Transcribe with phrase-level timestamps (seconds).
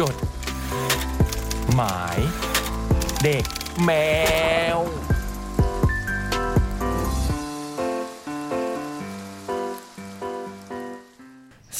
[0.00, 0.16] จด
[1.74, 2.18] หมาย
[3.24, 3.44] เด็ก
[3.84, 3.90] แม
[4.76, 4.78] ว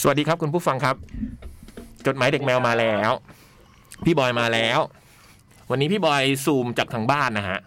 [0.01, 0.97] สวัสดีครับคุณผู้ฟังครับ
[2.07, 3.11] จดหมายเด็กแมวมาแล้ว
[4.05, 4.79] พี่บอยมาแล้ว
[5.71, 7.59] วันนี้พี่บอยซูมจากทางบ้านนะฮะ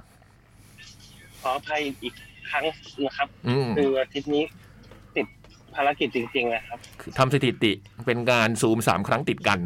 [1.42, 2.14] ขออภัยอีก
[2.50, 2.64] ครั้ง
[3.06, 4.44] นะครับ อืม คืออาทิตย์นี้
[5.16, 5.28] ติด
[5.76, 6.78] ภารกิจจริง ๆ นะครับ
[7.18, 7.72] ทำสถิติ
[8.06, 9.62] เป็นการซูมสามครั้งติดกัน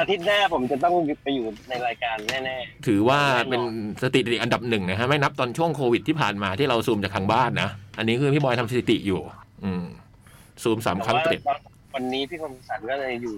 [0.00, 3.20] อาทิตย์หน้าผมจะต้องไปอยู่ในรายการแน่ถือว่า
[3.50, 3.62] เป็น
[4.02, 9.20] สถิติอันดับหนึ่งนะฮะ ไม่นับตอนช่วงโควิดที่ผ่านมาที่เราซูมจากทางบ้านนะ อันนี้คือพี่บอยทำสถิติอยู่
[9.64, 9.84] อืม
[10.62, 11.58] ซูมๆสามครั้งติดแต่ว่า
[11.94, 13.36] วันนี้พี่คมสันก็เลยอยู่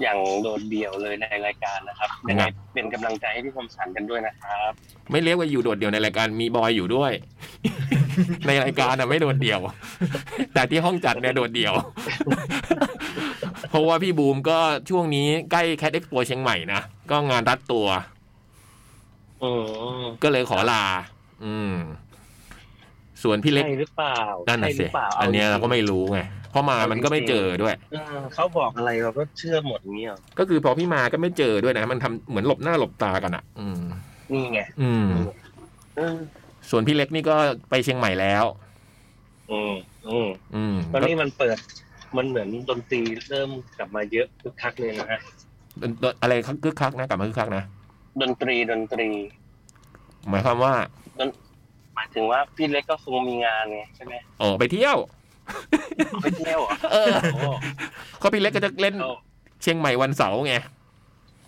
[0.00, 4.70] อย่างโดดเดี่ยวเลยในรายการนะครับยังไงครับเป็นกำลังใจให้พี่คมสันกันด้วยนะครับ
[5.10, 7.12] ไม่เรียกว่าอยู่โดดเดี่ยวในรายการมีบอยอยู่ด้วย
[8.46, 9.60] ในรายการอะไม่โดดเดี่ยว
[10.54, 11.72] แต่ที่ห้องจัดเนี่ยโดดเดี่ยว
[13.70, 14.58] เพราะว่าพี่บูมก็
[14.90, 17.86] ช่วงนี้ใกล้ Cat Expo เชียงใหม่นะก็งานรัดตัว
[19.42, 19.50] อื
[20.00, 20.84] มก็เลยขอลา
[21.44, 21.74] อืม
[23.22, 24.16] ส่วนพี่เล็กใช่หรือเปล่า
[24.48, 33.80] นั่นน่ะใช่หสิรือเปล่าอันเนี้ยเราก็ไม่รู้ไงเพราะมามันก็ไม่เจอด้วยเออเขาบอกอะไรเราก็เชื่อหมดอย่างเงี้ยเหรอก็คือพอพี่มาก็ไม่เจอด้วยนะ มันทำเหมือนหลบหน้าหลบตากันอะ อืม
[34.32, 35.06] นี่ไงอืม
[35.96, 36.16] เออ
[36.70, 37.36] ส่วนพี่เล็กนี่ก็
[37.70, 38.44] ไปเชียงใหม่แล้ว
[39.50, 39.74] อืม
[40.08, 41.56] อืมอืมตอนนี้มันเปิด
[42.16, 45.20] มันเหมือนดนตรีเริ่มกลับมาเยอะคึกคักเลยนะฮะ
[46.02, 47.64] ก็อะไรคึกคักนะกลับมาคึกคักนะ
[48.20, 49.08] ดนตรีดนตรี
[50.28, 50.74] หมายความว่า
[51.94, 54.96] หมายถึงว่าพี่เล็กก็คงมีงานไงใช่ไหมออกไปเที่ยว
[56.22, 57.40] ไปเที่ยวเหรอเออโอ้
[58.18, 59.12] เขาพี่เล็กก็จะเล่นเอา
[59.62, 60.54] เชียงใหม่วันเสาร์ไง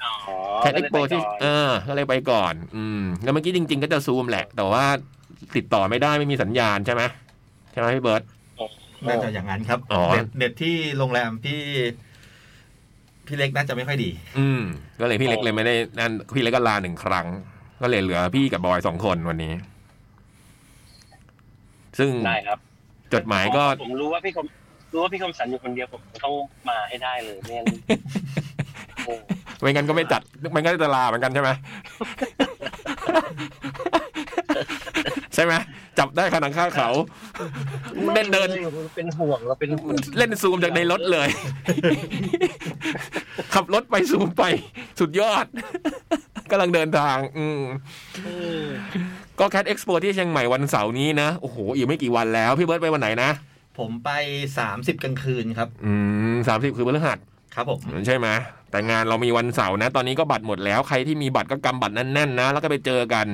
[0.05, 0.13] อ๋อ
[0.59, 4.85] Cat Expo ที่ก็เลยไปก่อนเออก็เลยไปก่อน อืมแล้วเมื่อกี้จริง ๆ ก็จะซูมแหละ แต่ว่า
[5.57, 7.03] ติดต่อไม่ได้ไม่มีสัญญาณใช่ไหม
[7.73, 8.23] ใช่ไหมพี่เบิร์ต
[9.09, 11.61] น่าจะอย่างนั้นครับอ๋อเน็ตเน็ตที่โรงแรมพี่
[13.27, 14.63] พี่เล็กน่าจะไม่ค่อยดี อืม
[15.01, 17.27] ก็เลยพี่เล็กเลยไม่ได้นั่นพี่เล็กก็ลาหนึ่งครั้ง
[17.83, 19.53] ก็เลยเหลือพี่กับบอยสองคนวันนี้
[21.99, 22.59] ซึ่งได้ครับ
[23.15, 24.47] จดหมายก็ผมรู้ว่าพี่คม
[24.93, 26.35] รู้ว่าพี่คมสันอยู่คนเดียวผมต้อง
[26.69, 27.67] มาให้ได้เลยไม่งั้น
[29.05, 29.15] โอ้
[29.61, 31.51] ไม่งั้นก็ไม่จัดไม่งั้นจะลาเหมือนกันใช่ไหม
[35.35, 35.55] ใช่ไหม
[35.99, 36.91] จับได้ขนาดข้าเขา
[38.15, 38.49] เล่นเดิน
[38.97, 41.29] เป็นห่วงเราเป็นห่วงเล่นซูมจากในรถเลย
[43.55, 44.43] ขับรถไปซูมไป
[45.01, 45.47] สุดยอด
[46.51, 47.61] กำลังเดินทาง อืม
[48.25, 48.29] เอ
[48.65, 48.67] อ
[49.39, 53.31] ก็ Cat Expo ที่เชียงใหม่วันเสาร์นี้นะ โอ้โห อีกไม่กี่วันแล้ว พี่เบิร์ตไปวันไหนนะ
[53.79, 54.11] ผมไป
[54.59, 55.93] สามสิบกลางคืนครับ อื
[56.35, 57.19] มสามสิบคือพฤหัส
[57.55, 58.29] ครับผมใช่ไหม
[58.71, 63.27] แต่งานเรามีวันเสาร์นะ ตอนนี้ก็บัตรหมดแล้วใครที่มีบัตรก็กำบัตรแน่นๆนะ แล้วก็ไปเจอกัน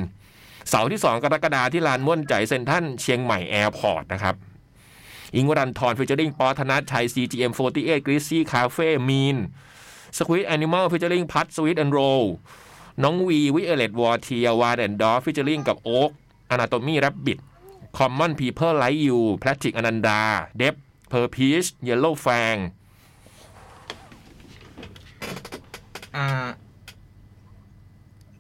[0.70, 4.34] เสาร์ที่ 2 กรกฎาคมที่ลานม่วนใจเซ็นทรัลเชียงใหม่แอร์พอร์ตนะครับ
[5.34, 9.36] อิ้งค์ วรันธร featuring ปอธนัทชัย CGM48 Greasy Cafe มีน
[10.16, 11.98] สควิตแอนิมอลฟิชเจอริงพัทสวิตแอนด์โร
[13.02, 16.10] น้องวีวิเอเลตวอร์เทียวาแอนด์ดอฟฟิชเจอริงกับโอ๊ก
[16.50, 17.38] อนาโตมีแรบบิท
[17.96, 20.20] คอมมอนพีเพิลไลท์ยูแพทริกอนันดา
[20.58, 20.74] เดฟ
[21.08, 22.56] เพอร์พีชเยลโล่แฟง
[26.16, 26.48] อ่า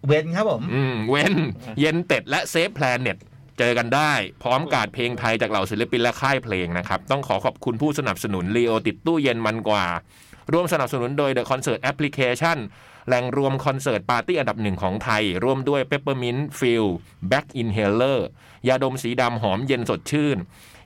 [0.06, 1.34] เว้นครับผม อืม เว้น
[1.80, 3.16] เย็นเต็ดและเซฟแพลเน็ต
[3.58, 9.86] เจอกันได้ พร้อมการดเพลงไทยจากเหล่าศิลปินและค่ายเพลงนะครับ ต้องขอขอบคุณผู้สนับสนุนลีโอติดตู้เย็นมันกว่า
[10.52, 12.58] ร่วมสนับสนุนโดย The Concert Application
[13.08, 16.84] แหล่งรวมคอนเสิร์ตปาร์ตี้อันดับหนึ่งของไทย ร่วมด้วย Peppermint Field
[17.28, 18.26] Black Inhaler
[18.68, 20.38] ยาดมสีดำหอมเย็นสดชื่น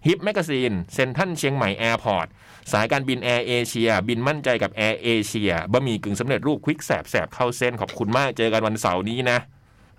[0.06, 2.26] Hip Magazine เซ็นทรัลเชียงใหม่ Airport
[2.72, 9.38] สายการบินแอร์เอเชีย บินมั่นใจกับแอร์เอเชียบะหมี่กึ่งสำเร็จรูปควิกแสบแสบเข้าเส้นขอบคุณมากเจอกันวันเสาร์นี้นะ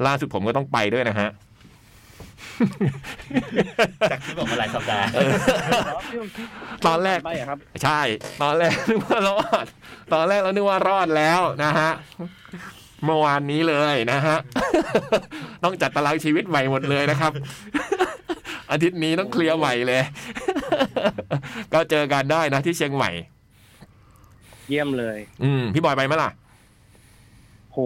[0.06, 1.30] ล่าสุดผมก็ต้องไปด้วยนะฮะ
[4.12, 5.06] จากที่บอกมาหลายสัปดาห์
[6.88, 8.02] ตอนแรกไปอะครับ ใช่
[8.42, 9.66] ตอนแรกนึกว่ารอด
[10.14, 11.92] ตอนแรกเรานึกว่ารอดแล้วนะฮะ
[13.06, 14.38] เมื่อวานนี้เลยนะฮะ
[15.64, 17.32] ต้องจัดตารางชีวิตใหม่หมดเลยนะครับ
[18.72, 20.02] อาทิตย์นี้ต้องเคลียร์ใหม่เลย
[21.74, 23.12] ก็เจอกันได้นะที่เชียงใหม่
[24.70, 26.32] เยี่ยมเลย อืมพี่บอยไปไหมล่ะ
[27.74, 27.80] โห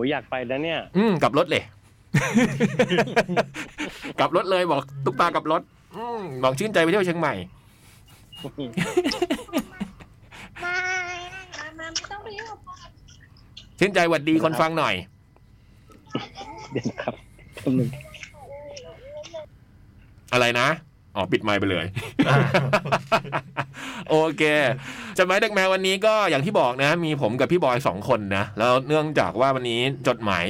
[0.00, 1.62] โหอยากไปแล้วเนี่ย อืมกลับรถเลย
[4.18, 5.62] กลับรถเลยบอกตุ๊กตากลับรถ
[5.96, 7.34] อืมบอกชื่นใจไปเที่ยวเชียงใหม่
[10.62, 10.74] มา
[11.58, 12.56] มามาไม่ต้องไปยุ่ง
[13.78, 14.94] ชื่นใจหวัดดีคนฟังหน่อย
[16.72, 17.14] เดี๋ยวนะครับ
[17.54, 17.88] แป๊บนึง
[20.32, 20.66] อะไรนะ
[21.20, 21.86] อ๋อปิดไมค์ไปเลย
[24.10, 24.42] โอเค
[25.18, 30.46] จดหมายเด็กแมววันนี้ก็อย่างที่บอกนะ มีผมกับพี่บอยสองคนนะ แล้วเนื่องจากว่าวันนี้จดหมาย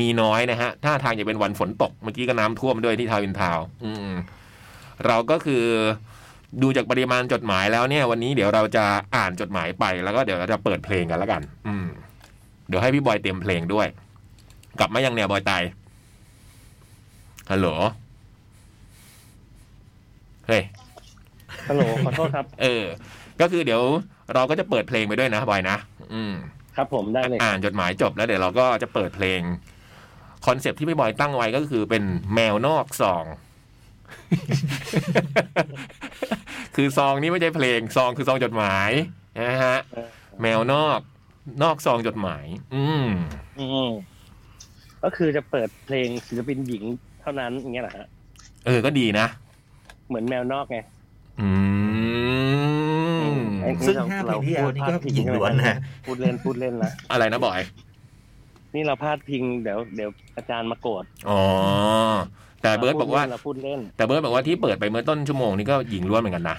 [0.00, 4.10] มีน้อยนะฮะถ้าทางจะเป็นวันฝนตก เมื่อกี้ก็น้ำท่วมด้วยที่ทาวน์อินทาวน์อืม
[5.06, 5.64] เราก็คือ
[6.62, 8.84] ดูจากปริมาณจดหมายแล้วเนี่ย วันนี้เดี๋ยวเราจะ
[9.16, 11.86] อ่านจดหมายไปแล้วก็เดี๋ยวเราจะเปิดเพลงกันแล้วกัน อืม
[12.68, 13.86] เดี๋ยวให้พี่บอยเตรียมเพลงด้วย
[14.78, 15.52] กลับมายังเนี่ยบอยไต
[17.50, 17.68] ฮัลโหล
[20.48, 20.62] เฮ้ย
[21.68, 22.84] ฮัลโหลขอโทษครับ เออ
[23.40, 23.82] ก็คือเดี๋ยว
[24.34, 25.76] เราก็จะเปิดเพลงไปด้วยนะบอยนะ
[26.14, 26.34] อืม
[26.76, 29.40] ครับผมได้เลยอ่านจดหมายจบแล้วเดี๋ยวเราก็จะเปิดเพลง
[30.46, 32.04] คอนเซปต์ที่พี่บอยตั้งไว้ก็คือเป็น
[32.34, 33.24] แมวนอกซอง
[36.76, 38.90] คือซองนี้ไม่ใช่เพลงซองคือซองจดหมาย
[39.40, 40.08] นะฮะเออ
[40.42, 41.00] แมวนอก
[41.62, 43.10] นอกซองจดหมาย อืม
[43.58, 43.90] อืม
[45.02, 46.84] ก็คือจะเปิดเพลงศิลปินหญิง
[47.20, 48.06] เท่านั้นอย่างเงี้ยเหรอฮะ
[48.66, 49.26] เออก็ดีนะ
[50.08, 50.78] เหมือนแมวนอกไง
[51.40, 51.48] อื
[53.32, 55.76] มไอ้ซึ่งห้าเพลงที่แล้วนี่ก็หญิงล้วนนะ
[56.06, 57.60] พูดเล่นพูดเล่นนะอะไรนะบอย
[58.74, 61.40] นี่เราพลาดพิงเดี๋ยวเดี๋ยวอาจารย์มาโกรธอ๋อ
[62.62, 66.58] แต่เบิร์ตบอกว่าเราพูดเล่น แต่เบิร์ตบอกว่าที่เปิดไปเมื่อต้นชั่วโมงนี้ก็หญิงล้วนเหมือนกันนะ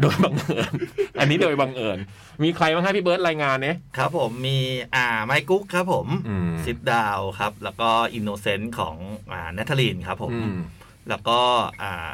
[0.00, 0.72] โดยบังเอิญ
[1.20, 1.98] อันนี้โดยบังเอิญ
[2.42, 4.58] มีใครบ้างให้พี่เบิร์ตรายงานเนี่ยครับผมมี
[4.94, 8.96] อ่าไมกุ๊กครับผมอืมซิดดาวครับ แล้วก็อินโนเซนต์ของ
[9.32, 10.56] อ่าเนทาลีนครับผมอืม
[11.10, 11.38] แล้วก็
[11.82, 12.10] อ่า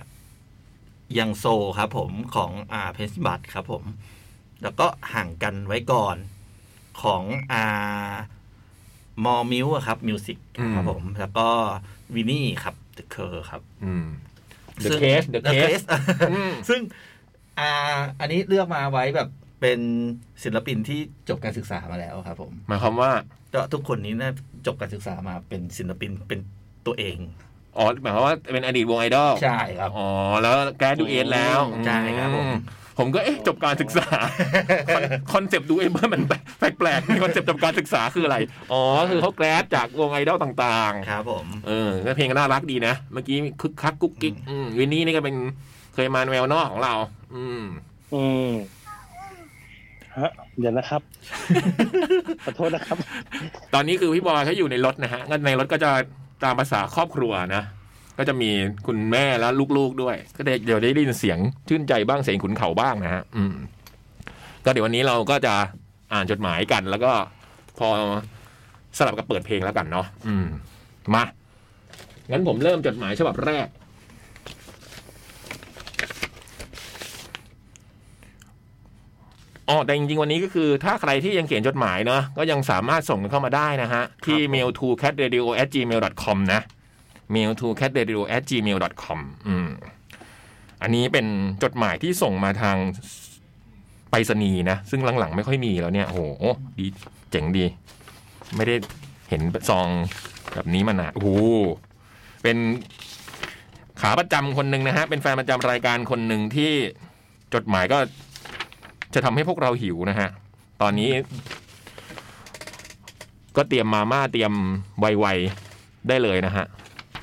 [1.18, 1.44] ยังโซ
[1.78, 3.84] ครับผมของอ่าเพนซิบัตครับผม
[4.62, 6.16] แล้วก็ห่างกันไว้ก่อน
[7.02, 7.22] ของ
[7.52, 8.14] อ่า
[9.24, 10.38] มอมิวครับมิวสิก
[10.74, 11.48] ครับผม แล้วก็
[12.14, 14.06] วินนี่ครับเดอะเคอร์ครับอืม
[14.84, 15.84] The ซึ่ง Case The The Case Case
[16.30, 16.80] อืมซึ่ง
[17.58, 17.70] อ่า
[18.20, 19.28] อันนี้เลือกมาไว้แบบ
[19.60, 19.80] เป็น
[20.42, 23.10] ศิลปินที่จบการศึกษามาแล้วครับผมหมายความว่า
[23.54, 24.30] ก็ทุกคนนี้น่า
[24.66, 26.40] จบการศึกษามาเป็นศิลปินเป็น
[26.86, 27.16] ตัวเอง
[27.78, 30.08] อ๋อหมายความว่าเป็นอดีตวงไอดอลใช่ครับอ๋อ
[30.42, 32.52] แล้ว graduate แล้วใช่ครับผมอื
[32.98, 34.06] ผมก็เอ๊ะจบการศึกษา
[34.94, 35.02] คอน
[35.32, 36.22] คอนเซปต์ดูเอเบอร์มัน
[36.58, 38.36] แปลกๆมีคอนเซปต์จบการศึกษาคืออะไร
[38.72, 45.36] อ๋อ คือเขา grad จากวงไอดอลต่างครับผมๆเออก็เพลงก็น่ารักดีนะ เมื่อกี้คึกคักกุ๊กกิ๊กอืมวินนี่นี่ก็เป็น
[45.94, 46.94] เคยมาแนวนอกของเรา
[47.34, 47.62] อืม
[48.14, 48.50] อืม
[50.18, 51.00] ฮะเดี๋ยวนะครับ
[52.44, 52.96] ขอโทษนะครับ
[53.74, 55.90] ตอนนี้คือพี่บอยเขาอยู่ในรถนะฮะงั้นในรถก็จะ
[56.44, 57.62] ตามภาษาครอบครัวนะ
[58.18, 58.50] ก็จะมี
[58.86, 59.48] คุณแม่และ
[59.78, 61.38] ลูกๆด้วย ก็เดี๋ยวได้ยินเสียง
[61.68, 63.54] ชื่นใจบ้างเสียงขุนเข่าบ้างนะฮะอืม
[64.64, 65.54] ก็เดี๋ยววันนี้เราก็จะ
[66.12, 67.12] อ่านจดหมายกัน แล้วก็
[67.78, 67.88] พอ
[68.98, 70.46] สลับกับเปิดเพลงแล้วกันเนาะอืม
[71.14, 71.24] มา
[72.30, 73.66] งั้นผมเริ่มจดหมายฉบับแรก
[79.68, 86.60] อ๋อแต่จริงๆ วันนี้ก็คือถ้าใครที่ยังเขียนจดหมายเนาะก็ยังสามารถส่งกันเข้ามาได้นะฮะ ที่ mail to cat radio at gmail com นะ
[87.34, 89.18] mail to cat radio at gmail com
[89.48, 89.68] อืม
[90.82, 91.26] อันนี้เป็น
[91.62, 92.76] จดหมายที่ส่งมาทาง
[94.10, 96.20] ไปรษณีย์นะ ซึ่งหลังๆ ไม่ค่อยมีแล้วเนี่ยโอ้โห
[96.78, 96.86] ดี
[97.30, 97.64] เจ๋งดี
[98.56, 98.74] ไม่ได้
[99.28, 99.86] เห็นซอง
[100.54, 101.30] แบบนี้มานานโอ้โห
[102.42, 102.56] เป็น
[104.00, 106.72] ขาประจำคนหนึ่งนะฮะ เป็นแฟนประจำรายการคนหนึ่งที่
[107.54, 107.98] จดหมายก็
[109.16, 110.28] จะทำให้พวกเราหิวนะฮะ
[110.82, 111.10] ตอนนี้
[113.56, 114.52] ก็เตรียมมาม่าเตรียม
[115.00, 116.64] ไวๆได้เลยนะฮะ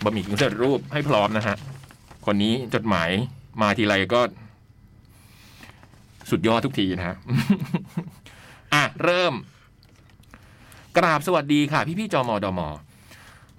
[0.04, 1.56] บะหมี่กึ่งสำเร็จรูปให้พร้อมนะฮะ
[2.26, 3.10] คนนี้จดหมาย
[3.62, 4.22] มาทีไรก็
[6.30, 7.16] สุดยอดทุกทีนะฮะ
[8.74, 9.34] อะ เริ่ม
[10.98, 12.70] กราบสวัสดีค่ะ พี่ๆจอมอดอมอ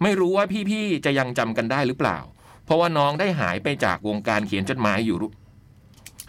[0.02, 2.19] ไม่รู้ว่าพี่ๆจะยังจำกันได้หรือเปล่า
[2.64, 5.17] เพราะว่าน้องได้หายไปจากวงการเขียนจดหมายอยู่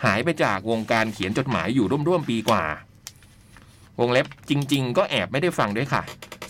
[0.03, 2.63] หายไปจากวงการเขียนจดหมายอยู่ร่วมๆปีกว่า
[3.99, 6.01] วงเล็บจริง ๆ ก็แอบไม่ได้ฟังด้วยค่ะ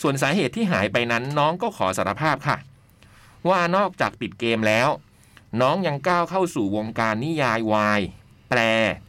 [0.01, 2.57] ส่วนสาเหตุที่หายไปนั้นน้องก็ขอสารภาพค่ะ
[3.49, 4.89] ว่านอกจากติดเกมแล้ว
[5.61, 8.01] น้องยังก้าวเข้าสู่วงการนิยายวาย
[8.49, 8.59] แปล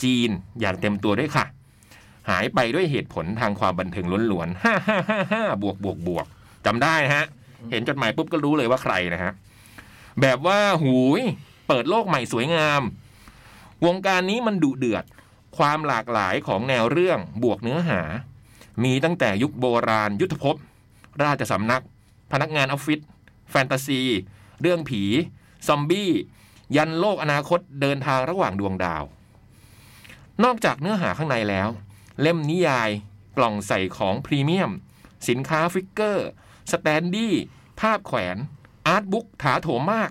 [0.03, 1.45] จีนอย่างเต็มตัวด้วยค่ะ
[2.31, 6.27] หายไปด้วยเหตุผลทางความบันเทิงล้วนๆฮ่าฮ่าฮ่าฮ่าบวกบวกบวก
[6.67, 7.27] จำได้นะฮะ
[7.71, 9.33] เห็นจดหมายปุ๊บก็รู้เลยว่าใครนะฮะ
[10.21, 11.23] แบบว่าหูย
[11.69, 12.83] เปิดโลกใหม่สวยงาม
[13.85, 15.05] วงการนี้มันดุเดือด
[15.59, 18.01] ความหลากหลายของแนวเรื่องบวกเนื้อหา
[18.85, 20.57] มีตั้งแต่ยุคโบราณ ยุทธภพ
[21.23, 21.83] ราชสำนัก
[22.33, 23.01] พนักงานออฟฟิศ
[23.51, 24.03] แฟนตาซี
[24.61, 25.03] เรื่องผี
[25.67, 26.11] ซอมบี้
[26.77, 29.03] ยันโลกอนาคตเดินทางระหว่างดวงดาว
[30.45, 31.69] นอกจากเนื้อหาข้างในแล้ว
[32.21, 32.91] เล่มนิยาย
[33.37, 34.71] กล่องใส่ของพรีเมียม
[35.29, 37.35] สินค้า figure standee
[37.81, 38.37] ภาพแขวน
[38.87, 40.11] art book ถาโถมมาก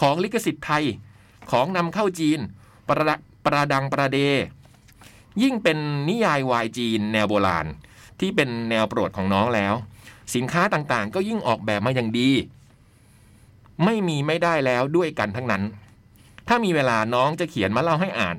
[0.00, 0.84] ของลิขสิทธิ์ไทย
[1.50, 2.40] ของนำเข้าจีน
[2.88, 4.18] ประดะประดังประเด
[5.42, 5.78] ยิ่งเป็น
[6.08, 7.66] นิยายวายจีนแนวโบราณ
[8.20, 9.74] ที่เป็นแนวโปรดของน้องแล้ว
[10.34, 12.30] สินค้าต่างๆ ก็ยิ่งออกแบบมาอย่างดี
[13.84, 15.62] ไม่มีไม่ได้แล้วด้วยกันทั้งนั้น
[16.48, 18.36] ถ้ามีเวลาน้องจะเขียนมาเล่าให้อ่าน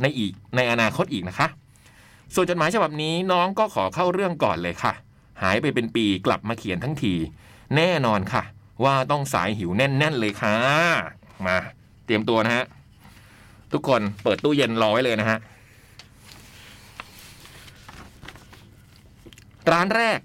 [0.00, 1.48] ในอีกในอนาคตอีกนะคะ
[2.34, 4.92] ส่วนจดหมายฉบับนี้น้องก็ขอเข้าเรื่องก่อนเลยค่ะ
[5.42, 7.14] หายไปเป็นปีกลับมาเขียนทั้งที
[7.76, 8.42] แน่นอนค่ะ
[8.84, 10.54] ว่าต้องสายหิวแน่น ๆ เลยค่ะ
[11.46, 11.58] มา
[12.12, 12.64] รียมตัวนะฮะ
[13.72, 15.38] ทุกคนเปิดตู้เย็นรอไว้เลยนะฮะ
[19.72, 20.18] ร้านแรก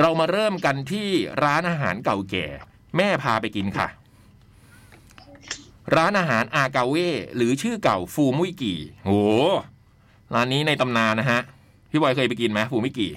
[0.00, 1.08] เรามาเริ่มกันที่
[1.44, 2.46] ร้านอาหารเก่าแก่
[2.96, 3.88] แม่พาไปกินค่ะ
[5.96, 9.20] ร้านอาหารอากาเว่หรือชื่อเก่าฟูมุยกี่โอ้
[10.34, 11.40] ร้านนี้ในตำนานนะฮะ
[11.90, 13.12] พี่บอยเคยไปกินไหมฟูมุยกี่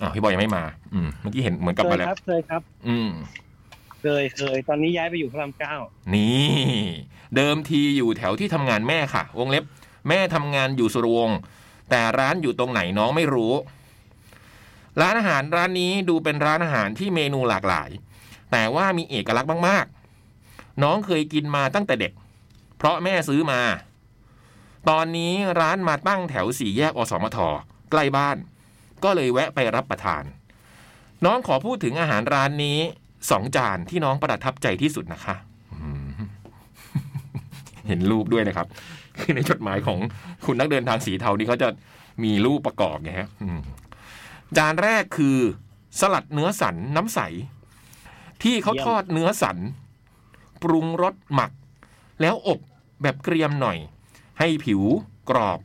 [0.00, 3.10] อ้าวพี่บอยยังไม่มา อืมเมื่อกี้เห็นเหมือนกลับเคมายแล้วครับเคยครับ อืม
[4.02, 5.74] เคยเคยตอนนี้ย้ายไปอยู่พระรามเก้า
[6.14, 6.82] นี่
[7.36, 9.64] เดิมทีอยู่แถวที่ทำงานแม่ค่ะ วงเล็บ
[10.08, 11.38] แม่ทำงานอยู่สุรวงศ์
[11.90, 13.52] แต่ร้านอยู่ตรงไหนน้องไม่รู้
[15.00, 17.90] ร้านอาหารร้านนี้ดูเป็นร้านอาหารที่เมนูหลากหลาย
[18.50, 22.12] แต่ว่ามีเอกลักษณ์มากๆ น้องเคยกินมาตั้งแต่เด็ก
[22.76, 23.60] เพราะแม่ซื้อมา
[24.88, 27.38] ตอนนี้ร้านมาตั้งแถวสี่แยกอสมท
[27.90, 28.36] ใกล้บ้าน
[29.04, 30.24] ก็เลยแวะไปรับประทาน
[31.24, 32.78] น้องขอพูดถึงอาหารร้านนี้
[33.30, 35.34] สองจานที่น้องประทับใจที่สุดนะคะ
[37.86, 38.66] เห็นรูปด้วยนะครับ
[39.18, 39.98] คือในจดหมายของ
[40.44, 41.68] คุณนักเดินทางสีเทานี่เขาจะ
[42.24, 43.28] มีรูปประกอบไงฮะ
[44.56, 45.38] จานแรกคือ
[46.00, 47.20] สลัดเนื้อสันน้ำใส
[48.42, 49.58] ที่เขาทอดเนื้อสัน
[50.62, 51.50] ปรุงรสหมัก
[52.20, 52.60] แล้วอบ
[53.02, 53.78] แบบเกรียมหน่อย
[54.38, 54.82] ให้ผิว
[55.30, 55.58] กรอบ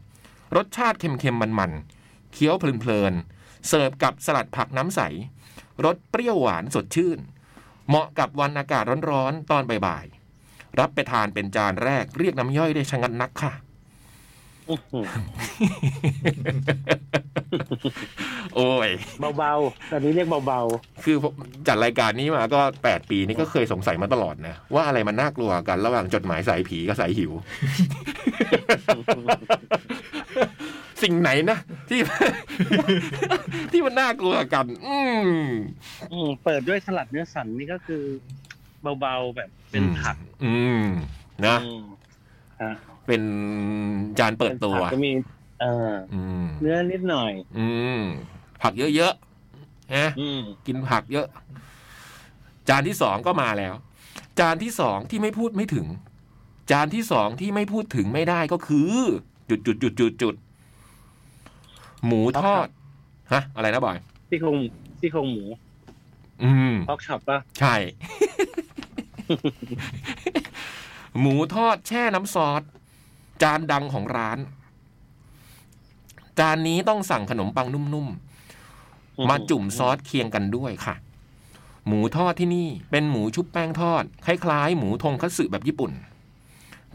[0.56, 5.02] รสชาติเค็มๆมันๆเคี้ยวเพลินๆเสิร์ฟกับสลัดผักน้ำใส
[5.86, 7.20] รสเปรี้ยวหวานสดชื่น
[7.88, 13.52] เหมาะกับวันอากาศร้อนๆตอนบ่ายๆรับไปทานเป็นจานแรกเรียกน้ำย่อยได้ชะงันนักค่ะ
[18.56, 18.90] โอ้ย
[19.38, 20.62] เบาๆ ตอนนี้เรียกเบา
[21.04, 21.34] คือผม
[21.68, 27.32] จัดรายการนี้มาก็แปดปีนี่ก็เคยสงสัยมาตลอดนะ ว่าอะไรมันน่ากลัวกันระหว่างจดหมายสายผีกับสายหิว
[31.04, 31.58] สิ่งไหนนะ
[31.90, 32.00] ที่
[33.72, 34.98] ที่มันน่ากลัวกัน อื
[35.48, 38.04] มๆอืมเปิดด้วยสลัดเนื้อสันนี่ก็คือ
[39.00, 40.86] เบาๆแบบเป็นผัก อืม
[41.46, 41.84] นะอืม
[42.62, 42.72] อะ
[43.08, 43.22] เป็น
[44.20, 45.12] จานเปิดตัวนผักก็มี
[45.62, 47.68] เอออืมเนื้อนิดหน่อย อื
[48.00, 48.02] ม
[48.62, 51.28] ผักเยอะๆนะอืมกินผักเยอะ
[52.70, 53.74] จานที่สองก็มาแล้ว
[54.40, 55.88] จานที่สองที่ไม่พูดไม่ถึง
[56.72, 58.94] จานที่สองที่ไม่พูดถึงไม่ได้ก็คือ
[59.50, 60.36] จุดจุดจุดจุดจุด
[62.06, 62.68] หมูทอด
[63.34, 63.98] ฮะ อะไรนะบอย
[64.30, 64.58] ซี่โครง
[65.00, 65.44] ซี่โครงหมู
[66.44, 67.76] อืม pork chop ป่ะ ใช่
[71.20, 72.62] หมูทอดแช่น้ำซอส
[73.42, 74.40] จานดังของร้าน
[76.40, 80.96] จานนี้ต้องสั่งขนมปังนุ่มๆ มาจุ่มซอสเคียงกันด้วยค่ะ
[81.88, 85.92] หมูทอดที่นี่เป็นหมูชุบแป้งทอด คล้ายๆ หมูทงคัตสึแบบญี่ปุ่น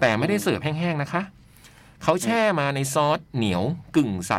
[0.00, 1.22] แต่ไม่ได้เสิร์ฟแห้งๆนะคะ
[2.02, 3.62] เขาแช่มาในซอสเหนียว
[3.96, 4.34] กึ่งใส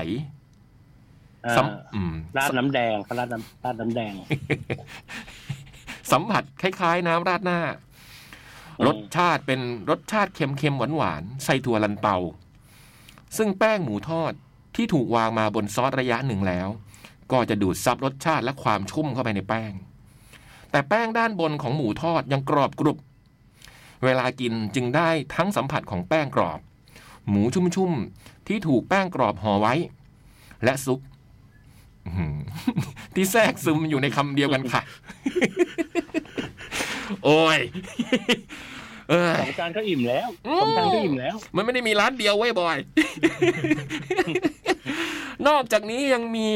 [1.46, 1.66] อ่าสัม
[1.96, 4.14] อืมราดน้ำแดงเขาราดน้ำราดน้ำแดง
[6.12, 7.91] สัมผัสคล้ายๆ น้ำราดหน้าอืม
[8.88, 9.60] รสชาติเป็น
[9.90, 12.18] รสชาติเค็มๆหวานๆใส่ถั่วลันเตา
[13.38, 14.34] ซึ่งแป้งหมูทอด
[14.76, 16.68] ที่ถูกวางมาบนซอสระยะหนึ่งแล้ว
[17.32, 19.72] ก็จะดูดซับรสชาติและความชุ่มเข้าไปในแป้ง
[20.72, 22.98] แต่แป้งด้านบนของหมูทอดยังกรอบกรุบ
[24.04, 26.60] เวลากินจึงได้ทั้งสัมผัสของแป้งกรอบ
[27.30, 29.74] หมูชุ่มๆที่ถูกแป้งกรอบห่อไว้
[30.64, 31.00] และซุป
[33.16, 34.82] ที่แทรกซึมอยู่ในคำเดียวกันค่ะ
[37.24, 37.60] โอ้ย
[39.42, 42.78] สองจานก็อิ่มแล้วอืมสองจานก็อิ่มแล้ว มันไม่ได้มีร้านเดียวไว้ยบอย
[45.48, 46.48] นอกจากนี้ยังมี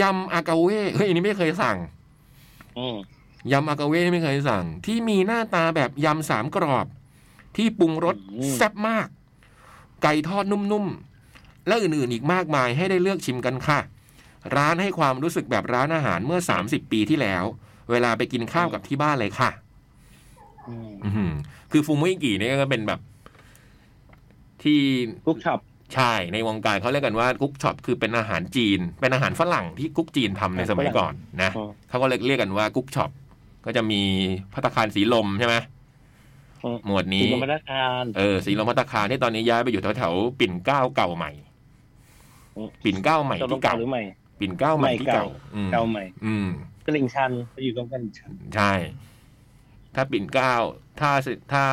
[0.00, 1.78] ยำอากาเว่เฮ้ยอันนี้ไม่เคยสั่ง
[2.78, 2.96] อืม
[3.52, 6.86] ยำอากาเว่ไม่เคยสั่ง ที่มีหน้าตาแบบยำสามกรอบ
[7.56, 8.16] ที่ปรุงรส
[8.54, 9.08] แซ่บมาก
[10.02, 13.78] ไก่ทอดนุ่มๆ และอื่นๆอีกมากมายให้ได้เลือกชิมกันค่ะ
[14.56, 17.44] ร้านให้ความรู้สึกแบบร้านอาหารเมื่อ30ปีที่แล้ว
[17.90, 19.50] เวลาไปกินข้าวกับที่บ้านเลยค่ะ
[20.68, 21.32] อืมอื้อหือ
[21.76, 23.00] คือฟูมุยกี่เนี่ยก็เป็นแบบ
[24.62, 24.80] ที่
[25.26, 25.60] กุ๊กช็อป
[25.94, 33.10] ใช่ในวงการเขาเรียกกันว่ากุ๊กช็อปคือเป็นอาหารจีน เป็นอาหารฝรั่งที่กุ๊กจีนทำในสมัยก่อนนะอืมเขาก็เรียกเรียกกันว่ากุ๊กช็อป
[33.66, 34.02] ก็จะมี
[34.52, 35.54] พัตตาคารสีลมใช่ไหม
[36.64, 41.30] อืมหมวดนี้กินกับมาตรการเออสีลมพัตตาคารที่ตอนนี้ย้ายไปอยู่แถวแถวๆปิ่นเกล้าเก่าใหม่
[42.56, 44.02] อืมปิ่นเกล้าใหม่ตกลงที่เก่าเก่าหรือใหม่
[44.40, 46.48] ปิ่นเกล้าใหม่ที่เก่าใหม่เก่าอืมเก่าใหม่ อืม
[46.86, 48.72] ตลิ่งชันไปอยู่ตรงกันชันใช่
[49.94, 50.54] ถ้าปิ่นเกล้า
[51.00, 51.10] ถ้า
[51.52, 51.64] ถ้า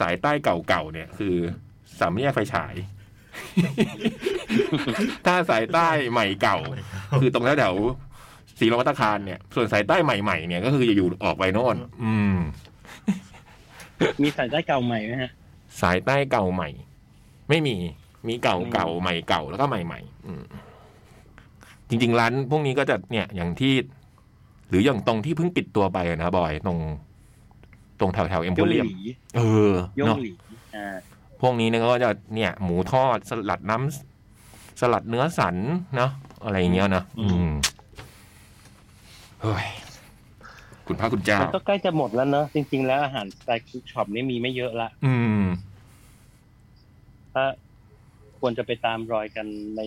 [0.00, 1.36] สายใต้เก่าๆเนี่ย คือ
[1.98, 2.74] สามแยกไฟฉาย
[5.26, 6.58] ถ้าสายใต้ใหม่เก่า
[7.20, 12.36] คือตรงแถวๆศรีลมพัตตาคารเนี่ย ส่วนสายใต้ใหม่ๆเนี่ยก็คือจะอยู่ออกไปโน่นอืม
[14.22, 15.30] มีสายใต้เก่าใหม่ไหมฮะ
[15.82, 16.68] สายใต้เก่าใหม่
[17.48, 17.76] ไม่มี
[18.28, 20.42] มีเก่าเก่าใหม่เก่าแล้วก็ใหม่ใหม่อืม
[21.88, 23.74] จริง ๆ ร้านพวกนี้ก็จะเนี่ยอย่างที่
[24.68, 26.78] หรืออย่างตรงที่เพิ่งปิดตัวไปอะนะบอยตรง
[28.00, 29.00] ตรงแถวแถวเอ็มโพย่งเรียมหลี
[29.36, 29.40] เอ
[29.96, 30.32] อย่งเนาะหลี
[30.76, 30.86] อ่า
[31.40, 35.56] พวกนี้เนี่ยก็จะเนี่ย หมูทอดสลัดน้ำสลัดเนื้อสัน
[35.96, 36.10] เนาะ
[36.44, 37.50] อะไรอย่างเงี้ยเนาะอืม
[39.42, 39.66] เฮ้ย
[40.86, 45.42] คุณพระคุณเจ้ามันก็ใกล้จะหมดแล้วเนอะจริง ๆ แล้วอาหารสไตล์คุกช็อปนี่มีไม่เยอะละอืม
[47.34, 47.44] ถ้า
[48.40, 49.46] ควรจะไปตามรอยกัน
[49.76, 49.80] ใน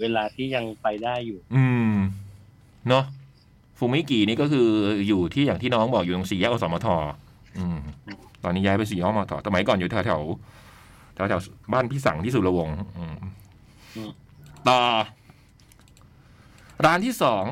[0.00, 1.94] เวลาที่ยังไปได้อยู่ อืม
[2.88, 3.04] เนาะ
[3.78, 4.68] ฟูมุ่ยกี่นี่ก็คือ
[5.08, 7.21] อยู่ที่อย่างที่น้องบอกอยู่ตรงสี่แยกอสมทอืม
[8.44, 10.20] ตอนนี้ย้ายไปสี่แยกอสมทสมัยก่อนอยู่แถวแถว
[11.14, 11.40] แถวแถว
[11.72, 13.16] บ้านพี่สังที่สุรวงศ์อืม
[13.96, 14.10] อืม
[14.68, 14.80] ต่อ
[16.86, 17.44] ร้านที่สอง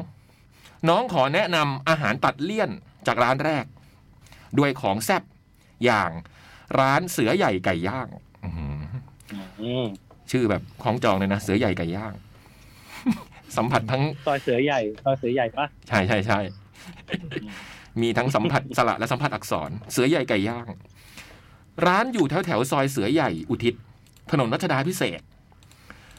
[0.89, 2.71] น้องขอแนะนำอาหารตัดเลี่ยน
[3.07, 3.65] จากร้านแรก
[4.59, 5.23] ด้วยของแซ่บ
[5.85, 6.11] อย่าง
[6.81, 8.09] ร้านเสือใหญ่ไก่ย่าง
[8.45, 8.83] อื้อหือ
[9.63, 9.87] อืม
[10.31, 12.13] ชื่อแบบของจองเลยนะเสือใหญ่ไก่ย่าง
[13.57, 16.39] สัมผัสทั้งซอยเสือใหญ่ซอยเสือใหญ่ปะใช่ใช่ใช่
[18.01, 20.69] มีทั้งสัมผัสสระและสัมผัสอักษร เสือใหญ่ไก่ย่าง
[21.87, 23.75] ร้านอยู่แถวแถวๆซอยเสือใหญ่อุทิศ
[24.31, 25.25] ถนนรัชดาพิเศษก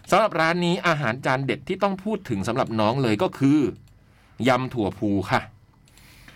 [0.09, 3.59] สำหรับร้านนี้อาหารจานเด็ดที่ต้องพูดถึงสำหรับน้องเลยก็คือ
[4.47, 5.41] ยำถั่วพูค่ะ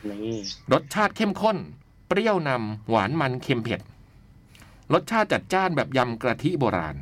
[0.10, 0.38] นี่
[0.74, 1.58] รสชาติเข้มข้น
[2.08, 3.82] เปรี้ยวนำหวานมันเค็มเผ็ด
[4.94, 6.96] รสชาติจัดจ้านแบบยำกะทิโบราณ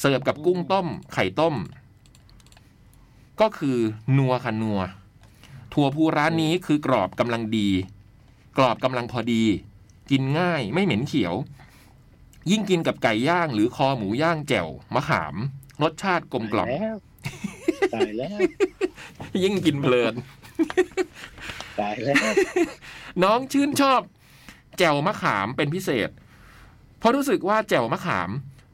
[0.00, 1.54] เสิร์ฟกับกุ้งต้ม ไข่ต้ม
[3.40, 3.76] ก็คือ
[4.16, 4.80] นัวค่ะนัว
[5.78, 7.68] ถั่วพูร้านนี้คือกรอบกำลังดี
[8.56, 9.44] กรอบกำลังพอดี
[10.10, 11.34] กินง่ายไม่เหม็นเขียว
[12.50, 15.34] ยิ่งกินกับไก่ย่างหรือคอหมูย่างแจ่วมะขาม
[15.82, 16.96] รสชาติกลมกล่อมแล้ว
[17.94, 18.38] ตายแล้ว
[19.42, 20.14] ยิ่งกินเพลิน
[21.80, 22.32] ตายแล้ว
[23.22, 24.00] น้องชื่นชอบ
[24.78, 26.10] แจ่วมะขามเป็นพิเศษ
[26.98, 28.30] เพราะรู้สึกว่าแจ่วมะขาม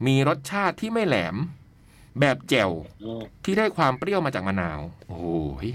[0.07, 1.35] มีรสชาติที่ไม่แหลม
[2.19, 2.71] แบบแจ่ว
[3.03, 5.27] อืมที่ได้ความเปรี้ยวมาจากมะนาว โอ้โห
[5.65, 5.69] ย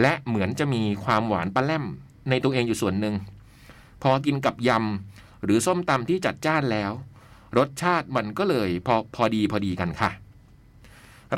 [0.00, 1.84] และเหมือนจะมีความหวานปลาแล่ม
[2.30, 3.14] ในตัวเองอยู่ส่วนหนึ่ง
[4.02, 6.92] พอกินกับยำ หรือส้มตำที่จัดจ้านแล้ว
[7.58, 10.10] รสชาติมันก็เลยพอพอดีพอดีกันค่ะ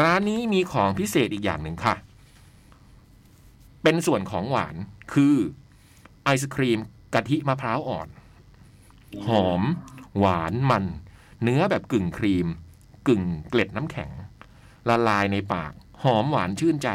[0.02, 1.94] ร้านนี้มีของพิเศษอีกอย่างหนึ่งค่ะ
[3.82, 4.76] เป็นส่วนของหวาน
[5.12, 5.36] คือ
[6.24, 6.78] ไอศครีม
[7.14, 8.08] กะทิมะพร้าวอ่อน
[9.26, 9.62] หอม
[10.18, 10.84] หวานมัน
[11.42, 12.46] เนื้อแบบกึ่งครีม
[13.08, 14.10] กึ่งเกล็ดน้ำแข็ง
[14.88, 16.88] ละลายในปาก หอมหวานชื่นใจ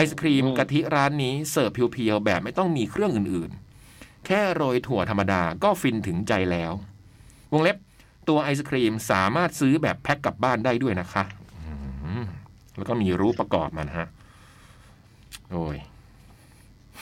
[0.00, 6.72] ไอศครีมอืมกะทิร้านนี้เสิร์ฟเพียวๆแบบไม่ต้องมีเครื่องอื่นๆ แค่โรยถั่วธรรมดาก็ฟินถึงใจแล้ว
[7.52, 7.76] วงเล็บ
[8.28, 11.22] ตัวไอศครีมสามารถซื้อแบบแพ็คกลับบ้านได้ด้วยนะคะ
[12.04, 12.24] อืม
[12.76, 14.06] แล้วก็มีรูปประกอบมันฮะ
[15.50, 15.78] โอ้ย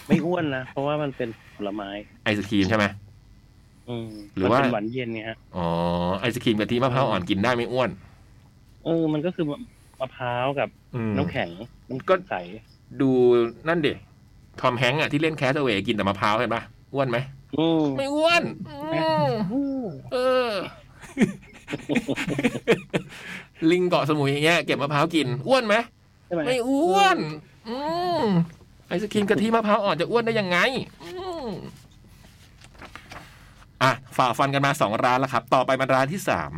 [0.06, 1.88] ไม่อ้วนนะ เพราะว่ามันเป็นผลไม้
[2.24, 2.84] ไอศครีมใช่ไหม
[3.88, 5.66] อืมหรือว่ามันเป็นหวานเย็นไงฮะอ๋อ
[6.20, 7.90] ไอศครีมกะทิมะพร้าวอ่อนกินได้ไม่อ้วน
[8.84, 9.46] เออ มันก็คือ
[10.00, 11.48] มะพร้าวกับอืมน้ำแข็ง
[11.88, 12.34] น้ำก็ใส
[13.00, 13.10] ดู
[13.68, 13.92] นั่นดิ
[14.60, 16.62] ทอมแฮงค์สอะที่เล่น Cast Away กินแต่มะพร้าวเห็นปะ
[16.94, 17.18] อ้วนไหม
[17.56, 20.16] อืมไม่อ้วนอืมเอ
[20.48, 20.50] อ
[23.70, 25.74] ลิงเกาะสมุยอย่างเงี้ยเก็บมะพร้าวกิน อ้วนไหม
[26.26, 27.18] ใช่ไหมไม่อ้วน
[27.68, 27.78] อื
[28.22, 28.24] ม
[28.88, 30.58] ไอศครีมกะทิมะพร้าวอ่อนจะอ้วนได้ยังไง
[31.04, 31.10] อื
[31.46, 31.48] ม
[33.82, 36.52] อะฝ่าฟันกันมาสองร้านแล้วครับ ต่อไปมาร้านที่สาม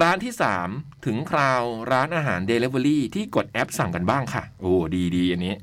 [0.00, 0.68] ร้านที่สาม
[1.06, 5.54] ถึงคราวร้านอาหาร Delivery ที่กดแอปสั่งกันบ้างค่ะ โอ้ดีดีอันนี้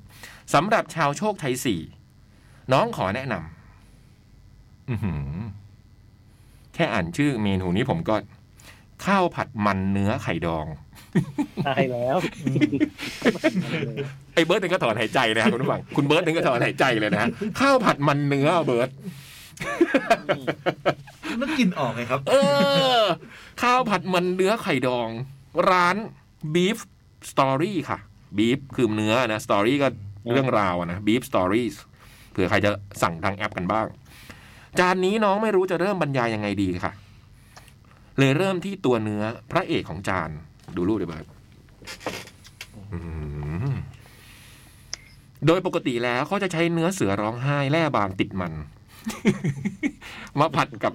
[0.53, 1.81] สำหรับชาวโชคชัยสี่
[2.73, 5.29] น้องขอแนะนำอื้อหือ
[6.73, 8.15] แค่อ่านชื่อเมนูนี้ผมก็
[9.05, 10.65] ข้าวผัดมันเนื้อไข่ดอง
[11.67, 12.17] ตายแล้ว
[14.33, 18.89] ไอ้เบิร์ดนึงก็ถอนหายใจเลยครับคุณผู้ฟังคุณเบิร์ดนึงก็ถอนหายใจเลยนะฮะข้าวผัดมันเนื้อเบิร์ด
[21.41, 22.33] มันกินออกไงครับ เอ
[23.01, 23.03] อ
[23.61, 25.09] ข้าวผัดมันเนื้อไข่ดอง
[25.71, 25.95] ร้าน
[26.53, 26.77] Beef
[27.31, 27.99] Story ค่ะ
[28.37, 29.87] Beef คือเนื้อนะ Story ก็
[30.31, 31.75] เรื่องราวนะ Beef Stories
[32.31, 33.85] เผื่อใครจะสั่งทางแอปกันบ้าง
[34.79, 36.91] จานนี้น้องไม่รู้จะเริ่มบรรยายยังไงดีค่ะ
[38.17, 40.29] เลยเริ่มที่ตัวเนื้อพระเอกของจาน
[40.75, 41.25] ดูรูปเลยเบิร์ด
[45.47, 48.53] โดยปกติแล้วเขาจะใช้เนื้อเสือร้องไห้แล่บางติดมัน
[50.39, 50.93] มาผัดกับ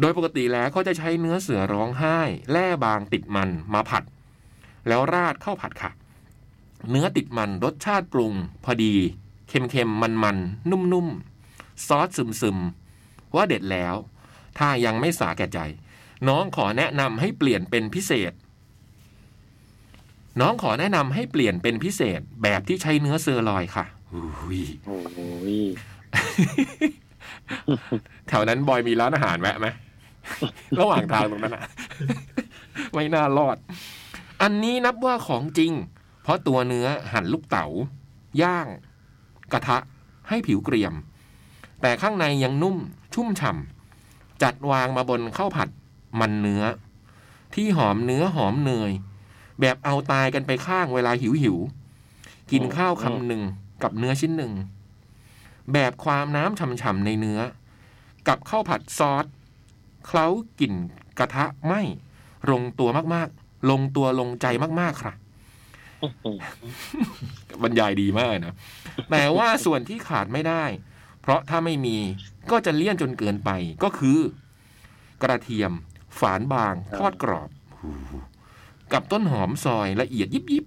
[0.00, 2.18] โดยปกติแล้วเขาจะใช้เนื้อเสือร้องไห้
[2.52, 4.04] แล่บางติดมันมาผัด
[4.88, 5.90] แล้วราดข้าวผัดค่ะ
[6.90, 8.32] เนื้อติดมันรสชาติปรุง
[8.64, 8.94] พอดี
[9.48, 12.08] เค็มๆ มันๆ นุ่มๆ ซอส
[12.40, 13.94] ซึมๆ ว่าเด็ดแล้ว
[14.58, 15.58] ถ้ายังไม่สาแก่ใจ
[16.28, 18.32] น้องขอแนะนำให้เปลี่ยนเป็นพิเศษ
[20.40, 24.62] น้องขอแนะนำให้เปลี่ยนเป็นพิเศษแบบที่ใช้เนื้อเซอร์ลอยค่ะอุ้ย
[28.28, 29.66] แถวนั้นบอยมีร้านอาหารแวะไหม
[30.78, 31.62] ระหว่างทางตรงนั้นอะ
[32.94, 33.56] ไม่น่ารอด
[34.42, 35.72] อันนี้นับว่าของจริง
[36.22, 37.66] เพราะตัวเนื้อหั่นลูกเต๋า
[38.42, 38.66] ย่าง
[39.52, 39.78] กระทะ
[40.28, 40.94] ให้ผิวเกรียม
[41.80, 42.76] แต่ข้างในยังนุ่ม
[43.14, 45.68] ชุ่มฉ่ำจัดวางมาบนข้าวผัด
[46.20, 46.62] มันเนื้อ
[47.54, 48.90] ที่หอมเนื้อหอมเนย
[49.60, 53.42] แบบเอาตายกันไปข้างเวลาหิวหิวๆกินข้าวคำหนึ่ง
[53.82, 54.52] กับเนื้อชิ้นหนึ่ง
[55.72, 57.40] แบบความน้ำฉ่ำๆในเนื้อ
[58.28, 59.24] กับข้าวผัดซอส
[60.06, 60.26] เคล้า
[60.60, 60.74] กลิ่น
[61.18, 61.74] กระทะไหม
[62.50, 64.46] ลงตัวมากๆ ลงตัวลงใจ
[64.80, 65.12] มากๆค่ะ
[66.02, 66.36] อื้อหือ
[67.62, 68.54] บรรยายดีมากนะ
[69.10, 70.64] แต่ว่าส่วนที่ขาดไม่ได้
[71.20, 71.96] เพราะถ้าไม่มี
[72.50, 73.50] ก็จะเลี่ยนจนเกินไป
[73.82, 74.18] ก็คือ
[75.22, 75.72] กระเทียม
[76.18, 77.90] ฝานบาง ทอดกรอบหู
[78.92, 80.64] กับต้นหอมซอยละเอียดยิบยิบ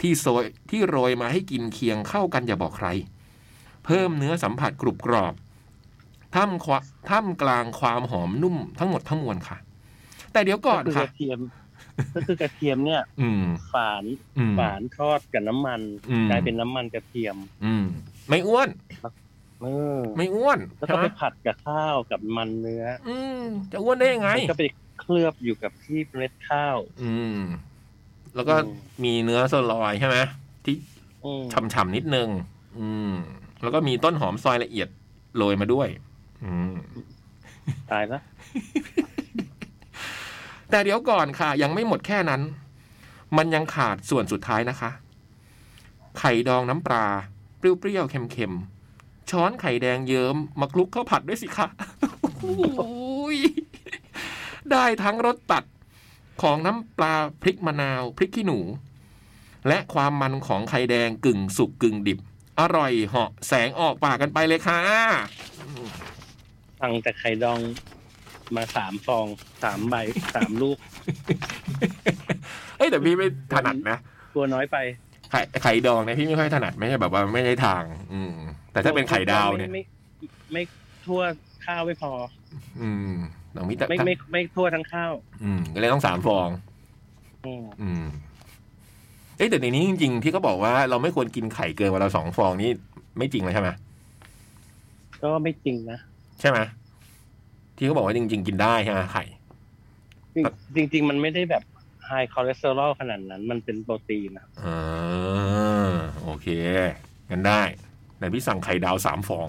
[0.00, 2.88] ที่โซยที่โรยมาให้กินเคียงเข้ากันอย่าบอกใคร
[3.84, 5.34] เพิ่มเนื้อสัมผัสกรุบกรอบ
[6.34, 6.78] ท่ามควะ
[7.10, 9.56] ท่ามกลางความหอมนุ่มทั้งหมดทั้งมวลค่ะ
[10.32, 11.38] แต่เดี๋ยวก่อนคืกค่ะระเทียม
[12.14, 14.04] ก็คือกระเทียมเนี่ย อืมฝาน
[14.38, 17.84] อืมฝานทอดกับน้ำมันอืมกลายเป็นน้ำมันกระเทียม อืม
[18.28, 18.68] ไม่อ้วน
[19.62, 19.66] เอ
[19.98, 24.64] อไม่อ้วนแล้วใช่ก็ไหมไปผัดกับข้าวกับมันเนื้อ อืมจะอ้วนได้ยังไงแล้วก็ไป
[25.00, 27.38] เคลือบอยู่กับที่เมล็ดข้าว อืม
[28.34, 28.68] แล้วก็อืม
[29.04, 30.16] มีเนื้อสลอยใช่ไหม
[30.64, 30.76] ที่
[31.24, 32.28] อืมฉ่ำๆนิดนึง
[32.78, 33.14] อืม
[33.62, 34.88] แล้วก็มีต้นหอมซอยละเอียด
[35.36, 35.88] โรยมาด้วย
[36.44, 36.74] อืม
[37.90, 38.22] ตายแล้ว
[40.70, 42.42] แต่เดี๋ยวก่อนค่ะ ยังไม่หมดแค่นั้น
[43.36, 44.90] มันยังขาดส่วนสุดท้ายนะคะ
[46.18, 47.06] ไข่ดองน้ำปลา
[47.58, 51.66] เปรี้ยวๆเค็มๆช้อนไข่แดงเยิ้มมาคลุกข้าวผัดด้วยสิคะ
[52.78, 53.38] โอ้ย
[54.70, 55.64] ได้ทั้งรสตัด
[56.42, 58.58] ของน้ำปลาพริกมะนาว พริกขี้หนู
[59.68, 62.18] และความมันของไข่แดงกึ่งสุกกึ่งดิบ
[62.62, 64.80] อร่อยเหาะแสงออกปากกันไปเลยค่ะ
[66.80, 67.60] สั่งแต่ไข่ดอง
[68.56, 69.26] มาสามฟอง
[69.62, 69.94] สามใบ
[70.34, 70.76] สามลูก
[72.76, 73.98] เอ้ยแต่พี่ไม่ถนัดนะ
[74.34, 74.76] กลัวน้อยไป
[75.30, 78.34] ไข่ไข่ดองเนี่ยพี่ไม่ค่อยถนัดไม่ใช่แบบว่าไม่ใช่ทาง อืม
[78.72, 79.82] แต่ถ้าเป็นไข่ดาวเนี่ย ไม่
[80.14, 80.62] ไม่ไม่
[81.06, 81.22] ทั่ว
[81.66, 82.12] ข้าวไม่พอ
[82.80, 83.16] อืม
[83.52, 85.12] หนังมิตรไม่ไม่ไม่ทั่วทั้งข้าว
[85.44, 86.48] อืมก็เลยต้องสามฟอง
[87.82, 88.04] อืม
[89.42, 92.70] อืมเอ้ยแต่ในนี้จริง ๆ ที่เขาบอกว่าเราไม่ควรกินไข่เกินวันละสองฟองนี่
[93.18, 93.70] ไม่จริงเลยใช่ไหม
[95.22, 95.98] ก็ไม่จริงนะ
[96.40, 96.58] ใช่ไหม
[97.76, 99.24] ที่เขาบอกว่าจริง ๆ กินได้ใช่ไหมไข่
[100.74, 101.62] จริงจริง ๆ มันไม่ได้แบบ
[102.06, 106.46] ไฮคอเลสเตอรอลขนาดนั้น มันเป็นโปรตีนนะอ่าโอเค
[107.30, 107.62] งั้นได้
[108.18, 109.48] แต่พี่สั่งไข่ดาวสามฟอง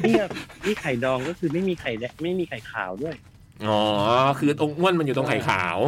[0.00, 0.26] เนี่ย
[0.64, 3.14] นี่ไข่ดองก็คือไม่มีไข่แดงไม่มีไข่ขาวด้วย
[3.68, 3.80] อ๋อ
[4.38, 5.78] คือตรงอ้วนมันอยู่ตรงไข่ขาว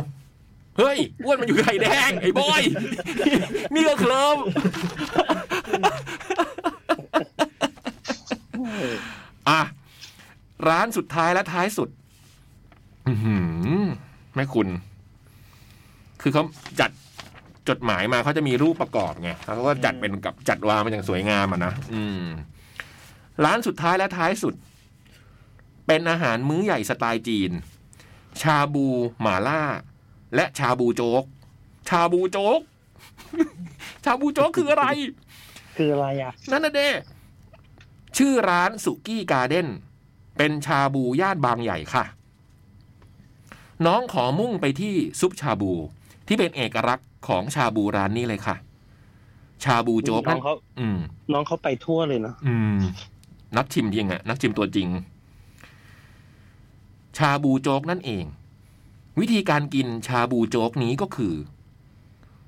[0.78, 2.62] เฮ้ยอ้วนมันอยู่ไข่แดง ไอ้บอย
[3.74, 4.38] นี่ก็เคลิม
[9.48, 9.60] อะ
[10.68, 11.88] ร้านสุดท้ายและท้ายสุด
[14.34, 14.68] แม่คุณ
[16.22, 16.44] คือเขา
[16.80, 16.90] จัด
[17.68, 22.24] จดหมายมาเขาจะมีรูปประกอบไงเขาก็จัดเป็นกับจัดวางมาอย่างสวยงามอะนะอืม
[23.44, 24.54] ร้านสุดท้ายและท้ายสุด
[25.86, 27.50] เป็นอาหารมื้อใหญ่สไตล์จีน
[28.42, 28.86] ชาบู
[29.20, 29.62] หม่าล่า
[30.34, 31.24] และชาบูโจ๊ก
[31.88, 32.60] ชาบูโจ๊ก
[34.04, 34.86] ชาบูโจ๊กคืออะไร
[35.76, 36.88] คืออะไรอะ นั่นนะเด้
[38.16, 39.68] ชื่อร้านสุกี้การ์เด้น
[40.36, 42.04] เป็นชาบูย่านบางใหญ่ค่ะ
[43.86, 45.72] น้องขอมุ่งไปที่ซุปชาบู
[46.26, 48.56] ที่เป็นเอกลักษณ์ของชาบูร้านนี้เลยค่ะ
[49.64, 50.98] ชาบูโจ๊กน้นั่อนงเขาอืม
[51.32, 52.78] น้องเขาไปทั่วเลยเนาะอืม
[53.56, 54.88] นักชิมจริงอะนักชิมตัวจริง
[57.18, 58.24] ชาบูโจ๊กนั่นเอง
[59.20, 61.34] วิธีการกินชาบูโจ๊กนี้ก็คือ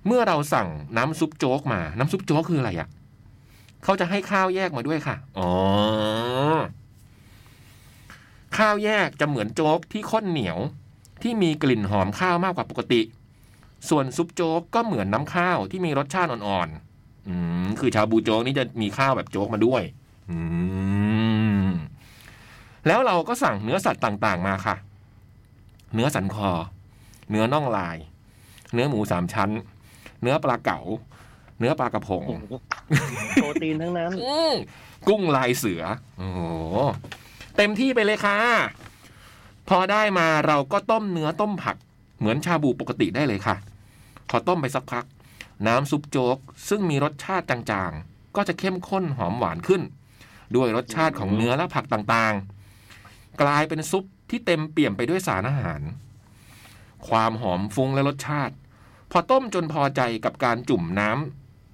[0.07, 2.89] เมื่อเราสั่งน้ำซุปโจ๊กมา น้ำซุปโจ๊กคืออะไรอะ
[3.85, 5.51] เขาจะให้ข้าวแยกมาด้วยค่ะ อ๋อ
[8.57, 10.59] ข้าวแยกจะเหมือนโจ๊กที่ข้นเหนียว
[11.23, 13.01] ที่มีกลิ่นหอมข้าวมากกว่าปกติ
[13.89, 19.83] ส่วนซุปโจ๊กก็เหมือนน้ำข้าวที่มีรสชาติอ่อนๆ อืม คือชาบูโจ๊กนี่จะมีข้าวแบบโจ๊กมาด้วย
[20.31, 20.39] อื
[21.65, 21.67] ม
[22.87, 24.77] แล้วเราก็สั่งเนื้อสัตว์ต่าง ๆ มาค่ะ
[25.95, 26.51] เนื้อสันคอ
[27.31, 27.97] เนื้อน่องลาย
[28.73, 29.51] เนื้อหมูสามชั้น
[30.23, 30.81] เนื้อปลาเก๋า
[31.59, 32.55] เนื้อปลากระพงโอ้โห
[33.35, 34.55] โปรตีนทั้งนั้นอืม
[35.09, 35.83] กุ้งลายเสือ
[36.19, 36.41] โอ้โห
[37.57, 38.39] เต็มที่ไปเลยค่ะ
[39.69, 41.77] พอได้มาเราก็ต้มเนื้อต้มผัก
[42.19, 43.57] เหมือนชาบูปกติได้เลยค่ะ
[44.31, 45.05] พอต้มไปสักพัก
[45.67, 49.83] น้ำซุปโจ๊ก ซึ่งมีรสชาติจางๆ ก็จะเข้มข้นหอมหวานขึ้น
[50.57, 55.81] ด้วยรสชาติของเนื้อและผักต่างๆ กลายเป็นซุป ที่เต็มเปี่ยมไปด้วยสารอาหาร
[57.09, 58.55] ความหอมฟุ้งและรสชาติ
[59.11, 61.11] พอต้มจนพอใจกับการจุ่มน้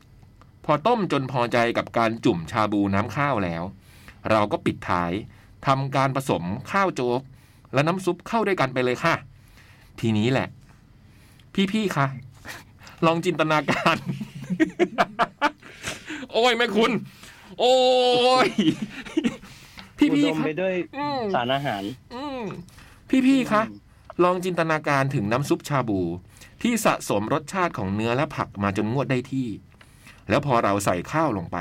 [0.01, 3.63] ำพอต้มจนพอใจกับการจุ่มชาบูน้ำข้าวแล้ว
[4.31, 5.13] เราก็ปิดท้าย
[5.67, 7.21] ทำการผสมข้าวโจ๊ก
[7.73, 9.15] และน้ำซุปเข้าด้วยกันไปเลยค่ะ
[10.01, 10.49] ทีนี้แหละ
[11.73, 12.07] พี่ๆคะ
[13.07, 13.97] ลองจินตนาการ
[16.33, 16.93] โอ้ยแม่คุณ
[17.61, 17.75] โอ้
[18.47, 18.49] ย
[19.99, 21.83] พี่อุพี่ดมไปด้วยอืมสารอาหาร
[22.15, 22.43] อืม
[23.09, 23.63] พี่พี่คะ
[24.23, 26.01] ลองจินตนาการถึงน้ำซุปชาบู
[26.63, 29.49] ที่สะสมรสชาติของเนื้อและผักมาจนงวดได้ที่
[30.29, 31.57] แล้วพอเราใส่ข้าวลงไป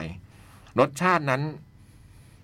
[0.80, 1.42] รสชาตินั้น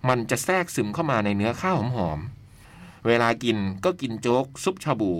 [0.08, 5.12] มันจะแทรกซึมเข้ามาในเนื้อข้าวหอมๆเวลากินก็กินโจ๊กซุปชาบู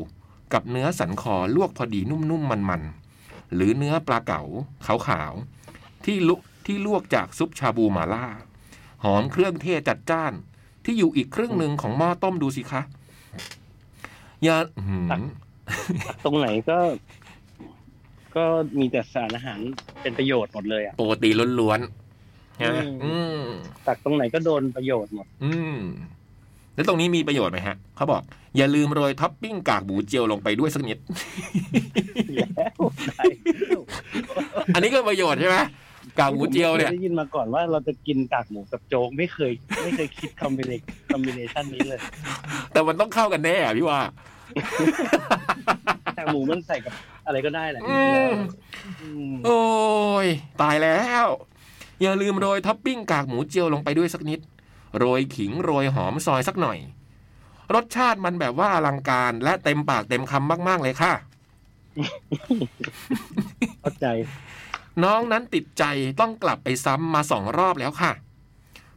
[0.52, 4.42] กับเนื้อสันคอลวกพอดีนุ่มๆมันๆหรือเนื้อปลาเก๋า
[4.86, 6.34] ขาวๆที่ลุ
[6.66, 8.26] ที่ลวกจากซุปชาบูหมาล่า
[9.04, 10.32] หอมเครื่องเทศจัดจ้าน
[10.84, 12.82] ที่อยู่อีกครึ่งหนึ่งของหม้อต้มดูสิคะ
[14.46, 15.10] ยาอื้อหือ
[16.24, 16.78] ตรงไหนก็
[18.36, 18.44] ก็
[18.78, 19.60] มีแต่สารอาหาร
[20.02, 23.40] เป็นประโยชน์หมดเลยอะโปรตีนล้วนๆใช่ไหมอืมอืม
[23.86, 25.78] ตักตรงไหนก็โดนประโยชน์หมด อืม
[26.74, 28.22] แล้วตรงนี้มีประโยชน์ไหมฮะ เขาบอก
[28.56, 30.98] อย่าลืมโรยท็อปปิ้งกากหมูเจียวลงไปด้วยสักนิด
[32.34, 33.24] แล้วได้
[34.74, 35.56] อันนี้ก็ประโยชน์ใช่ไหม
[36.18, 40.72] กากหมูเจียวเนี่ยผมได้ยินมาก่อนว่าเราจะกินกากหมูกับโจ๊กไม่เคย ไม่เคยคิดคอมบิเน
[41.12, 42.00] คอมบิเนชันนี้เลย
[42.72, 44.00] แต่มันต้องเข้ากันแน่อะพี่ว่า
[46.18, 46.92] กากหมูมันใส่กับ
[47.26, 47.98] อะไรก็ได้แหละอื
[48.30, 48.32] ม
[49.02, 49.62] อืมโอ้
[50.24, 50.26] ย
[50.62, 51.26] ตายแล้ว
[52.00, 54.40] อย่าลืมโรยท็อปปิ้งกากหมูเจียวลงไปด้วยสักนิด
[54.98, 56.78] โรยขิงโรยหอมซอยสักหน่อย
[57.74, 61.12] รสชาติมันแบบว่าอลังการและเต็มปากเต็มคำมาก ๆ เลยค่ะ
[63.80, 64.06] เข้าใจ
[65.02, 65.84] น้องนั้นติดใจ
[66.20, 68.12] ต้องกลับไปซ้ำมาสองรอบแล้วค่ะ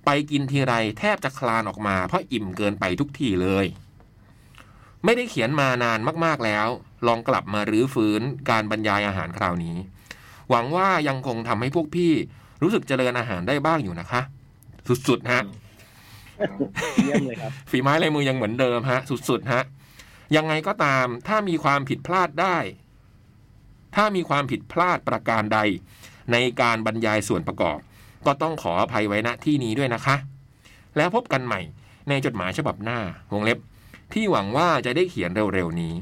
[0.05, 3.65] ไปกินทีไรแทบจะคลานออกมา เพราะอิ่มเกินไปทุกทีเลย
[5.03, 6.67] ไม่ได้เขียนมานานมากๆแล้ว
[7.07, 9.75] ลองกลับมารื้อฟื้นการบรรยายอาหารคราวนี้
[10.49, 12.11] หวังว่ายังคงทำให้พวกพี่
[12.61, 14.21] รู้สึกเจริญอาหารได้บ้างอยู่นะคะ
[15.07, 15.41] สุดๆฮะ
[17.03, 19.63] เยี่ยมเลยครับฝีไม้ลายมือยังเหมือนเดิมฮะ สุดๆฮะ
[20.35, 22.57] ยังไงก็ตามถ้ามีความผิดพลาดได้
[23.97, 25.59] ถ้ามีความผิดพลาดประการใด
[26.31, 27.79] ในการบรรยายส่วนประกอบ
[28.25, 30.15] ก็ต้องขออภัยไว้ณที่นี้ด้วยนะคะ
[30.97, 31.61] แล้วพบกันใหม่
[32.09, 32.99] ในจดหมายฉบับหน้า
[33.33, 33.59] วงเล็บ
[34.13, 35.93] ที่หวังว่าจะได้เขียนเร็วๆนี้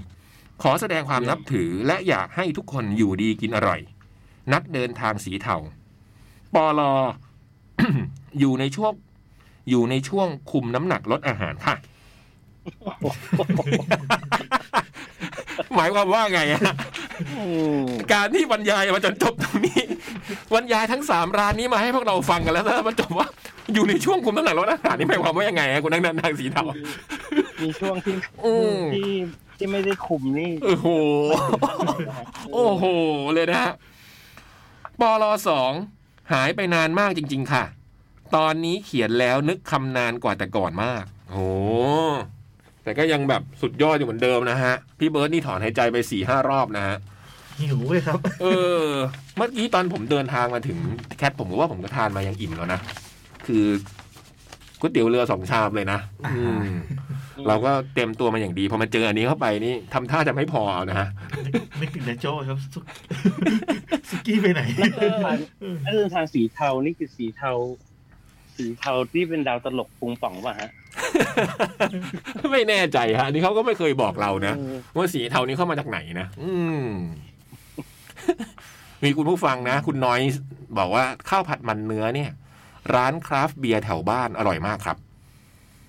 [0.61, 3.79] ขอแสดงความนับถือและอยากให้ทุกคนอยู่ดีกินอร่อย
[4.53, 5.57] นักเดินทางสีเทา
[6.55, 6.93] ปอลอ
[8.39, 8.93] อยู่ในช่วง
[9.69, 11.75] อยู่ในช่วงคุมน้ำหนักลดอาหารค่ะ
[15.75, 16.61] หมายความว่าไงอะ
[17.37, 17.43] อื
[17.79, 19.81] มการที่บรรยายมาจนจบตรงนี้
[20.53, 23.27] บรรยายทั้งสามร้านนี้มาให้พวกเราฟังกันแล้วแล้วมันจบว่า
[23.73, 26.63] อยู่ในช่วงคุมน้ำหนักลดอาหารนี่หมายความว่ายังไงอะคุณนักเดินทางสีเทา
[27.61, 28.15] มีช่วงที่
[28.45, 29.11] อืมที่
[29.57, 30.87] ที่ไม่ได้คุมนี่ โอ้โห
[32.53, 32.85] โอ้โห
[33.33, 33.73] เลยนะฮะ
[35.01, 35.71] ปลสอง
[36.31, 37.63] หายไปนานมากจริง ๆ ค่ะ
[38.35, 41.47] ตอนนี้เขียนแล้วนึกคำนานกว่าแต่ก่อนมาก โอ้
[42.85, 46.97] แต่ก็ยังแบบสุดยอดอยู่เหมือนเดิมนะฮะ พี่เบิร์ดนี่ถอนหายใจไปสี่ห้ารอบนะฮะ
[47.59, 48.45] หิวเลยครับ เอ
[48.85, 48.87] อ
[49.37, 50.77] เมื่อกี้ตอนผมเดินทางมาถึง
[51.17, 52.79] แคทผมก็ว่าผมก็ทานมายังอิ่มแล้วนะ
[53.47, 53.65] คือ
[54.79, 55.99] ก๋วยเตี๋ยวเรือสองชามเลยนะ
[56.31, 56.59] อืม
[57.47, 61.07] เราก็เตรียมตัวมาอย่างดีพอมาเจออันนี้เข้าไปนี่ทำท่าจะไม่พอเอานะฮะ
[61.79, 62.83] นึกถึงนาโจ้ครับสุก
[64.09, 65.37] สุกี้ไปไหนนักเดินทาง
[65.85, 67.51] นักเดินทางสีเทานี่คือสีเทา
[68.55, 70.69] สีเทาที่เป็นดาวตลกปุงป่องป่ะฮะ
[72.51, 76.51] ไม่แน่ใจฮะอันนี่เขาก็ไม่เคยบอกเรานะเออว่าสีเทานี้เข้ามาจากไหนนะอื
[76.85, 76.87] ม
[79.03, 80.19] มีคุณผู้ฟังนะ คุณน้อย
[80.77, 82.31] บอกว่าข้าวผัดมันเนื้อเนี่ย
[82.95, 84.97] ร้านคราฟต์เบียร์แถวบ้านอร่อยมากครับ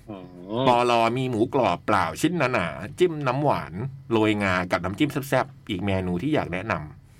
[0.09, 0.19] อ๋อ
[0.67, 3.73] ปอลอมีหมูกรอบเปล่าชิ้นหนาๆจิ้มน้ำหวาน
[4.11, 6.73] โรยงากับน้ำจิ้มแซ่บๆอีกเมนูที่อยากแนะน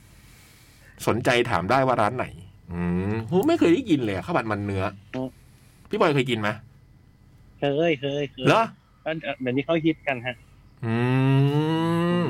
[0.10, 2.26] ำสนใจถามได้ว่าร้านไหน
[2.74, 2.82] อื
[3.14, 4.84] มโหไม่เคยได้กินเลยอะข้าวผัดมันเนื้อ
[5.90, 6.50] พี่บอยเคยกินไหม
[7.60, 8.64] เคยเคยเคยเหรอ
[9.04, 10.36] ก็เดี๋ยวนี้เขาฮิตกันฮะ
[10.86, 10.96] อื
[12.22, 12.24] ม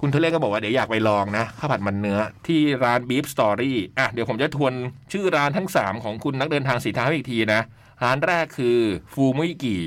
[0.00, 4.72] คุณเทเลก็บอกว่าเดี๋ยวอยากไปลองนะข้าวผัดมันเนื้อ ที่ร้าน Beef Story อะเดี๋ยวผมจะทวน
[5.12, 7.60] ชื่อร้านทั้งสามของคุณนักเดินทางสีเท้าอีกทีนะ
[8.04, 8.78] ร้านแรกคือ
[9.12, 9.78] ฟูมุยกิ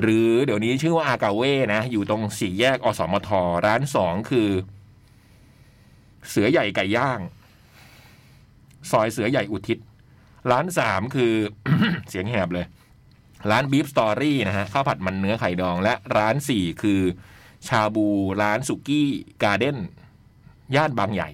[0.00, 3.28] หรือเดี๋ยวนี้ชื่อว่าอากาเว่นะ อยู่ตรงสี่แยกอสมท
[3.66, 4.48] ร้านสองคือ
[6.28, 7.20] เสือใหญ่ไก่ย่าง
[8.90, 9.78] ซอยเสือใหญ่อุทิศ
[10.50, 11.32] ร้านสามคือ
[12.08, 12.66] เสียงแหบเลย
[13.50, 17.00] ร้าน Beef Story นะฮะข้าวผัดมันเนื้อไข่ดอง และร้านสี่คือ
[17.68, 18.06] ชาบู
[18.42, 19.08] ร้านสุกี้
[19.42, 19.76] การ์เด้น
[20.76, 21.30] ย่านบางใหญ่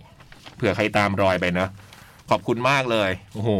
[0.56, 1.68] เผื่อใครตามรอยไปนะ
[2.30, 3.50] ขอบคุณมากเลย โอ้โห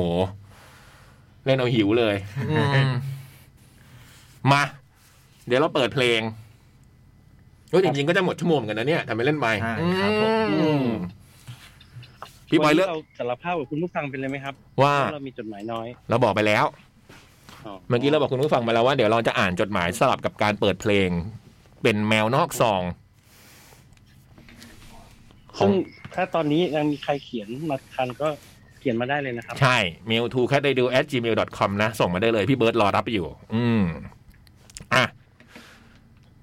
[1.44, 2.16] เล่นเอาหิวเลย
[2.50, 2.56] อื
[2.88, 2.92] ม
[4.52, 4.62] มา
[5.46, 6.20] เดี๋ยวเราเปิดเพลง
[7.72, 10.86] ก็จริงๆก็จะหมดชั่วโมงเหมือนกันนะเนี่ยทำไมเล่นไปใช่ครับผมอืม
[12.52, 16.64] พี่บอยเลือกวันนี้เราสารภาพกับคุณผู้ฟังเป็นเลยไหมครับ ว่าเรามีจดหมายน้อย เราบอกไปแล้ว
[17.88, 21.08] เมื่อกี้เราบอกคุณผู้ฟังมาแล้วว่าเดี๋ยวเราจะอ่านจดหมายสลับกับการเปิดเพลง
[21.82, 22.82] เป็นแมวนอกซอง
[25.56, 25.72] ขอซึ่งง
[26.14, 28.28] ถ้าตอนนี้ยังมีใครเขียนมาทันก็
[28.80, 29.76] เขียนมาได้เลยนะครับ ใช่
[30.10, 33.82] mail to cat radio at gmail com นะ ส่งมาได้เลยพี่เบิร์ดรอรับอยู่ อืม
[34.94, 35.04] อะ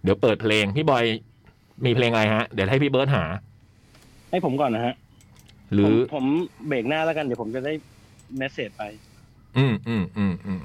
[0.04, 1.06] เดี๋ยวเปิดเพลง พี่บอย
[1.86, 3.24] มีเพลงอะไรฮะ เดี๋ยวให้พี่เบิร์ดหา
[4.32, 4.94] ให้ผมก่อนนะฮะ
[5.74, 6.26] หรือผมผม
[6.68, 7.74] เบรกหน้าแล้วกันเดี๋ยวผมจะได้
[8.38, 8.84] message ไป
[9.58, 10.62] อืมอืมอืมอืม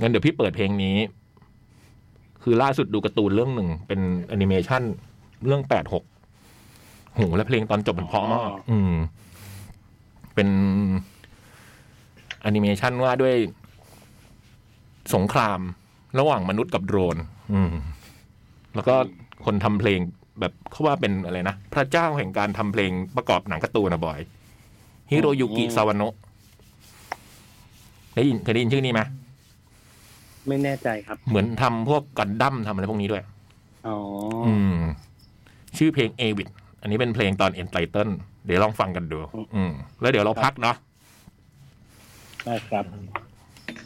[0.00, 0.96] งั้นเดี๋ยวพี่เปิดเพลงนี้
[2.42, 4.82] คือล่าสุดดูการ์ตูนเรื่องหนึ่งเป็นแอนิเมชัน
[5.46, 6.04] เรื่องแปดหก
[7.14, 8.94] โหแล้วเพลงตอนจบมันเพราะมากอ๋ออืม
[10.34, 10.48] เป็น
[12.42, 13.34] แอนิเมชันว่าด้วย
[15.14, 15.60] สงคราม
[16.18, 17.16] ระหว่างมนุษย์กับโดรน
[17.54, 17.72] อืม
[18.74, 18.94] แล้วก็
[19.44, 20.00] คนทำเพลง
[20.40, 24.20] แบบเขาว่าเป็นอะไรนะ พระเจ้าแห่งการทำเพลงประกอบหนังการ์ตูนนะบอย
[25.10, 26.14] ฮิโรยุกิซาวาโนะ
[28.14, 29.00] ได้ยินเคยได้ยินชื่อนี้ไหม
[30.48, 33.22] ไม่แน่ใจครับ เหมือนทำพวกกันดั้มทำอะไรพวกนี้ด้วย
[33.86, 33.96] อ๋อ
[34.46, 34.76] ออืม
[35.76, 36.48] ชื่อเพลงเอวิ t
[36.80, 38.08] อันนี้เป็นเพลงตอน end title
[38.46, 39.18] เดี๋ยวลองฟังกันดู
[39.56, 40.76] อืม แล้วเดี๋ยวเราพักเนาะ
[42.44, 42.84] ได้ครับ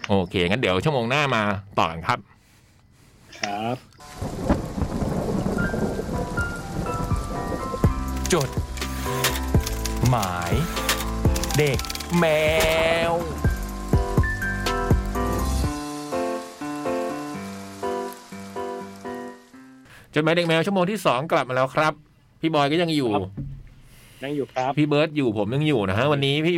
[0.09, 1.43] โอเค งั้นเดี๋ยวชั่วโมงหน้ามา
[1.79, 2.19] ต่อกันครับ
[3.41, 3.77] ครับ
[8.35, 8.51] จด
[10.11, 10.53] หมาย
[11.59, 11.79] เด็ก
[12.19, 12.25] แม
[13.11, 13.12] ว
[20.14, 21.93] จดหมายเด็กแมวชั่วโมงที่สองกลับมาแล้วครับ
[22.41, 23.23] พี่บอยก็ยังอยู่ครับ
[24.25, 26.57] ยังอยู่ครับ พี่เบิร์ตอยู่ผมยังอยู่นะฮะ วันนี้พี่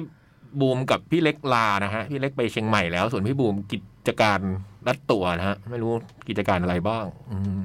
[0.61, 3.79] บูมกับพี่เล็กลานะฮะ พี่เล็กไปเชียงใหม่แล้ว ส่วนพี่บูมกิ
[4.09, 4.41] จการ
[4.87, 5.91] รัดตัวนะฮะ ไม่รู้
[6.29, 7.65] กิจการอะไรบ้าง อืมอืม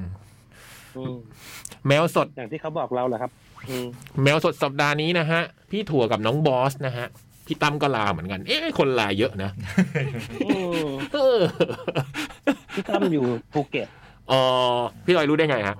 [1.88, 3.30] แมวสด อย่างที่เขาบอกเราแหละครับ
[3.68, 3.86] อืม
[4.22, 7.06] แมวสดสัปดาห์นี้นะฮะ พี่ถั่วกับน้องบอสนะฮะ
[7.46, 9.50] พี่ตั้มก็ลาเหมือนกัน เอ๊ะคนลาเยอะนะ
[10.42, 10.48] อื
[10.80, 11.38] มเออ
[12.74, 13.88] พี่ตั้มอยู่ภูเก็ต
[14.30, 14.42] อ๋อ
[15.04, 15.76] พี่ลอยรู้ได้ไงฮะ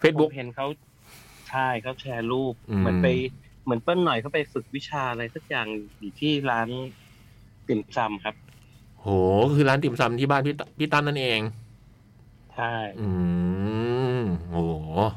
[0.00, 0.66] เฟซผบุ๊กมเห็นเขา
[1.50, 3.06] ใช่เขาแชร์รูปอืมเหมือนไป
[3.64, 5.66] เหมือนเปิ้ลหน่อยเขาไปฝึกวิชาอะไรสักอย่าง
[6.00, 6.68] อยู่ที่ร้าน
[7.68, 8.34] ติ่มซำครับ
[9.00, 9.06] โห
[9.54, 13.08] คือร้านติ่มซำที่บ้านพี่ตพี่ตั้มนั่นเองใช่ อื
[14.20, 14.58] มโห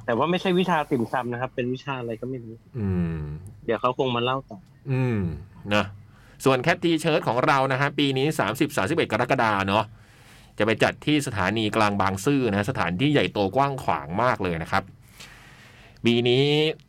[0.06, 3.18] แต่ว่าไม่ใช่วิชาติ่มซำนะครับ เป็นวิชาอะไรก็ไม่รู้อืม
[3.66, 4.60] เดี๋ยวเขาคงมาเล่าต่อ
[4.92, 5.20] อืม
[5.76, 5.86] นะ
[6.46, 9.86] ส่วนแคททีเชิร์ตของเรานะฮะปีนี้ 30 31 กรกฎาเนาะ
[10.58, 14.84] จะไปจัดที่สถานีกลางบางซื่อนะ สถานที่ใหญ่โตกว้างขวางมากเลยนะครับ
[16.06, 16.44] ปีนี้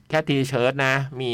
[0.08, 1.32] Cat T-Shirt นะ มี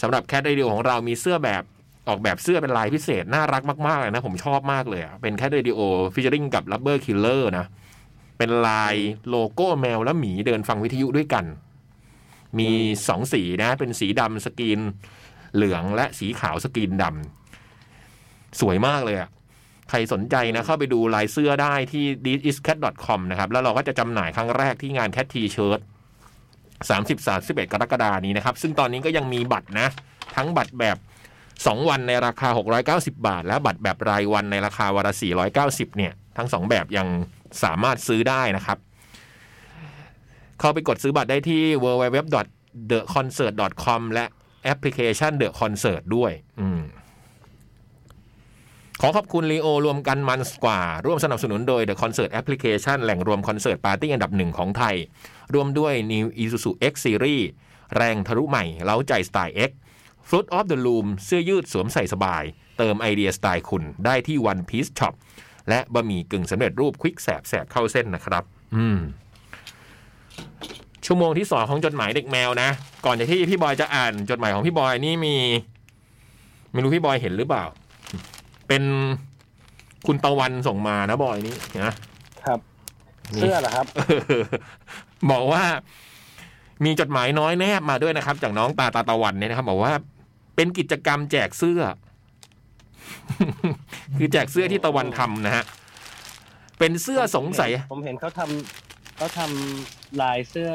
[0.00, 1.62] สำหรับ Cat Radio ของเรามีเสื้อแบบ
[2.08, 7.66] ออกแบบเสื้อเป็นลายพิเศษ น่ารักมาก ๆ เลยนะ ผมชอบมากเลยอะเป็น Cat Radio featuring กับ Rubber Killer นะ
[8.38, 8.96] เป็นลาย
[9.28, 11.44] โลโก้แมวและหมีเดินฟังวิทยุด้วยกัน
[12.58, 12.70] มี
[13.08, 14.80] สองสีนะ เป็นสีดำสกรีน
[15.54, 19.30] เหลืองและสีขาวสกรีนดำสวยมากเลยอะ
[19.90, 25.80] ใครสนใจนะ เข้าไปดูลายเสื้อได้ที่ d i s c a t c o m นะครับ แล้วเราก็จะจำหน่ายครั้งแรกที่งาน Cat T-shirt
[26.88, 29.88] 30 31กรกฎานี้นะครับ ซึ่งตอนนี้ก็ยังมีบัตรนะ
[30.36, 30.96] ทั้งบัตรแบบ
[31.42, 32.48] 2 วันในราคา
[32.88, 35.14] 690 บาท และบัตรแบบรายวันในราคาวันละ
[35.56, 37.08] 490 เนี่ย ทั้ง 2 แบบยัง
[37.64, 38.78] สามารถซื้อได้นะครับ
[40.60, 44.24] เข้าไปกดซื้อบัตรได้ที่ www.theconcert.com และ
[44.64, 46.68] แอปพลิเคชัน The Concert ด้วยอื
[49.00, 54.96] ขอขอบคุณลีโอรวมกันมันกว่า ร่วมสนับสนุนโดย The Concert Application แหล่งรวมคอนเสิร์ตปาร์ตี้อันดับหนึ่งของไทย
[55.54, 57.44] ร่วมด้วย New Isuzu X Series
[57.96, 59.70] แรงทะลุใหม่ เร้าใจสไตล์ X
[60.28, 62.42] Fruit of the Loom เสื้อยืดสวมใส่สบาย
[62.78, 65.14] เติมไอเดียสไตล์คุณได้ที่ One Piece Shop
[65.68, 68.44] และบะหมี่กึ่งสำเร็จรูป Quick แสบแสบเข้าเส้นนะครับ
[68.76, 68.98] อืม
[71.06, 72.68] ชั่วโมงที่สองของจดหมายเด็กแมวนะ
[73.04, 75.36] ก่อนจะที่พี่บอยจะอ่านจดหมายของพี่บอยนี่มี
[76.72, 77.64] ไม่รู้พี่บอยเห็นหรือเปล่า
[78.68, 78.82] เป็น
[80.06, 81.54] คุณตะวันส่งมานะบอยนี่
[81.86, 81.94] นะ
[82.44, 82.58] ครับ
[83.34, 83.86] นี่เสื้อเหรอครับ
[85.30, 85.64] บอกว่า
[86.84, 89.92] มีจดหมายน้อยแนบมาด้วยนะครับ จากน้องตาตาตะวันเนี่ยนะครับ บอกว่า
[90.56, 91.80] เป็นกิจกรรมแจกเสื้อ
[94.18, 95.64] คือแจกเสื้อที่ตะวันทำนะฮะ
[96.78, 100.70] เป็นเสื้อสงสัย ผมเห็นเขาทำเขาทำลายเสื้อ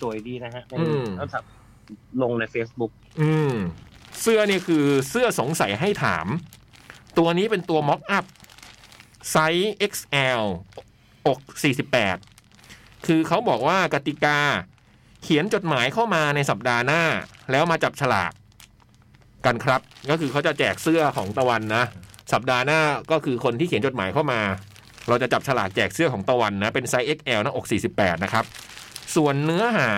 [0.00, 3.54] สวยดีนะฮะอืมเขาทำลงใน Facebook อืม
[4.20, 6.26] เสื้อนี่คือเสื้อสงสัยให้ถาม
[7.18, 8.24] ตัวนี้เป็นตัวม็อกอัพ
[9.30, 10.42] ไซส์ XL
[11.26, 11.40] อก
[12.24, 14.38] 48 คือเขาบอกว่ากติกา
[15.22, 17.02] เขียนจดหมายเข้ามาในสัปดาห์หน้า
[17.50, 18.32] แล้วมาจับฉลาก
[19.46, 19.80] กันครับ
[20.10, 21.84] ก็คือเขาจะแจกเสื้อของตะวันนะ
[22.32, 22.80] สัปดาห์หน้า
[23.10, 24.40] ก็คือคนที่เขียนจดหมายเข้ามา
[25.08, 28.44] เราจะจับฉลากแจกเสื้อของตะวันนะ เป็นไซส์ XL หน้าอก 48 นะครับ
[29.14, 29.90] ส่วนเนื้อหา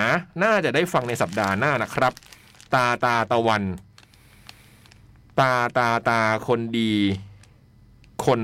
[0.42, 2.12] น่าจะได้ฟังในสัปดาห์หน้านะครับ
[2.74, 3.62] ตาตาตะวัน
[5.40, 6.92] ตาตาตาคนดี
[8.26, 8.40] คน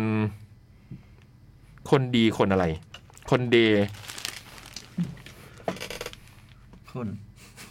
[1.91, 2.67] คนดีคนอะไร
[3.31, 3.57] คนเด
[6.93, 7.09] คน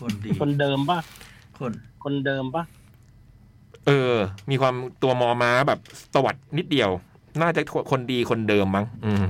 [0.02, 1.00] คนดี คนเดิมปะ
[1.60, 1.72] คน
[2.04, 2.64] คนเดิมปะ
[3.88, 4.14] เออ
[4.50, 5.80] มีความตัวมอม้าแบบ
[6.16, 6.90] ตวัดนิดเดียว
[7.42, 7.62] น่าจะ
[7.92, 9.24] คนดีคนเดิมมั้ง อืม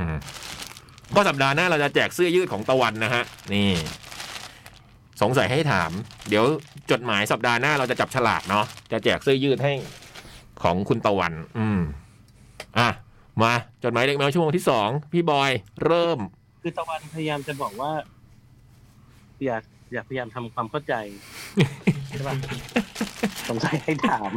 [1.16, 3.24] ก็สัปดาห์หน้าเราจะแจกเสื้อยืดของตะวันนะฮะ
[3.54, 3.72] นี่
[5.22, 5.92] สงสัยให้ถาม
[6.30, 6.46] เดี๋ยว
[6.92, 9.74] จดหมายสัปดาห์หน้าเราจะจับฉลากเนาะจะแจกเสื้อยืดให้
[10.64, 11.80] ของคุณตะวัน อืม
[12.80, 12.90] อะ
[13.42, 15.52] มาจดหมายเด็กแมวชั่วโมงที่สองพี่บอย
[15.86, 16.20] เริ่ม
[16.62, 17.92] คือตะวันพยายามจะบอกว่า
[19.46, 20.94] อยากอยากพยายามทำความเข้าใจ
[22.12, 22.36] ใช่ปะ
[23.50, 24.32] สงสัยให้ถาม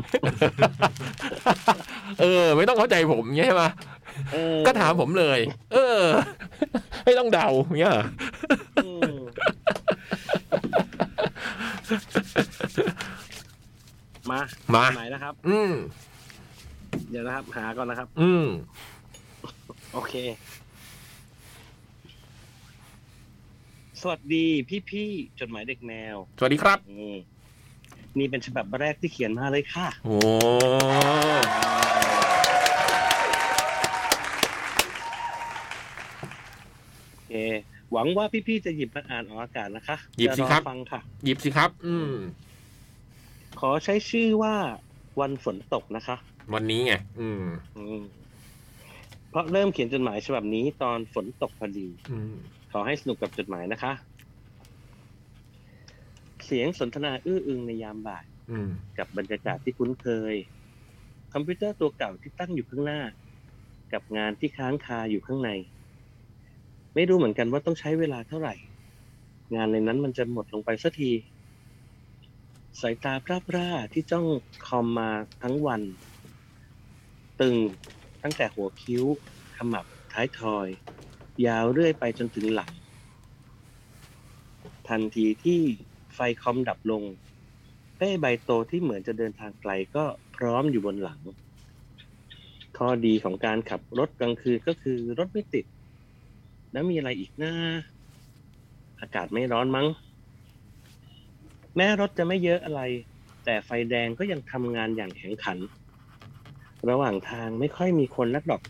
[2.20, 3.64] เออ ไม่ต้องเข้าใจผมใช่ไหม
[4.32, 5.40] เออก็ถามผมเลย
[5.72, 6.00] เออ
[7.04, 7.48] ไม่ต้องเดา
[7.80, 8.06] เนี่ยเหรอ
[8.84, 9.16] อืม
[14.30, 14.40] มา
[14.74, 15.72] มาไหนนะครับ อืม
[17.10, 18.46] เดี๋ยวนะครับ หาก่อนนะครับ อืม
[19.92, 20.14] โอเค
[24.00, 24.46] สวัสดี
[24.90, 27.16] พี่ๆจดหมายเด็กแมว สวัสดีครับอืม
[28.18, 30.16] นี่เป็นฉบับแรกที่เขียนมาเลยค่ะ โอ้
[37.10, 37.32] โอเค
[37.92, 42.12] หวังว่าพี่ๆจะหยิบมาอ่านออกอากาศนะคะหยิบสิครับ จะอฟังค่ะ หยิบสิครับ อืม
[43.60, 44.54] ขอใช้ชื่อว่า
[45.20, 46.16] วันฝนตกนะคะ
[46.54, 47.44] วันนี้ไงอืม
[47.76, 48.02] อืม
[49.30, 52.34] เพราะเริ่มเขียนจดหมายฉบับนี้ตอนฝนตกพอดี อืม
[52.72, 53.92] ขอให้สนุกกับจดหมายนะคะ
[56.44, 60.34] เสียงสนทนาอื้ออึงในยามบ่ายอืมกับบรรยากาศที่คุ้นเคย
[61.32, 63.00] คอมพิวเตอร์ตัวเก่าที่ตั้งอยู่ข้างหน้า
[63.92, 65.50] กับงานที่ค้างคาอยู่ข้างใน
[66.94, 68.54] ไม่รู้เหมือนกันว่าต้องใช้เวลาเท่าไหร่
[69.54, 71.12] งานในนั้นมันจะหมดลงไปสักที
[72.80, 74.26] สายตาพร่าพร่าที่จ้อง
[74.66, 75.10] คอมมา
[75.42, 75.82] ทั้งวัน
[77.40, 77.56] ตึง
[78.22, 79.04] ตั้งแต่หัวคิ้ว
[79.56, 80.68] ขมับท้ายทอย
[81.46, 82.72] ยาวเรื่อยไปจนถึงหลัง
[84.88, 85.62] ทันทีที่
[86.14, 87.02] ไฟคอมดับลง
[87.96, 90.04] เป้ใบโตที่เหมือนจะเดินทางไกลก็
[90.36, 91.20] พร้อมอยู่บนหลัง
[92.78, 95.64] ข้อดีของการขับรถกลางคืนก็คือรถไม่ติด
[96.72, 97.52] แล้วมีอะไรอีกนะ
[99.00, 99.86] อากาศไม่ร้อนมั้ง
[101.76, 102.82] แม้รถจะไม่เยอะอะไร
[103.44, 105.58] แต่ไฟแดงก็ยังทำงานอย่างแข็งขัน
[106.90, 108.62] ระหว่างทางไม่ค่อยมีคนนักดอก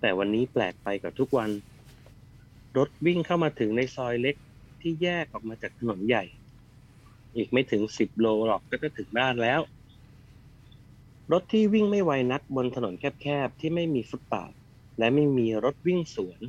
[0.00, 1.50] แต่วันนี้แปลกไปกว่าทุกวัน
[2.76, 4.36] รถวิ่งเข้ามาถึงในซอยเล็ก
[4.86, 6.24] ที่แยกออกมาจากถนนใหญ่
[7.36, 9.60] อีกไม่ถึงสิบโลหรอกก็จะถึงบ้านแล้ว
[11.32, 14.52] รถที่วิ่งไม่ไวนักบนถนนแคบๆ ที่ไม่มีฟุตปาท
[14.98, 16.40] และไม่มีรถวิ่งสวน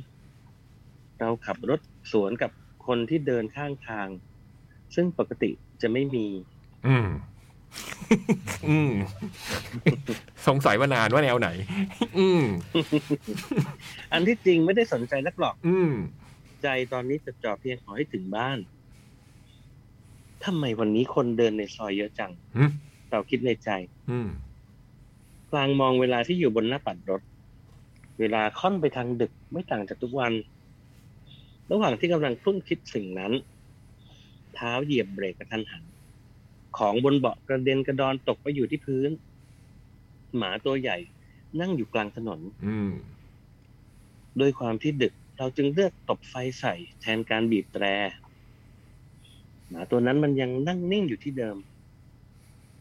[1.18, 1.80] เราขับรถ
[2.12, 2.50] สวนกับ
[2.86, 4.08] คนที่เดินข้างทาง
[4.94, 5.50] ซึ่งปกติ
[5.82, 6.26] จะไม่มี
[6.86, 7.08] อืม
[8.68, 8.90] อืม
[10.46, 11.48] สงสัยมานานว่าแนวไหน
[12.18, 12.42] อืม
[14.12, 15.92] อันที่จริงไม่ได้สนใจนักหรอก อืม
[16.62, 18.58] ใจตอนนี้จะจ่อเพียงขอให้ถึงบ้าน
[20.44, 22.70] ทำไมวันนี้คนเดินในซอยเยอะจังอืม
[23.10, 23.70] เราคิดในใจ
[24.10, 24.28] อืม
[25.48, 27.22] พลางมองเวลาที่อยู่บนหน้าปัดรถ
[28.20, 30.32] เวลาค่อนไปทางดึกไม่ต่างจากทุกวัน
[31.70, 33.32] ระหว่างที่กำลังครุ่นคิดสิ่งนั้น
[34.54, 35.84] เท้าเหยียบเบรกกระทันหัน
[36.78, 39.10] ของบนเบาะกระเด็นกระดอนตกไปอยู่ที่พื้น
[40.36, 40.96] หมาตัวใหญ่
[41.60, 42.90] นั่งอยู่กลางถนนอืม
[44.40, 47.84] ด้วยความที่ดึก เราจึงเลือกตบไฟใส่แทนการบีบแตร
[49.68, 51.56] หมาตัวนั้นมันยังนั่งนิ่งอยู่ที่เดิม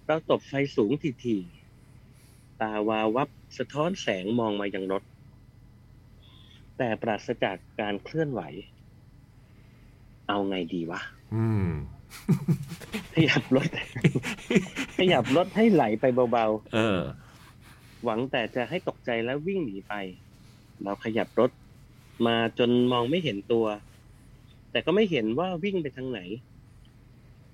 [0.05, 0.91] เราตบไฟสูง
[1.23, 5.03] ทีๆตาวาววับสะท้อนแสงมองมายังรถ
[6.77, 8.41] แต่ปราศจากการเคลื่อนไหว
[10.27, 11.01] เอาไงดีวะ
[11.35, 11.69] อืม
[13.15, 13.67] ขยับรถ
[14.97, 16.99] ขยับรถให้ไหลไปเบาๆ เออ
[18.03, 19.93] หวังแต่จะให้ตกใจแล้ววิ่งหนีไป
[20.83, 21.51] เราขยับรถ
[22.25, 23.65] มาจนมองไม่เห็นตัว
[24.71, 26.19] แต่ก็ไม่เห็นว่าวิ่งไปทางไหน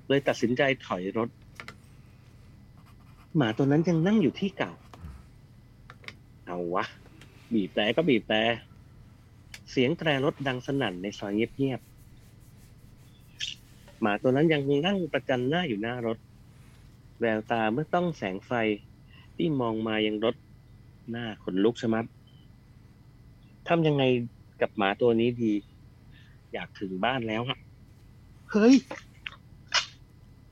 [0.08, 1.30] เลยตัดสินใจถอยรถ
[3.36, 4.74] หมาตัวนั้นยังนั่งอยู่ที่เก่า
[6.46, 6.86] เอาวะ
[7.54, 8.42] บีบแต่ก็บีบแต่
[9.72, 16.18] เสียงแตรรถดังสนั่นในซอยเงียบๆหมาตัวนั้นยังนั่งประจันหน้าอยู่หน้ารถ
[17.20, 18.52] แววตาเมื่อต้องแสงไฟ
[19.36, 20.36] ที่มองมายังรถ
[21.12, 22.06] หน้าขนลุกชะมัด
[23.68, 24.04] ทำยังไง
[24.64, 25.54] กับหมาตัวนี้ดี
[26.54, 27.58] อยากถึงบ้านแล้วอะ
[28.52, 28.74] เฮ้ย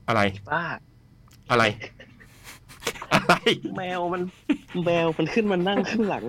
[0.08, 0.62] อะไรป้า
[1.50, 1.64] อะไร
[3.12, 3.34] อะไร
[3.76, 4.22] แมวมัน
[4.84, 6.24] แมวมันขึ้นมานั่งข้างหลัง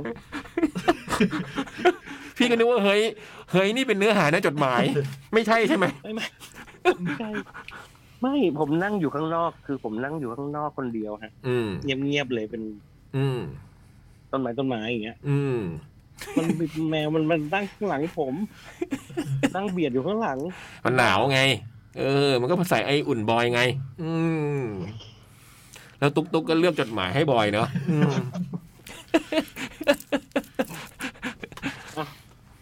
[2.37, 3.01] พี่ก็นึกว่าเฮ้ย
[3.51, 4.83] เฮ้ยนี่เป็นเนื้อหาในจดหมาย
[5.33, 6.25] ไม่ใช่ใช่ไหมไม่ไม่
[7.03, 7.29] ไม่ใช่
[8.21, 12.61] ไม่ผมนั่งอยู่ข้างนอก คือผมนั่งอยู่ข้างนอกคนเดียวฮะอืมเงียบๆเลยเป็น
[13.17, 13.39] อืม
[14.31, 15.59] ต้นไม้ต้นไม้อย่างเงี้ย อืม
[16.37, 16.45] มัน
[16.89, 18.33] แมวมันมันนั่งข้างหลังผม
[19.55, 20.39] นั่งเบียดอยู่ข้างหลัง
[20.85, 21.39] มันหนาวไง
[21.99, 23.61] เออ มันก็ใส่ไออุ่นบอยไง
[24.01, 24.13] อื
[24.59, 24.63] ม
[25.99, 28.13] แล้วตุ๊กตุ๊กก็เลือกจดหมายให้บอยเนาะอืม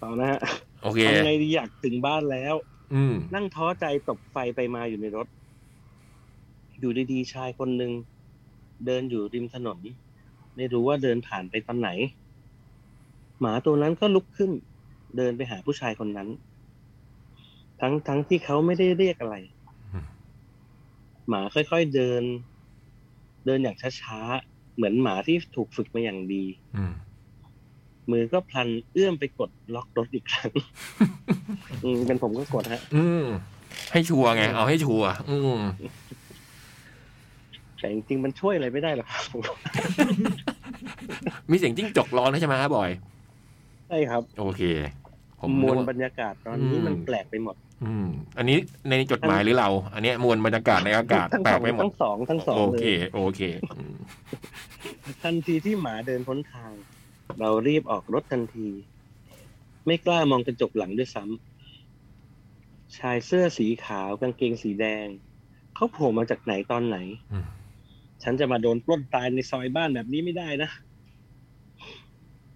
[0.02, 0.40] ต่อนะฮะ
[0.84, 2.56] โอเคทำไงดีอยากถึงบ้านแล้ว
[2.94, 5.28] อืมนั่งท้อใจตบไฟไปมาอยู่ในรถ
[6.80, 7.92] อยู่ดีๆชายคนหนึ่ง
[8.86, 9.80] เดินอยู่ริมถนน
[10.56, 11.90] ไม่รู้ว่าเดินผ่านไปตอนไหน
[13.42, 14.52] หมาตัวนั้นก็ลุกขึ้น
[15.18, 16.30] เดินไปหาผู้ชายคนนั้น
[17.82, 19.36] ทั้งทั้งที่เขาไม่ได้เรียกอะไร
[19.94, 20.06] อืม
[21.30, 22.24] หมาค่อยๆเดิน
[23.46, 26.44] เดินอย่างช้าๆเหมือนหมาที่ถูกฝึกมาอย่างดี
[26.76, 26.94] อืม
[28.12, 30.52] มือก็พลันเอื้อมไปกดล็อกรถอีกครั้ง
[31.84, 33.24] อืมเป็นผมก็กดฮะ อืม
[33.92, 35.62] ให้ชัวร์ไง เอาให้ชัวร์อืม
[37.80, 39.44] แต่จริงๆมันช่วยอะไรไม่ได้หรอกครับผม
[41.52, 42.92] มีเสียงจิ้งจกร้องใช่ไหมครับบอย
[43.92, 44.62] ใช่ครับ โอเค
[45.40, 48.58] ผมมวลนึกบรรยากาศตอนนี้อืมมันแปลกไปหมด อืม อันนี้
[48.90, 53.42] ในจดหมายหรือเรา อันเนี้ยมวลบรรยากาศในอากาศทั้งแปลสกองไปหมดทั้งสองทั้งสองโอเลเคยโอเค
[53.76, 53.96] อืม
[55.24, 56.72] ทันทีที่หมาเดินพ้นทาง
[57.40, 58.68] เรารีบออกรถทันที
[59.86, 65.08] ไม่กล้ามองกระจกหลังด้วยซ้ำชายเสื้อสีขาวกางเกงสีแดง
[65.76, 66.98] เขาโผล่มาจากไหนตอนไหน
[67.34, 67.48] อืม
[68.24, 70.70] ฉันจะมาโดนปล้นตายในซอยบ้านแบบนี้ไม่ได้นะ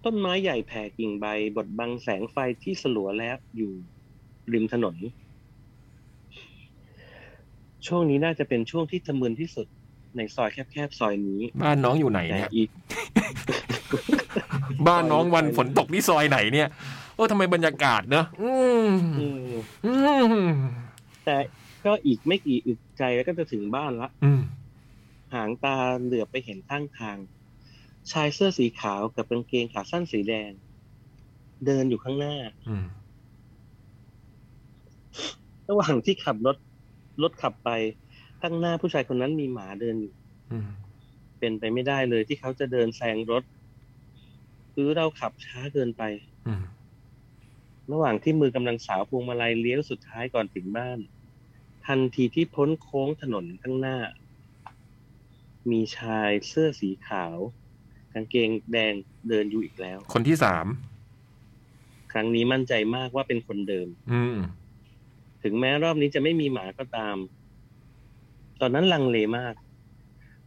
[0.06, 1.26] ต้นไม้ใหญ่แผ่กิ่งใบ
[1.56, 3.72] บดบังแสงไฟที่สลัวแล้วอยู่
[4.52, 4.96] ริมถนน
[7.86, 9.66] ช่วงนี้น่าจะเป็นช่วงที่ทะมึนที่สุด
[10.16, 12.68] ในซอยแคบๆซอยนี้ บ้านน้องอยู่ไหนแต่เนี่ยอีก
[14.86, 16.68] บ้านน้องวันฝนตกที่ซอยไหนเนี่ย
[17.14, 18.52] โอ้ทำไมบรรยากาศเนอะอื
[18.88, 19.52] มอืม
[19.86, 19.94] อื
[20.50, 20.54] ม
[21.24, 21.36] แต่
[21.84, 24.40] ก็อีกไม่กี่อึดใจแล้วก็จะถึงบ้านละอืม
[25.34, 27.16] หางตาเหลือบไปเห็นข้างทาง
[28.12, 30.50] ชายเสื้อสีขาวกับกางเกงขาสั้นสีแดง
[31.66, 32.34] เดินอยู่ข้างหน้า
[32.68, 32.86] อืม
[35.68, 36.56] ระหว่างที่ขับรถ
[37.22, 37.70] รถขับไป
[38.40, 40.12] ข้างหน้าผู้ชายคนนั้นมีหมาเดินอยู่
[40.52, 40.68] อืม
[41.38, 43.42] เป็นไปไม่ได้เลยที่เขาจะเดินแซงรถ
[44.72, 46.02] หรือเราขับช้าเกินไป
[46.46, 46.64] อืม
[47.92, 50.98] ระหว่างที่มือกำลังสาวพวงมาลัยเลี้ยวสุดท้ายก่อนถึงบ้าน
[51.86, 53.98] ทันทีที่พ้นโค้งถนนข้างหน้า
[55.70, 57.36] มีชายเสื้อสีขาว
[58.18, 58.92] กางเกงแดง
[59.28, 60.66] เดินอยู่อีกแล้ว คนที่สาม
[62.12, 64.36] ครั้งนี้มั่นใจมากว่าเป็นคนเดิม อืม
[65.42, 67.16] ถึงแม้รอบนี้จะไม่มีหมาก็ตาม
[68.60, 69.54] ตอนนั้นลังเลมาก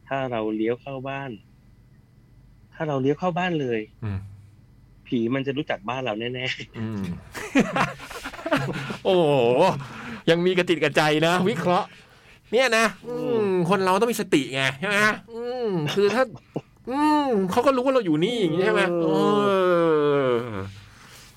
[0.07, 1.32] ถ้าเราเลี้ยวเข้าบ้าน
[2.74, 4.20] ถ้าเราเลี้ยวเข้าบ้านเลยอืม
[5.07, 6.45] ผีมันจะรู้จักบ้านเราแน่
[6.80, 7.01] อืม
[9.03, 9.32] โอ้โห
[10.30, 11.88] ยังมีกระติดกระใจนะ วิเคราะห์
[12.51, 13.15] เนี่ยนะอื
[13.45, 14.97] มคนเราต้องมีสติไงใช่ไหม
[15.34, 16.24] อืมคือถ้า
[16.89, 19.09] อืมเขาก็รู้ว่าเราอยู่นี่อย่างนี้ใช่ไหมเอ
[20.27, 20.31] อ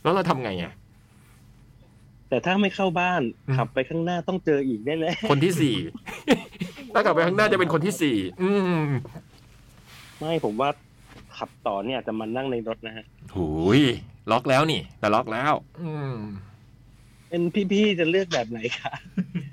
[0.02, 5.76] แล้วเราทำไงอะๆแต่ถ้าไม่เข้าบ้านอืมขับไปข้างหน้าต้องเจออีกแน่คนที่สี่
[6.94, 8.50] ถ้ากลับไปข้างหน้าจะเป็นคนที่สี่อื
[8.86, 10.70] มๆไม่ผมว่า
[11.38, 13.46] ขับต่อเนี่ยจะมานั่งในรถนะฮะหู
[13.78, 13.80] ย
[14.30, 16.16] ล็อกแล้วนี่ แต่ล็อกแล้ว อืม
[17.28, 17.42] เป็น
[17.72, 18.92] พี่ๆจะเลือกแบบไหนคะ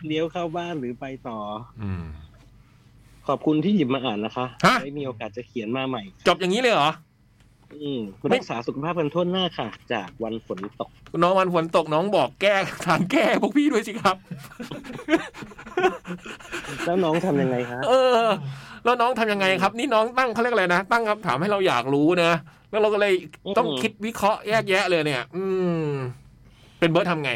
[0.07, 1.39] เลี้ยวเข้าบ้านหรือไปต่อ
[1.81, 2.03] อืม
[3.29, 6.89] ขอบคุณที่หยิบมาอ่านนะคะฮะได้มีโอกาสจะเขียนมาใหม่ จบอย่างนี้เลยเหรอ
[7.81, 8.01] อืม
[8.33, 10.89] รักษาสุขภาพกันทั่วหน้าค่ะ จากวันฝนตก
[11.23, 12.55] น้องวันฝนตกน้องบอกแก้
[12.87, 14.17] ทางแก้พวกพี่ด้วยสิครับ
[16.85, 18.25] แล้วน้องทำยังไงคะเออ
[18.83, 22.31] แล้วน้องทำยังไงครับ นี่น้องตั้งเขาเรียกอะไรนะตั้งคำถามให้เราอยากรู้นะ
[22.69, 23.13] แล้วเราก็เลย
[23.57, 25.43] ต้องคิดวิเคราะห์แยกแยะเลยเนี่ย อื
[25.83, 25.87] ม
[26.79, 27.31] เป็นเบิร์ดทำไง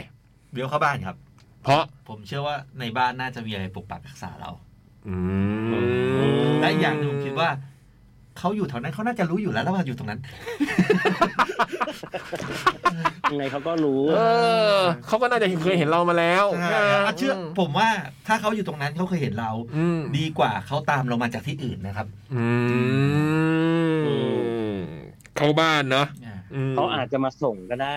[0.54, 1.16] เดี๋ยวเข้าบ้านครับ
[1.64, 4.73] เพราะผมเชื่อว่าในบ้านน่าจะมีอะไรปกปักรักษาเราอืม
[6.60, 7.50] และอีกอย่างหนึงผมคิดว่า
[8.40, 10.20] เขาอยู่แถวนั้นเขาน่าจะรู้อยู่แล้วแล้วว่าอยู่ตรงนั้น
[13.32, 14.20] ยังไงเขาก็รู้ เอ
[14.80, 17.90] อเขาก็น่าจะเคยเห็นเรามาแล้วใช่อะเชื่อผมว่า
[18.28, 22.46] ถ้าเขาอยู่ตรงนั้นเขาเคยเห็นเราอืมดีกว่าเขาตามเรามาจากที่อื่นนะครับ อื
[24.00, 24.78] ม
[25.38, 26.08] เข้าบ้านเนาะ
[26.72, 27.96] มเขาอาจจะมาส่งก็ได้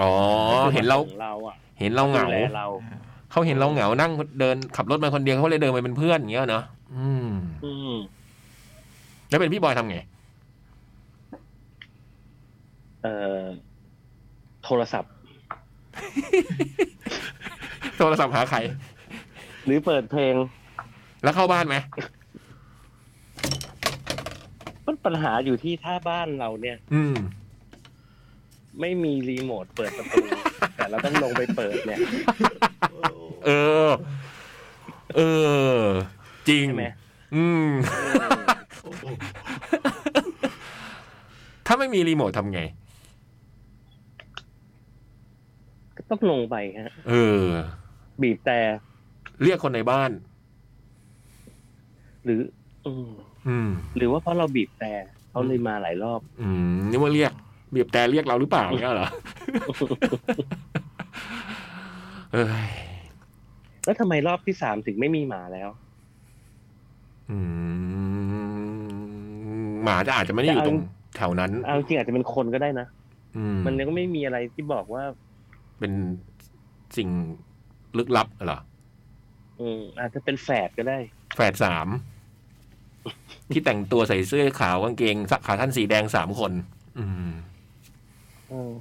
[0.00, 0.10] อ๋อ
[0.74, 2.62] เห็นเราส่งเราอะเห็นเราเหงาดูแล
[3.34, 6.64] เราเขาเห็นเราเหงานั่งเดินขับรถมาคนเดียวเขาเลยเดินไปเป็นเพื่อนอย่างเงี้ยเนาะ
[6.94, 7.30] อืม
[7.64, 7.94] อืม
[9.28, 9.98] แล้วเป็นพี่บอยทำไง
[13.02, 13.42] เอ่อ
[14.64, 15.12] โทรศัพท์
[17.98, 18.58] โทรศัพท์หาใคร
[19.64, 20.34] หรือเปิดเพลง
[21.22, 21.76] แล้วเข้าบ้านไหม
[24.86, 27.16] มันปัญหาอยู่ที่ถ้าบ้านเราเนี่ย อืม
[28.80, 30.22] ไม่มีรีโมทเปิดประตู
[30.76, 32.00] แต่เราต้องลงไปเปิดเนี่ย
[33.46, 33.50] เอ
[33.86, 33.88] อ
[35.16, 35.20] เอ
[35.76, 35.80] อ
[36.48, 36.86] จริงใช่ไหม
[37.34, 37.70] อืม
[41.66, 42.60] ถ้าไม่มีรีโมททำไง
[45.96, 47.44] ก็ต้องลงไปฮะ เออ
[48.22, 48.58] บีบแต่
[49.42, 50.10] เรียกคนในบ้าน
[52.24, 52.40] หรือ
[52.86, 53.08] อืม
[53.48, 54.92] อืมหรือว่าเพราะเราบีบแต่
[55.30, 57.32] เขาเลยมาหลายรอบ อืมนี่ว่าเรียก
[57.74, 59.08] บีบแต่เรียกเราหรือเปล่าเนี่ยเหรอ
[62.32, 62.68] เอ้ย
[63.84, 65.68] แล้วทำไมรอบที่สามถึงไม่มีหมาแล้ว
[67.30, 67.38] อื
[68.44, 68.44] ม
[69.84, 70.78] หมาจะอาจจะไม่ได้อยู่ตรง
[71.16, 72.86] แถวนั้น เอาจริงอาจจะเป็นคนก็ได้นะ
[73.36, 75.04] อืมมันยังไม่มีอะไรที่บอกว่า
[75.78, 75.92] เป็น
[76.96, 77.08] สิ่ง
[77.98, 78.60] ลึกลับเหรอ
[79.60, 80.98] อืมอาจจะเป็นแฝดก็ได้
[81.36, 81.88] แฝดสาม
[83.52, 86.52] ที่แต่งตัวใส่เสื้อขาวกางเกงสักขาท่านสีแดงสามคน
[86.98, 87.34] อืมอืม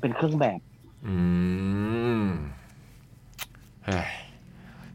[0.01, 0.59] เป็นเครื่องแบบ
[1.07, 1.15] อื
[2.21, 2.23] ม
[3.85, 4.07] เฮ้ย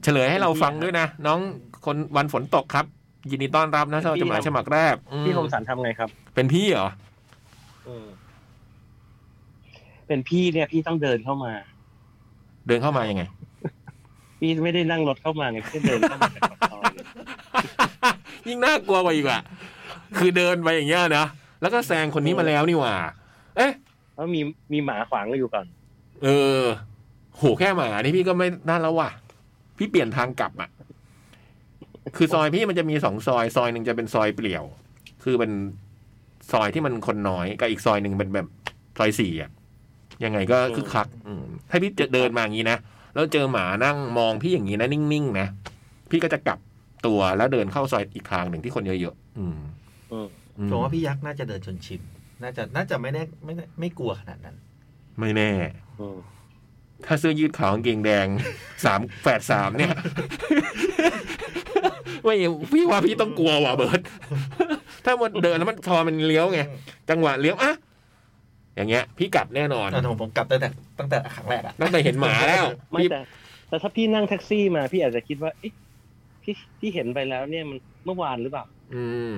[0.03, 1.39] เฉลยให้เราฟังด้วยนะ น้อง
[1.85, 2.87] คนวันฝนตกครับ
[3.31, 6.89] ยินดีต้อนรับนะสำหรับจดหมายฉบับแรกอืมพี่คมสันทำไงครับ เป็นพี่เหรอ
[7.89, 8.07] อืม
[10.07, 11.53] เป็นพี่เนี่ยพี่ต้องเดินเข้ามา
[12.67, 13.23] เดินเข้ามายังไง
[14.39, 17.07] พี่ไม่ได้นั่งรถเข้ามาไงพี่เดินเข้ามาจากปากซอยเลย
[18.47, 19.41] ยิ่งน่ากลัวกว่าอีกอะ
[20.19, 21.27] คือเดินไปอย่างเงี้ยนะ
[21.61, 22.95] แล้วก็แซงคนนี้มาแล้วนี่หว่า
[23.57, 23.73] เอ๊ะ
[24.19, 24.41] เพราะมี
[24.73, 25.67] มีหมาขวางอยู่ก่อน
[26.25, 26.29] เอ
[26.63, 26.65] อ
[27.37, 29.11] โหแค่หมานี่พี่ก็ไม่น่าแล้วว่ะ
[29.79, 30.71] พี่เปลี่ยนทางกลับอะ
[32.17, 34.65] คือซอยพี่มันจะมีสองซอย ซอยหนึ่งจะเป็นซอยเปลี่ยว
[35.25, 35.53] คือเป็น
[36.53, 38.49] ซอยที่มันคนน้อยกับอีกซอยหนึ่งเป็นแบบ
[38.99, 39.51] ซอยสี่อะ
[40.25, 42.79] ยังไงก็คึกคักอืมถ้าพี่จะเดินมาอย่างนี้นะ
[43.15, 45.47] แล้วเจอหมานั่งมองพี่อย่างนี้นะนิ่งๆนะ
[46.11, 46.59] พี่ก็จะกลับ
[47.07, 49.57] ตัวแล้วเดินเข้าซอยอีกทางหนึ่งที่คนเยอะๆ อืม
[50.13, 52.01] อืมอืมผมว่าพี่ยักษ์น่าจะเดินจนชิน
[52.43, 54.57] น่าจะน่าจะไม่แน่ไม่แน่ไม่กลัวขนาดนั้น
[55.21, 55.51] ไม่แน่
[56.01, 56.19] อืม
[57.07, 58.27] ถ้าเสื้อยืดขาวกางเกงแดง
[58.85, 59.95] สามแฝดสามเนี่ย
[62.25, 62.35] ไม่
[62.73, 64.01] พี่ว่าพี่ต้องกลัวว่ะเบิร์ต
[65.05, 66.61] ถ้ามันเดินแล้วมันพอมันเลี้ยวไง
[67.11, 67.73] จังหวะเลี้ยวอะ
[68.77, 70.69] อย่างเงี้ย พี่กลับแน่นอนแต่ผมผมกลับตั้งแต่
[70.99, 73.21] ตั้งแต่ครั้งแรกอะตั้งแต่เห็นหมาแล้วไม่พี่แต่
[73.69, 75.73] แต่ถ้าพี่นั่งแท็กซี่มา พี่อาจจะคิดว่าเอ๊ะ
[76.43, 78.65] พี่พี่เห็นไปแล้วเนี่ยมันเมื่อวานหรือเปล่า
[78.95, 79.35] อืม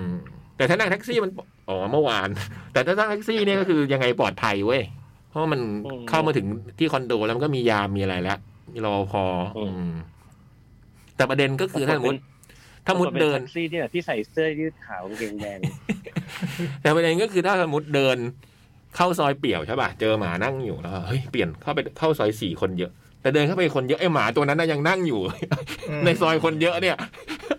[0.57, 1.31] แต่ถ้านั่งแท็กซี่มัน
[1.71, 2.29] อ๋อเมื่อวาน
[2.73, 4.83] แต่ถ้านั่งแท็กซี่เนี่ยก็คือยังไงปลอดภัยเว้ย
[5.31, 6.47] เพราะมันอืมเข้ามาถึง
[6.79, 8.39] ที่คอนโดแล้วมันก็มียามมีอะไรแล้ว
[8.73, 9.25] มีรอพอ
[9.59, 9.95] อืมอืม
[11.17, 12.21] แต่ประเด็นก็คือถ้าสมมติ
[12.87, 15.59] ถ้ามุดเดินแท็กซี่ที่แบบที่ใส่เสื้อยืดขาวกางเกงแดง
[16.83, 18.17] แต่ประเด็นก็คือถ้าสมมติเดิน
[18.97, 22.93] เข้าซอยเปี่ยวใช่ป่ะเจอหมานั่งอยู่แล้วเฮ้ยเปลี่ยนเข้าไปเข้าซอยสี่คนเยอะ
[23.23, 25.21] แต่เดินเข้าไปคนเยอะไอ้หมาตัวนั้นน่ะยังนั่งอยู่
[26.05, 26.97] ในซอยคนเยอะเนี่ย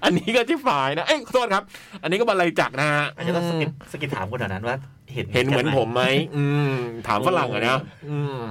[0.03, 1.63] อันนี้ก็ที่ฝ่ายนะเอ้ยขอโทษครับ
[2.01, 4.75] อันนี้ก็บันไลจักรนะฮะอันนี้ก็สกิดสกิดถามคนแถวนั้นว่า
[5.13, 6.03] เห็นเห็นเหมือนผมไหม
[6.37, 6.75] อืม
[7.07, 8.41] ถามฝรั่งอะนะอืม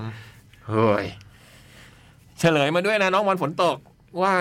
[0.68, 1.04] เฮ้ย
[2.38, 3.76] เฉลยมาด้วยนะน้องวันฝนตก
[4.22, 4.32] ว่า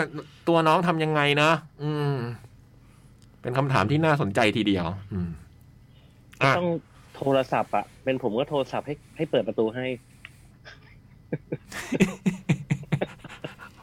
[0.48, 1.52] ตัวน้องทำยังไงนะ
[1.84, 2.16] อืม
[3.42, 5.30] เป็นคำถามที่น่าสนใจทีเดียว อืม
[6.44, 6.70] อะต้อง
[7.16, 9.86] โทรศัพท์อะเป็นผมก็โทรศัพท์ให้ให้เปิดประตูให้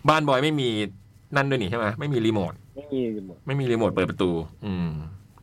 [0.08, 0.68] บ้านบอยไม่มี
[1.36, 4.30] นั่นด้วยนี่ใช่ไหมไม่มีรีโมทไม่มีหมดไม่มีรีโมทเปิดประตู
[4.66, 4.88] อืม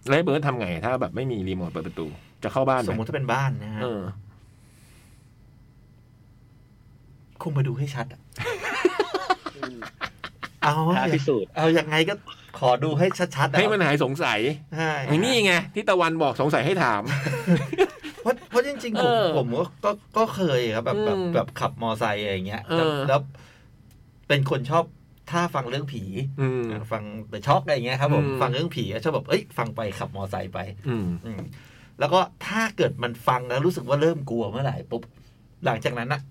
[0.07, 2.05] แล้วไอ้เบิร์ดทำไง ถ้าแบบไม่มีรีโมทเปิดประตู
[2.43, 4.01] จะเข้าบ้านไหสมมมติถ้าเป็นบ้านนะฮะเออ
[7.41, 8.21] คงมาดูให้ชัดอะ
[10.63, 12.13] เอาท้าพิสูจน์ เอายังไงก็
[12.59, 14.39] ขอดูให้ชัดๆอะให้มันหายสงสัย
[14.77, 17.01] ใช่ไอ้นี่ไงที่ตะวันบอกสงสัยให้ถาม
[18.53, 23.19] เพราะเพราะจริง ๆ ผมเออผมก็ก็ก็เคยครับแบบแบบอืมแบบขับมอไซค์อะไรอย่างเงี้ยแล้วเออแล้ว
[24.27, 24.83] เป็นคนชอบ
[25.31, 26.03] ถ้าฟังเรื่องผี
[26.41, 31.41] อืมฟังเดอะช็อกอะไรอย่างเงี้ยครับผมอืมฟังเรื่องผีอะชอบแบบเอ้ยฟังไปขับมอไซค์ไป อืมอืม
[31.99, 35.01] แล้วก็ถ้าเกิดมันฟังแล้วรู้สึกว่าเริ่มกลัวเมื่อไหร่ปุ๊บ
[35.65, 36.21] หลังจากนั้นนะ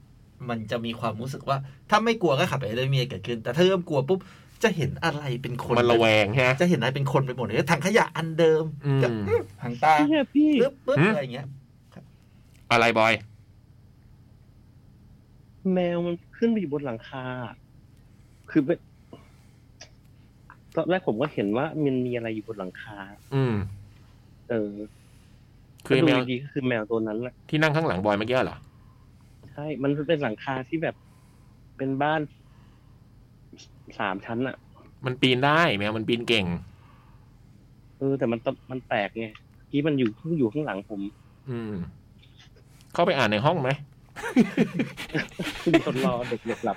[0.48, 1.56] มันจะมีความรู้สึกว่า
[1.90, 4.20] ถ้าไม่กลัวก็ขับไปเรื่อยๆมีอะไรเกิดขึ้น แต่ถ้าเริ่มกลัวปุ๊บ
[4.62, 11.46] จะเห็นอะไรเป็นคนมันระแวงฮะจะเห็นอะไรเป็นคนไปหมดเลยถังขยะอันเดิมอืมกับอื้อหางตาเนี่ยพี่ปึ๊บปึ๊บหืมอะไรอย่างเงี้ย
[12.74, 13.12] อะไรบอย
[15.72, 17.24] แมวมันขึ้นไปอยู่บนหลังคา
[18.50, 18.78] คือเป็น
[20.76, 22.96] ตอนแรกผมก็เห็นว่ามันมีอะไรอยู่บนหลังคา
[23.34, 23.54] อืม
[24.50, 24.72] เออ
[25.86, 28.58] คือไอ้แมวดูดีๆก็คือแมวตัวนั้นแหละที่นั่งข้างหลังบอยเมื่อกี้เหรอ
[29.52, 30.94] ใช่ มันเป็นหลังคาที่แบบ
[31.76, 32.20] เป็นบ้าน
[33.98, 34.56] สามชั้นอะ
[35.06, 36.46] มันปีนได้แมวมันปีนเก่ง
[37.98, 39.26] เออ แต่มันตมันแปลกไง
[39.70, 40.08] ที่มันอยู่
[40.38, 41.00] อยู่ข้างหลังผม
[41.48, 41.72] อืม
[42.95, 43.70] เข้าไปอ่านในห้องไหม
[45.72, 46.76] มีคนรอเด็กเด็กหลับ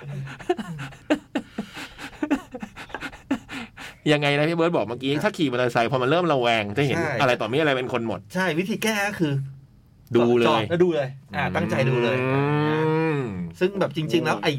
[4.12, 9.32] ยังไงนะพี่เบิร์ดบอกเมื่อกี้ถ้าขี่มอเตอร์ไซค์พอมันเริ่มระแวงจะเห็นอะไรต่อมีอะไรเป็นคนหมด ใช่วิธีแก้ก็คือ
[10.16, 12.40] ดูเลจอยดแล้วดูเลย อ่า ตั้งใจดูเลย อื
[13.18, 13.20] ม
[13.60, 14.52] ซึ่งแบบจริง ๆ แล้วไอ้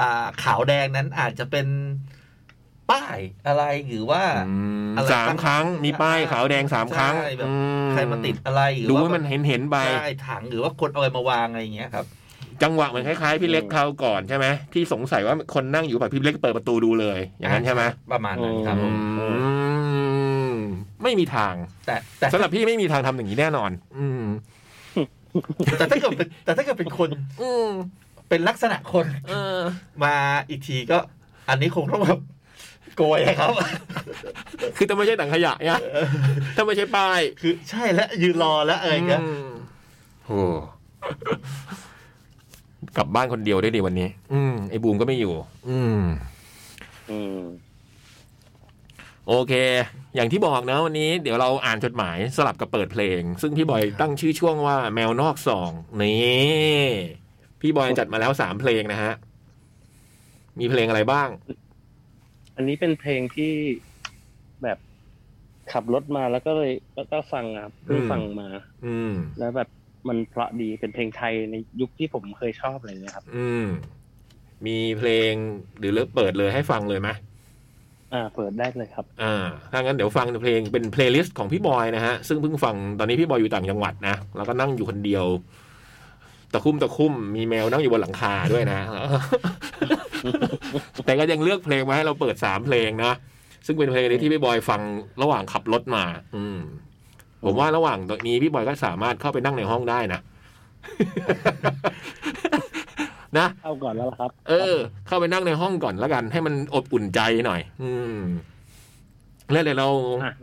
[0.00, 1.66] อ่าขาวแดงนั้นอาจจะเป็น
[2.90, 4.54] ป้ายอะไรหรือว่าอื
[4.88, 7.52] มอะไรสามครั้งมีป้ายขาวแดงสามครั้งใช่แบบอื
[7.92, 12.06] ใครมาติดอะไรหรือดูว่าให้มันเห็นเห็นๆไปใช่ถังหรือว่าคนเอาอะไรมาวางอะไรอย่างเงี้ยครับ
[12.62, 19.26] จังหวะเหมือนคล้ายๆพี่เล็กคราวก่อนใช่ไหมที่สงสัยว่าคนนั่งอยู่แบบพี่เล็กเปิดประตูดูเลย อย่างนั้นใช่ไหมประมาณนั้นครับผอื
[20.52, 20.56] มม
[21.02, 21.54] ไม่มีทาง
[21.86, 24.24] แต่แต่สำหรับพี่ไม่มีทางทำอย่างนี้แน่นอน อืม
[25.78, 27.10] แต่ถ้าเกิดเป็นแต่ถ้าเกิดเป็นคน
[27.42, 27.68] อืม
[28.28, 29.58] เป็นลักษณะคน เออ
[30.04, 30.14] มา
[30.48, 30.98] อีกทีก็
[31.48, 32.20] อันนี้คงต้องแบบ
[32.96, 33.52] โกยอะครับ
[34.76, 35.80] คือถ้าไม่ใช่ถังขยะเนี่ย
[36.56, 39.48] ถ้าไม่ใช่ป้าย คือใช่แล้วยืนรอแล้วอะไรอย่างเงี้ยม
[40.26, 40.42] โอ้
[42.96, 45.34] กลับบ้านคนเดียวได้ดีวันนี้ อืมไอ้บูมก็ไม่อยู่
[45.68, 46.00] อืม
[47.10, 47.40] อืม
[49.28, 49.52] โอเค
[50.14, 55.70] อย่างที่บอกนะวันนี้เดี๋ยวเราอ่านจดหมายสลับกับเปิดเพลง ซึ่งพี่บอยตั้งชื่อช่วงว่าแมวนอกซอง
[56.00, 56.90] นี่
[57.60, 59.12] พี่บอยจัดมาแล้วสามเพลงนะฮะ
[60.58, 61.28] มีเพลงอะไรบ้าง
[62.56, 63.52] อันนี้เป็นเพลงที่
[64.62, 64.78] แบบ
[65.72, 68.48] ขับรถมาแล้วก็เลยแล้วก็ฟังครับเพิ่งอืมฟังมา
[68.86, 69.68] อืม แล้วแบบ
[70.08, 73.66] มันเพราะดีเป็นเพลงไทยในยุคที่ผมเคยชอบอะไรเงี้ยครับ อืม
[74.66, 75.32] มีเพลง
[75.78, 77.08] หรือเลิกเปิดเลยให้ฟังเลยไหม
[78.12, 85.24] อ่า เปิดได้เลยครับ อ่า ถ้างั้นเดี๋ยวฟังเพลงเป็น playlist ของพี่บอยนะฮะ ซึ่งเพิ่งฟังตอนนี้พี่บอยอยู่ต่างจังหวัดนะ แล้วก็นั่งอยู่คนเดียว
[86.52, 88.80] ตะคุ่มตะคุ่มมีแมวนั่งอยู่บนหลังคาด้วยนะ
[91.04, 93.12] แต่ก็ยังเลือกเพลงมาให้เราเปิดสามเพลงนะ
[93.66, 94.80] ซึ่งเป็นเพลงที่พี่บอยฟัง
[95.22, 96.04] ระหว่างขับรถมา
[96.36, 96.58] อืม
[97.44, 100.20] ผมว่าระหว่างนี้พี่บอยก็สามารถเข้าไปนั่งในห้องได้นะ
[103.38, 108.16] นะเข้าก่อนแล้วล่ะครับ เออ เข้าไปนั่งในห้องก่อนแล้วกัน ให้มันอบอุ่นใจหน่อย อืม
[109.52, 109.88] แล้วเดี๋ยวเรา
[110.22, 110.34] อะ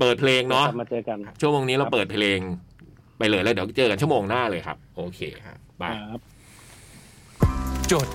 [0.00, 2.38] เปิดเพลงเนาะกลับมาเจอกันชั่วโมงนี้เราเปิดเพลง
[3.18, 6.20] ไปเลยแล้วเดี๋ยวเจอกันชั่วโมงหน้าเลยครับ โอเคครับบายครับ
[7.92, 8.06] จด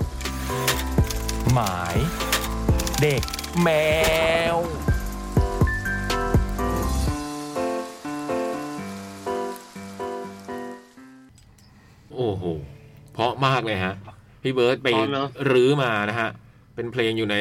[1.52, 1.98] หมาย
[3.02, 3.24] เด็ก
[3.62, 3.70] แม
[4.56, 4.58] ว
[12.14, 12.44] โอ้โห
[13.14, 13.94] เพราะมากเลยฮะ
[14.42, 16.30] พี่เบิร์ตไปเพราะเนอะ รื้อมานะฮะ
[16.76, 17.36] เป็นเพลงอยู่ใน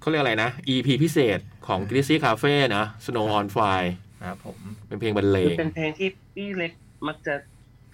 [0.00, 3.90] เขาเรียกอะไรนะ EP พิเศษของ g r i z z y Cafe นะ Snow on Fire
[4.24, 4.58] ครับผม
[4.88, 6.72] เป็นเพลงบรรเลคือง เป็นเพลงที่พี่เล็ก
[7.06, 7.34] มักจะ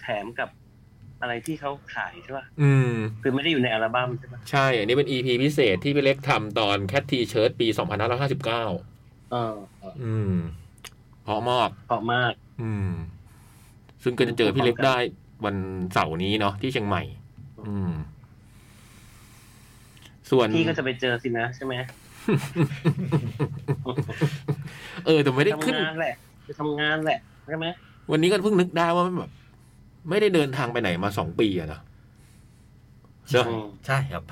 [0.01, 0.49] แถมกับ
[1.21, 2.91] อะไรที่เขาขายใช่ป่ะอืม
[3.21, 7.67] คือไม่ได้อยู่ในอัลบั้มใช่ป่ะใช่ อันนี้เป็น EP พิเศษที่พี่เล็กทำตอน Cat T-shirt ปี
[8.29, 10.35] 2559เออเอออืม
[11.23, 12.89] เพราะมากเพราะมาก อืม
[14.03, 14.97] ซึ่งก็จะเจอพี่เล็กได้
[15.45, 15.55] วัน
[15.93, 17.03] เสาร์นี้เนาะที่เชียงใหม่
[17.67, 17.91] อืม
[20.29, 21.73] ส่วนพี่ก็จะไปเจอสินะใช่ไหม
[25.05, 26.15] เออแต่ไม่ได้ขึ้นทำงานแหละ
[26.45, 27.65] ไปทำงานแหละใช่ไหม
[28.11, 29.31] วันนี้ก็เพิ่งนึกได้ว่ามันแบบ
[30.09, 31.79] ไม่ได้เดินทางไปไหนมาสองปีอะนะ
[33.33, 34.23] เนอะอืมใช่ครับ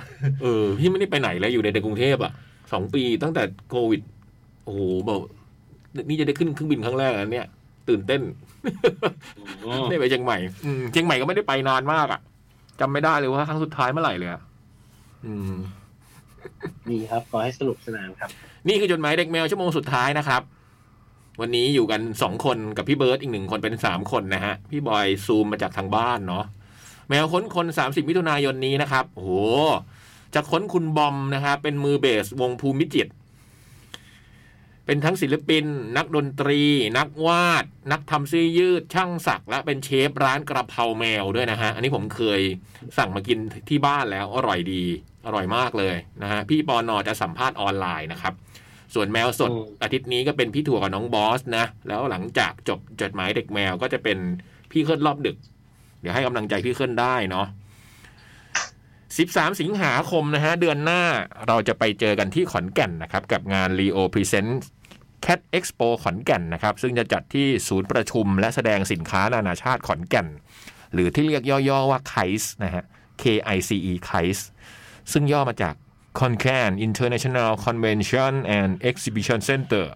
[0.42, 2.32] เออ พี่ไม่ได้ไปไหนเลยอยู่ในกรุงเทพอะ
[2.74, 4.02] สองปีตั้งแต่โควิด
[4.64, 5.22] โอ้โหบอก
[6.10, 7.48] นี่จะได้ขึ้นเครื่องบินครั้งแรกแล้วเนี่ย
[7.90, 8.22] ตื่นเต้น
[9.66, 12.20] อืมได้ไปเชียงใหม่อืมเชียงใหม่ก็ไม่ได้ไปนานมากอะ
[12.80, 14.42] จำไม่ได้เลยว่าครั้งสุดท้ายเมื่อไหร่เลยอะ
[15.26, 15.54] อืม
[16.90, 18.30] ดีครับ ขอให้สนุกสนานครับ
[18.68, 20.42] นี่คือจดหมายเด็กแมวชั่วโมงสุดท้ายนะครับ
[21.40, 26.46] วันนี้อยู่กันสองคนกับพี่เบิร์ตอีกหนึ่งคนเป็นสามคนนะฮะ พี่บอยซูมมาจากทางบ้านเนาะ
[27.10, 29.30] แมวค้นคนสามสิบมิถุนายนนี้นะครับโห
[30.34, 33.08] จะค้นคุณบอมนะครับเป็นมือเบสวงภูมิจิต
[34.86, 35.66] เป็นทั้งศิลปิน
[35.98, 36.62] นักดนตรี
[36.98, 42.42] นักวาด นักทำเสื้อยืดช่างสักและเป็นเชฟร้านกระเพราแมวด้วยนะฮะ อันนี้ผมเคย
[42.98, 44.84] สั่งมากินที่บ้านแล้วอร่อยดี
[45.26, 48.34] อร่อยมากเลยนะฮะพี่ปอนอจะสัมภาษณ์ออนไลน์นะครับ
[48.94, 54.18] ส่วนแมวสดอืมอาทิตย์นี้ก็เป็นพี่ถั่วกับน้องบอสนะ แล้วหลังจากจบจดหมายเด็กแมวก็จะเป็น
[54.72, 55.38] พี่เคลื่อนรอบดึก
[56.02, 57.48] เดี๋ยวให้กำลังใจพี่เคลื่อนได้เนาะ
[59.10, 61.02] 13 สิงหาคมนะฮะ เดือนหน้า
[61.48, 64.52] เราจะไปเจอกันที่ขอนแก่นนะครับ กับงาน Leo Present
[65.26, 70.28] Cat Expo ขอนแก่นนะครับ ซึ่งจะจัดที่ศูนย์ประชุมและแสดงสินค้านานาชาติขอนแก่น
[70.94, 72.84] หรือที่เรียกย่อๆว่า KICE นะฮะ
[73.22, 73.24] K
[73.56, 74.42] I C E KICE
[75.12, 75.76] ซึ่งย่อมาจาก
[76.20, 79.88] Concan International Convention and Exhibition Center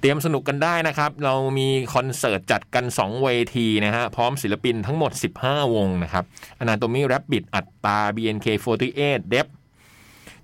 [0.00, 6.24] เตรียมสนุกกันได้นะครับ เรามีคอนเสิร์ตจัดกัน 2 เวทีนะฮะ พร้อมศิลปินทั้งหมด 15 วงนะครับ
[6.62, 9.46] Anatomy Rabbit อัตตา BNK48 d e p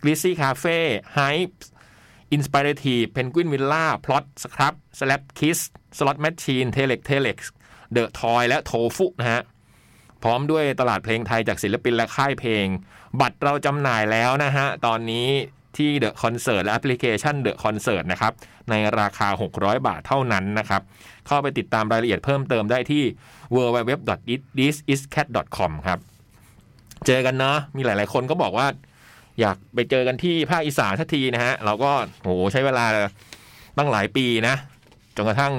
[0.02, 0.78] Glissy Cafe
[1.18, 1.58] Hype
[2.36, 5.58] Inspirative Penguin Villa Plot Scrub Slap Kiss
[5.96, 7.38] Slot Machine Telex Telex
[7.96, 9.42] The Toy และ Tofu นะฮะ
[10.22, 12.66] พร้อมด้วยตลาดเพลงไทยจากศิลปินและค่ายเพลง
[13.20, 15.28] บัตรเราจำหน่ายแล้วนะฮะ ตอนนี้
[15.76, 18.32] ที่ The Concert และแอปพลิเคชัน The Concert นะครับ
[18.70, 20.82] ในราคา 600 บาทเท่านั้นนะครับ
[21.26, 23.02] เข้าไปติดตามรายละเอียดเพิ่มเติมได้ที่
[23.54, 25.98] www.thisiscat.com ครับ
[27.06, 28.66] เจอกันเนาะมีหลาย ๆ คนก็บอกว่า
[29.40, 31.92] อยากไปเจอกันที่ภาคอีสานสักทีนะฮะ เราก็
[32.22, 32.84] โหใช้เวลา
[33.78, 34.54] ตั้งหลายปีนะ
[35.16, 35.54] จนกระทั่ง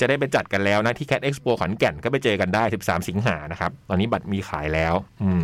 [0.00, 5.42] จะได้ไปจัดกันแล้วนะที่ Cat Expo ขอนแก่นก็ไปเจอกันได้ 13 สิงหานะครับ ตอนนี้บัตรมีขายแล้ว อืม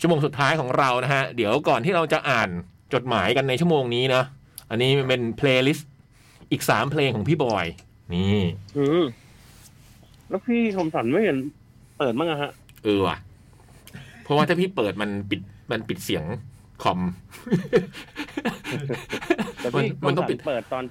[0.00, 2.48] ชั่วโมงสุดท้ายของเรานะฮะ เดี๋ยวก่อนที่เราจะอ่าน
[2.94, 4.22] จดหมายกันในชั่วโมงนี้นะ
[4.70, 5.90] อันนี้เป็น playlist
[6.52, 7.66] อีกสามเพลงของพี่บอย
[8.14, 8.38] นี่
[8.78, 9.04] อืม
[10.28, 11.36] แล้วพี่คมสันไม่เห็น
[11.98, 12.50] เปิดมั้งอะฮะ
[12.84, 13.16] เออว่ะ
[14.22, 15.40] เพราะว่าถ้าพี่เปิดมันปิด
[15.70, 16.24] มันปิดเสียง
[16.82, 17.00] คอม
[19.56, 20.84] แต่พี่มันมันต้องคสัปิดเปิดตอน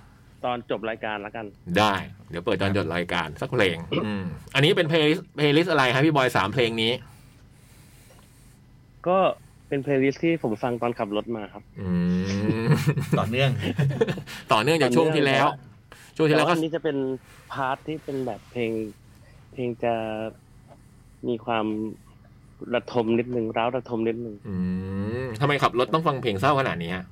[0.45, 1.45] ตอนจบรายการแล้วกัน
[1.79, 1.93] ได้
[2.29, 4.23] เดี๋ยวเปิดตอนจบรายการสักเพลง อืม
[4.55, 6.91] อันนี้เป็น play playlist อะไรฮะพี่บอยสามเพลงนี้
[9.07, 9.17] ก็
[9.67, 11.89] เป็น playlist ที่ผมฟังตอนขับรถมาครับอื
[12.63, 12.65] ม
[13.19, 13.49] ต่อเนื่อง
[14.53, 15.47] ต่อเนื่องจากช่วงที่แล้ว
[16.17, 16.97] ช่วงที่แต่แล้วว่าก็อันนี้จะเป็น
[17.51, 18.71] part ที่เป็นแบบเพลง
[19.53, 19.93] เพลงจะ
[21.27, 21.65] มีความ
[22.75, 24.55] ระทมนิดนึงร้าวระทมนิดนึงอื
[25.23, 27.05] มทำไมขับรถต้องฟังเพลงเศร้าขนาดนี้ฮะ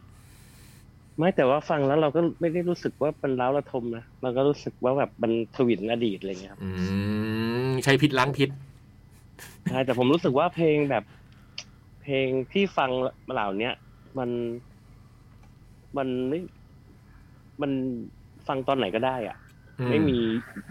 [1.21, 6.69] ไม่แต่ว่าฟังแล้วเราก็ไม่ได้รู้สึกว่าเป็นร้าวระทมนะเราก็รู้สึกว่าแบบมันทวินอดีตอะไรเงี้ยครับอื
[7.69, 8.49] มใช้พิษล้างพิษ
[9.69, 11.03] ใช่แต่ผมรู้สึกว่าเพลงแบบ
[12.01, 12.89] เพลงที่ฟัง
[13.33, 13.73] เหล่าเนี้ย
[14.17, 14.29] มัน
[15.97, 16.39] มันไม่
[17.61, 17.71] มัน
[18.47, 19.37] ฟังตอนไหนก็ได้ อะ
[19.79, 20.17] อืไม่มี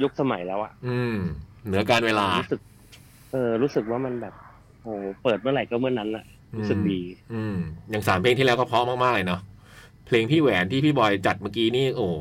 [0.03, 1.17] ยุคสมัยแล้วอะ อืม
[1.67, 2.61] เหนือการเวลารู้สึก
[3.33, 4.35] เออ รู้สึกว่ามันแบบ
[4.83, 4.93] โอ้
[5.23, 6.25] เปิดเมื่อไหร่ก็เมื่อนั้นอะ
[6.57, 7.01] รู้สึกดี
[7.33, 7.55] อืม
[7.91, 9.41] อย่างสามเพลงที่แล้วก็เพราะมากๆเลยเนาะ
[10.11, 12.15] เพลงพี่แหวนที่พี่บอยจัดเมื่อกี้นี่ โอ้โห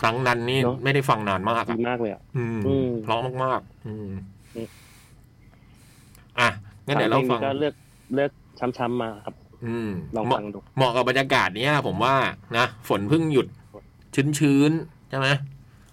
[0.00, 4.08] ครั้งนั้นนี่เนอะไม่ได้ฟังนานมากดีอะมากเลยอะอืมอืมเพราะมากๆอืม
[4.56, 4.68] อืม
[6.38, 6.48] อะ
[6.86, 7.74] งั้นเดี๋ยวเราพลฟังงนี้ก็เลือก
[8.14, 8.30] เลือก
[8.78, 9.34] ช้ำๆมาครับ
[9.66, 12.14] อืมลองเหมาะฟังดูเหมาะกับบรรยากาศเนี้ยผมว่า
[12.56, 13.46] นะฝนเพิ่งหยุด
[14.14, 15.28] ชื้นชื้นๆใช่ไหม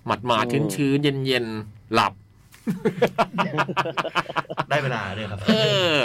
[0.05, 2.13] หมาดหมาดอืมชื้นชื้นเย็นเย็นๆหลับ
[4.69, 5.53] ได้เวลาเลยครับเอ
[5.93, 5.95] อ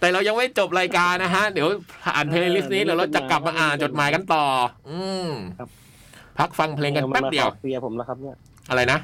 [0.00, 1.68] แต่เรายังไม่จบรายการนะฮะ เดี๋ยว
[2.04, 4.44] ผ่าน playlist นี้เดี๋ยวเราจะกลับมาอ่านจดหมายกันต่อ
[4.90, 5.68] อืมครับ
[6.38, 8.36] พักฟังเพลงกันแป๊บเดียวแมมันมาขอเคลียร์ผมแล้วครับเนี่ย
[8.70, 8.98] อะไรนะ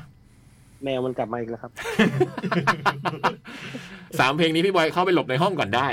[0.85, 1.73] แมวมันกลับมาอีกแล้วครับ
[4.19, 5.87] สามเพลงนี้พี่บอยเข้าไปหลบในห้องก่อนได้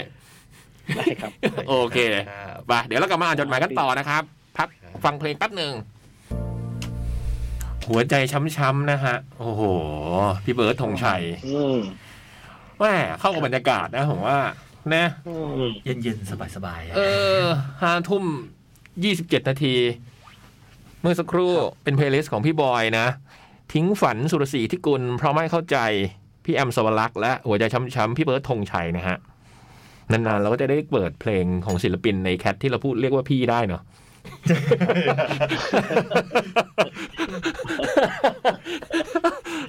[0.98, 1.32] ได้ครับ
[1.68, 1.98] โอเค
[2.30, 4.24] ครับไป เดี๋ยวเรากลับมาอ่านจดหมายกันต่อนะครับ
[4.58, 4.70] พัก
[5.04, 5.74] ฟังเพลงแป๊บหนึ่ง
[7.90, 8.16] หัวใจ
[8.58, 9.62] ช้ำๆนะฮะ โอ้โห
[10.44, 11.78] พี่เบิร์ดธงชัยอืม
[12.80, 14.40] แหมเข้ากับบรรยากาศนะผมว่า
[14.96, 17.02] นะอืมเย็นๆ สบายๆ เอ
[17.42, 17.44] อ
[17.82, 18.24] ห้าทุ่ม
[19.04, 19.76] ยี่สิบเจ็ดนาที
[21.02, 21.54] เมื่อสักครู่
[21.84, 23.08] เป็น playlist ของพี่บอยนะ
[23.74, 25.78] ทิ้งฝันสุรสีห์ อิทธิกุล เพราะไม่เข้าใจ
[26.46, 27.64] พี่แอมสวรักษ์และหัวใจ
[27.96, 29.18] ช้ำๆ พี่เบิร์ดธงชัยนะฮะ
[30.12, 33.82] นานๆ เราก็จะได้เปิดเพลงของศิลปินในแคทที่เราพูดเรียกว่าพี่ได้เนาะ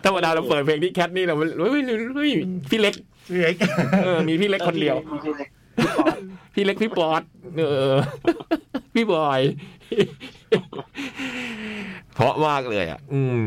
[0.04, 1.82] ธรรมดาเราเปิดเพลงที่แคทนี่เราเฮ้ย
[2.14, 2.30] เฮ้ย
[2.70, 2.94] พี่เล็ก
[3.30, 3.54] พี่เล็ก
[4.04, 4.96] เออมีพี่เล็กคนเดียว
[6.54, 7.22] พี่เล็กพี่ป๊อต
[7.56, 7.96] เออ
[8.94, 9.40] พี่บอย
[12.14, 13.46] เพราะมากเลยอะ อืม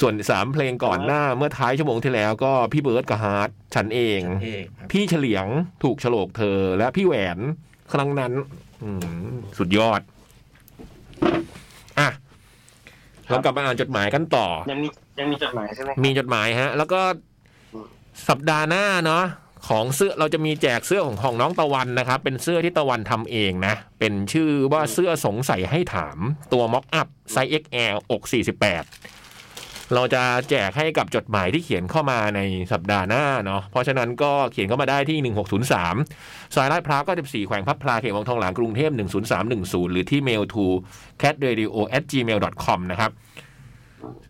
[0.00, 5.46] ส่วนสามเพลงก่อนหน้าเมื่อท้ายชั่วโมงที่แล้วก็พี่เบิร์ดกับฮาร์ดฉันเองเอกครับพี่เฉลียง
[5.82, 7.38] ถูกโฉลกเธอ และพี่แหวน
[7.92, 8.32] ครั้งนั้น
[8.82, 8.90] อื
[9.26, 10.00] มสุดยอด
[11.98, 12.08] อะ
[13.28, 14.88] เรากลับมาอ่านจดหมายกันต่อ ยังมี
[15.20, 17.00] ยังมีจดหมายใช่ไหมมีจดหมายฮะ แล้วก็
[17.74, 17.86] อืม
[18.28, 19.24] สัปดาห์หน้าเนาะ
[19.68, 26.18] ของเสื้อเราจะมีแจกเสื้อของของน้องตะวันนะครับ เป็นเสื้อที่ตะวันทำเองนะ เป็นชื่อว่าเสื้อสงสัยให้ถาม
[26.52, 29.21] ตัวม็อกอัพไซส์ XL อก 48
[29.94, 32.40] เราจะแจกให้กับจดหมายที่เขียนเข้ามาใน
[32.72, 35.34] สัปดาห์หน้าเนาะเพราะฉะนั้นก็เขียนเข้ามาได้ที่
[35.86, 38.90] 1603 ซอยลาดพร้าว94แขวงพลับพลาเขตวังทองหลางกรุงเทพ
[39.42, 40.64] 10310 หรือที่ mail to
[41.22, 43.10] catradio at gmail com นะครับ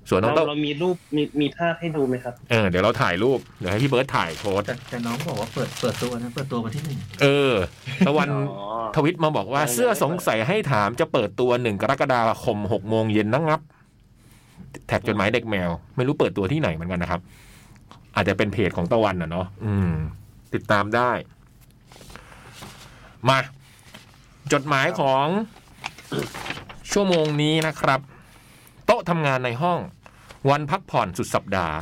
[0.08, 7.54] ส่วนน้องเราตะเรามีรูปมีมีภาพให้ดูไหมครับเออเดี๋ยวเราถ่ายรูปเดี๋ยวให้พี่เบิร์ตถ่ายโพสต์แต่แต่น้องบอกว่าเปิดเปิดตัวนะเปิดตัววันที่หนึ่งเออ
[8.06, 13.60] ตะวันอ๋อทวิตมาบอกว่าได้เสื้อสงสัยให้ถามจะเปิดตัวหนึ่งกรกฎาคมหกโมงเย็นนะงับ
[14.86, 17.20] แท็กจดหมายเด็กแมว ไม่รู้เปิดตัวที่ไหนเหมือนกันนะครับ
[18.14, 19.92] อาจจะเป็นเพจของตะวันนะเนาะอืม
[20.54, 21.10] ติดตามได้
[23.28, 23.38] มา
[24.52, 25.26] จดหมายของ
[26.92, 28.00] ชั่วโมงนี้นะครับ
[28.86, 29.78] โต๊ะทำงานในห้อง
[30.50, 31.76] วันพักผ่อนสุดสัปดาห์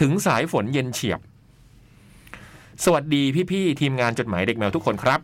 [0.00, 1.20] ถึงสายฝนเย็นเฉียบ
[2.84, 3.22] สวัสดี
[3.52, 5.20] พี่ๆทีมงานจดหมายเด็กแมวทุกคนครับ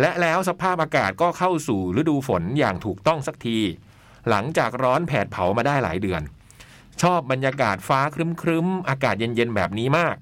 [0.00, 3.58] และแล้วสภาพอากาศก็เข้าสู่ฤดูฝนอย่างถูกต้องสักที
[4.30, 6.22] หลังจากร้อนแผดเผามาได้หลายเดือน
[7.02, 8.16] ชอบบรรยากาศฟ้าค
[8.48, 10.16] รึ้มๆ อากาศเย็นๆ แบบนี้มาก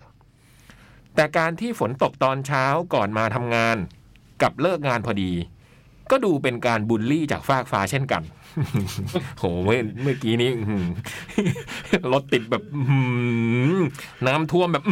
[1.14, 3.76] แต่การที่ฝนตกตอนเช้าก่อนมาทำงาน
[4.42, 5.32] กับเลิกงานพอดี
[6.10, 8.22] ก็ดูเป็นการบูลลี่จากฟากฟ้าเช่นกัน
[9.38, 10.50] โหเมื่อเมื่อกี้นี้
[12.12, 12.62] รถติดแบบ
[14.26, 14.84] น้ำท่วมแบบ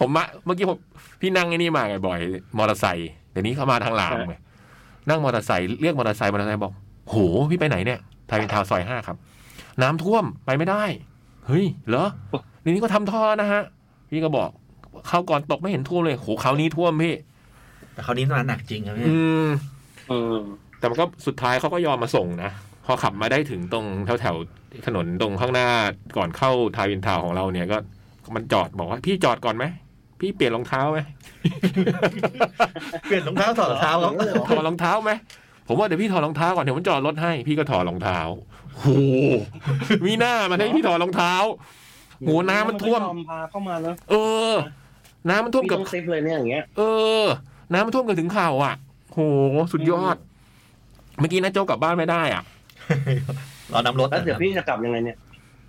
[0.00, 0.78] ผมมาเมื่อกี้ผม
[1.20, 2.20] พี่นั่งไอ้นี่มาไงบ่อย
[2.56, 4.40] มอเตอร์ไซค์เดี๋ยวนี้เขามาทางหลังเลย
[5.08, 6.72] นั่งมอเตอร์ไซค์เรียกมอเตอร์ไซค์มอเตอร์ไซค์บอก
[7.08, 7.16] โห
[7.50, 7.98] พี่ไปไหนเนี่ย
[8.30, 9.16] ทาวินทาวน์ซอยห้าครับ
[9.82, 10.82] น้ำท่วมไปไม่ได้
[11.46, 12.06] เฮ้ยเหรอ
[12.64, 13.62] ทีนี้ก็ทำท่อนะฮะ
[14.10, 14.50] พี่ก็บอก
[15.08, 17.14] เข้าวก่อนตกไม่เห็นท่วมเลยโหคราวนี้ท่วมพี่
[17.94, 19.48] แต่คราวนี้มาหนักจริงครับพี่อืม
[20.10, 20.38] อืม
[20.78, 22.50] แต่มันก็สุดท้ายเขาก็ยอมมาส่งนะ
[22.86, 25.68] พอขับมาได้ถึงตรงแถวแถวๆถนนตรงข้างหน้า
[26.16, 27.76] ก่อนเข้าทาวินทาวน์ของเราเนี่ยก็
[28.36, 29.64] มันจอดบอกว่าพี่จอดก่อนไหม
[30.20, 30.98] พี่เปลี่ยนรองเท้าไหม
[33.06, 34.12] เปลี่ยนรองเท้าถอดรองเท้าครับ
[34.48, 35.12] ถอดรองเท้าไหม
[35.68, 38.18] ผมว่าเดี๋ยวพี่ถอดรองเท้าก่อนเดี๋ยวผมจอดรถให้ พี่ก็ถอดรองเท้า
[38.78, 38.86] โห
[40.06, 41.34] มีหน้ามันให้พี่ถอดรองเท้า
[42.20, 44.14] โหน้ำมันท่วมไยอพาเข้ามาแล้วเอ
[44.52, 44.54] อ
[45.28, 46.82] น้ำมันท่วมพี่กับต้องเซฟเลยเนี่ยอย่างเงี้ย เอ
[47.22, 47.24] อ
[47.72, 48.74] น้ำมันท่วมกันถึงเข่าอะ
[49.12, 49.20] โห
[49.72, 50.16] สุดยอด
[51.20, 52.42] เมื่อกี้นะโจกกลับบ้านไม่ได้อะ
[53.72, 55.16] รอนำรถแล้วเดี๋ยวนะครับพี่จะกลับยังไงเนี่ย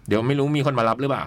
[0.08, 1.24] เดี๋ยวไม่รู้มีคนมารับหรือเปล่า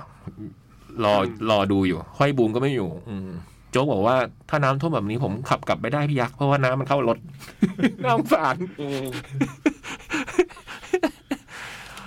[1.05, 3.29] รออืมรอดูอยู่ห้อยบูมก็ไม่อยู่ อืม
[3.71, 4.17] โจ๊กบอกว่า
[4.49, 7.19] ถ้าน้ำท่วมแบบนี้ผมขับกลับไม่ได้พี่ยักษ์เพราะว่าน้ำมันเข้ารถ
[8.05, 9.07] น่าสงสารอืม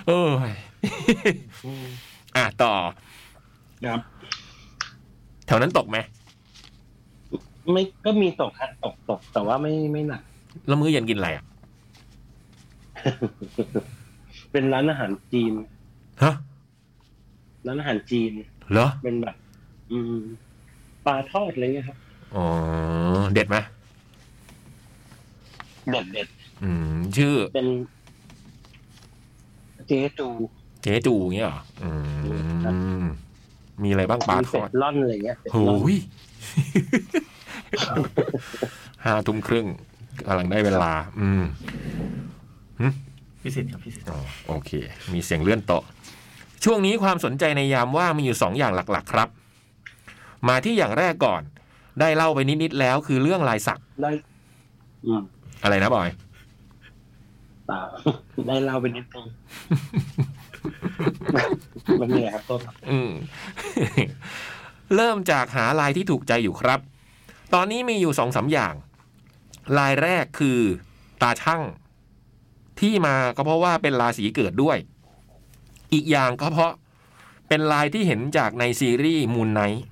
[0.08, 0.30] เออ
[1.66, 1.86] อืม
[2.36, 2.72] อะต่อ
[3.84, 4.00] ครับ
[5.46, 5.98] แถวนั้นตกไหม
[7.72, 10.22] ไม่ก็มีตกฮะตกตกแต่ว่าไม่ไม่หนัก
[10.66, 11.44] แล้วมื้อเย็นกินอะไรอะ
[14.52, 15.52] เป็นร้านอาหารจีน
[16.22, 16.34] ฮะ
[17.66, 18.30] ร้านอาหารจีน
[18.72, 19.36] เหรอเป็นแบบ
[19.92, 20.14] อืม
[21.06, 21.96] ปลาทอดอะไรเงี้ยครับ
[22.34, 22.46] อ๋อ
[23.32, 23.56] เด็ดไหม
[25.90, 26.28] เด็ดเด็ด
[26.62, 27.68] อืม ชื่อเป็น
[29.88, 30.28] เจ๊จู
[30.82, 31.90] เจ๊จูเงี้ยเหรออื
[33.02, 33.04] ม
[33.82, 35.96] มีอะไรบ้างปลามีทเป็อดดล่อนอะไรเงี้ยเป็ดโหล่อนย
[39.04, 39.66] ห้าทุ่มครึ่ง
[40.26, 41.42] กำลังได้เวลา อืม
[43.42, 44.18] พี่สิทธิ์ครับพี่สิทธิ์อ๋อ
[44.48, 44.70] โอเค
[45.12, 45.82] มีเสียงเลื่อนโต๊ะ
[46.64, 49.28] ช่วงนี้ความสนใจในยามว่างมีอยู่สองอย่างหลักๆ ครับ
[50.48, 51.42] มาที่อย่างแรกก่อน
[52.00, 54.10] ได้เล่าไปนิด ๆ แล้วคือเรื่องลายสักได้
[55.06, 55.22] อืม
[55.62, 56.10] อะไรนะบอย
[57.66, 57.80] เปล่า
[58.48, 59.26] ได้เล่าไปนิดนึง
[62.00, 62.60] มันเหนื่อยครับต้น
[62.90, 63.10] อืม
[64.96, 66.80] เริ่มจากหาลายที่ถูกใจอยู่ครับ
[67.54, 68.74] ตอนนี้มีอยู่สองสามอย่าง
[69.78, 70.60] ลายแรกคือ
[71.22, 71.62] ตาช่าง
[72.80, 74.78] ที่มาก็เพราะว่าเป็นราศีเกิดด้วย
[75.92, 76.72] อีกอย่างก็เพราะ
[77.48, 79.82] เป็นลายที่เห็นจากในซีรีส์ Moon Knight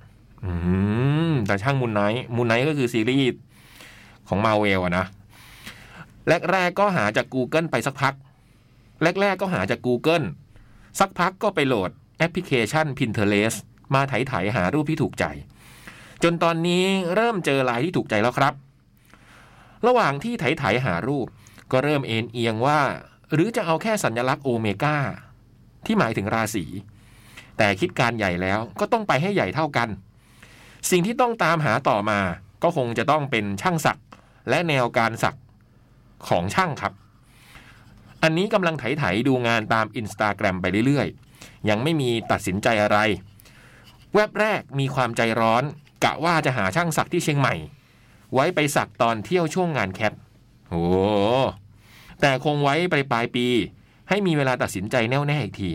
[0.45, 0.51] อื
[1.29, 3.39] มตาชั่ง Moon Knight Moon Knight ก็คือซีรีส์
[4.27, 5.05] ของมาเวลอะนะ
[6.51, 8.13] แรกๆก็หาจาก Google ไปสักพัก
[9.21, 10.25] แรกๆก็หาจาก Google
[10.99, 13.57] สักพักก็ไปโหลดแอปพลิเคชัน Pinterest
[13.93, 15.25] มาไถๆหารูปที่ถูกใจ
[16.23, 16.83] จนตอนนี้
[17.15, 18.53] เริ่มเจอลายที่ถูกใจแล้วครับ
[19.87, 21.27] ระหว่างที่ไถๆหารูป
[21.71, 22.79] ก็เริ่มเอนเอียงว่า
[23.33, 24.97] หรือจะเอาแค่สัญลักษณ์โอเมก้า
[25.85, 26.65] ที่หมายถึงราศี
[27.57, 29.89] แต่คิดการใหญ่แล้วก็ต้องไปให้ใหญ่เท่ากัน
[30.89, 32.19] สิ่งที่ต้องตามหาต่อมา
[32.63, 33.99] ก็คงจะต้องเป็นช่างสัก
[34.49, 35.37] และแนวการสัก
[36.27, 36.93] ของช่างครับ
[38.23, 42.97] อันนี้กำลังไถๆดูงานตามอินสตาแกรมไปเรื่อยๆ ยังไม่มีตัดสินใจอะไร
[44.13, 45.63] แวบแรกมีความใจร้อน
[46.03, 47.55] กะว่าจะหาช่างสักที่เชียงใหม่
[48.33, 50.13] ไว้ไปสักตอนเที่ยวช่วงงานแคท
[50.69, 50.85] โอ้
[52.21, 53.47] แต่คงไว้ไปปลายปี
[54.11, 55.71] ให้มีเวลาตัดสินใจแน่วแน่อีกที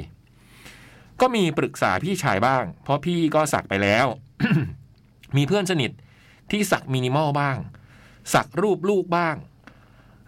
[1.20, 4.06] ก็มีปรึกษาพี่ชายบ้าง เพราะพี่ก็สักไปแล้ว
[5.36, 5.90] มีเพื่อนสนิท
[6.50, 7.56] ที่สักมินิมอลบ้าง
[8.34, 9.36] สักรูปลูกบ้าง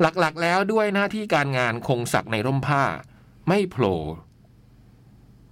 [0.00, 2.82] หลักๆแล้วด้วยหน้าที่การงานคงสักในร่มผ้า
[3.48, 3.98] ไม่โผล่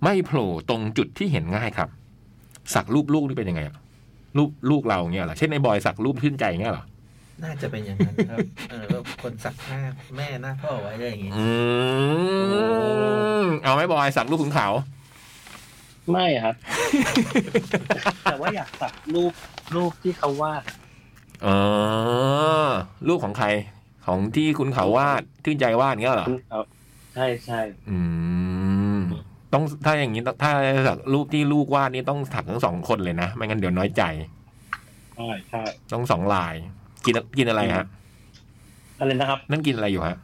[0.04, 1.88] ไม่โผล่ตรงจุดที่เห็นง่ายครับ
[2.74, 3.76] สักรูปลูกนี่เป็นยังไงอะ
[4.36, 6.84] รูปลูกเราเงี้ยหรอเช่นไอ้บอยสักรูปชื่นใจเงี้ยหรอ
[7.42, 8.38] น่าจะเป็นอย่างนั้นครับ
[8.70, 9.80] เออแบบคนสักหน้า
[10.16, 11.46] แม่หน้าพ่อไว้อะไรอย่างงี้ อื
[13.42, 14.68] มเอาไหมบอยสักรูปขุนเขา
[16.12, 16.54] ไม่ครับ
[18.24, 19.32] แต่ว่าอยากสักรูป
[19.74, 20.62] รูปที่เขาวาด
[21.42, 21.48] เอ
[22.66, 22.68] อ
[23.08, 23.46] รูปของใคร
[24.06, 26.60] ของที่คุณเขาวาดชื่นใจวาดเงี้ยเหรอคุณเอา
[27.14, 27.60] ใช่ใช่
[27.90, 27.98] อื
[28.96, 28.98] ม
[29.52, 30.52] ต้องถ้าอย่างนี้ถ้า
[30.88, 34.02] สักรูปที่ลูกวาดนี่ต้องถักทั้งสองคนเลยนะ ไม่งั้นเดี๋ยวน้อยใจ
[35.16, 35.62] ใช่ใช่
[35.92, 36.54] ต้องสองลาย
[37.06, 37.86] กินกินอะไรฮะ
[39.00, 40.16] อะไรนะครับ นั่นกินอะไรอยู่ฮะ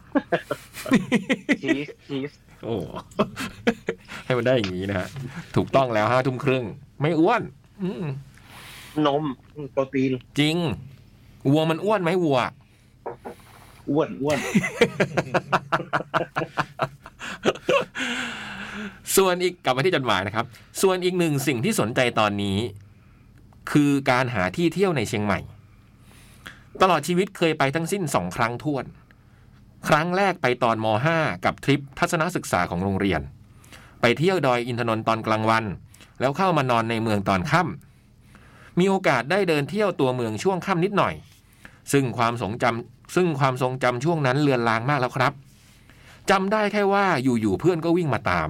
[1.62, 2.32] ชีสชีส
[2.64, 2.76] โอ้
[4.24, 5.08] ให้มันได้อย่างนี้นะฮะ
[5.56, 6.64] ถูกต้องแล้วห้าทุ่มครึ่ง
[7.00, 7.42] ไม่อ้วน
[7.82, 8.04] อืม
[9.06, 9.22] นม
[9.72, 10.56] โปรตีนจริง
[11.50, 12.38] วัวมันอ้วนไหมวัว
[13.90, 14.38] อ้วนอ้วน
[19.16, 20.44] ส่วนอีกกลับมาที่จดหมายนะครับ
[20.82, 22.58] ส่วนอีกหนึ่งสิ่งที่สนใจตอนนี้
[23.70, 25.38] คือการหาที่เที่ยวในเชียงใหม่
[26.80, 28.84] ตลอดชีวิตเคยไปทั้งสิ้นสองครั้งท้วน
[29.88, 33.20] ครั้งแรกไปตอนม .5 กับทริปทัศนศึกษาของโรงเรียน
[34.00, 35.64] ไปเที่ยวดอยอินทนนท์ตอนกลางวัน
[36.20, 41.14] แล้วเข้ามานอนในเมืองตอนค่ำมีโอกาสได้เดินเที่ยวตัวเมืองช่วงค่ำนิดหน่อย
[41.92, 45.32] ซึ่งความทรงจำซึ่งความทรงจำช่วงนั้นเลือนลางมากแล้วครับ
[46.30, 48.48] จำได้แค่ว่าอยู่ๆเพื่อนก็วิ่งมาตาม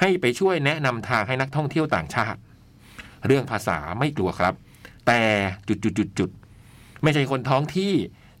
[0.00, 2.38] ให้ไปช่วยแนะนำทางให้นักท่องเที่ยวต่างชาติ
[3.26, 4.54] เรื่องภาษาไม่กลัวครับ
[5.06, 5.20] แต่
[5.68, 6.47] จุดจุดจุดจุดๆ
[7.02, 7.92] ไม่ใช่คนท้องที่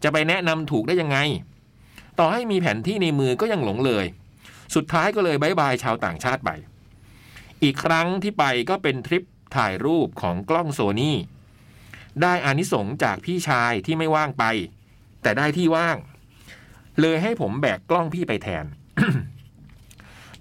[0.02, 1.18] จะไปแนะนำถูกได้ยังไง
[2.18, 4.04] ต่อให้มีแผนที่ในมือก็ยังหลงเลย
[4.74, 6.50] สุดท้ายก็เลยบายบายชาวต่างชาติไป
[7.62, 9.22] อีกครั้งที่ไปก็เป็นทริป
[9.56, 11.18] ถ่ายรูปของกล้องโซนี่
[12.22, 14.44] ได้อานิสงจากพี่ชายที่ไม่ว่างไป
[15.22, 15.96] แต่ได้ที่ว่าง
[17.00, 18.64] เลยให้ผมแบกกล้องพี่ไปแทน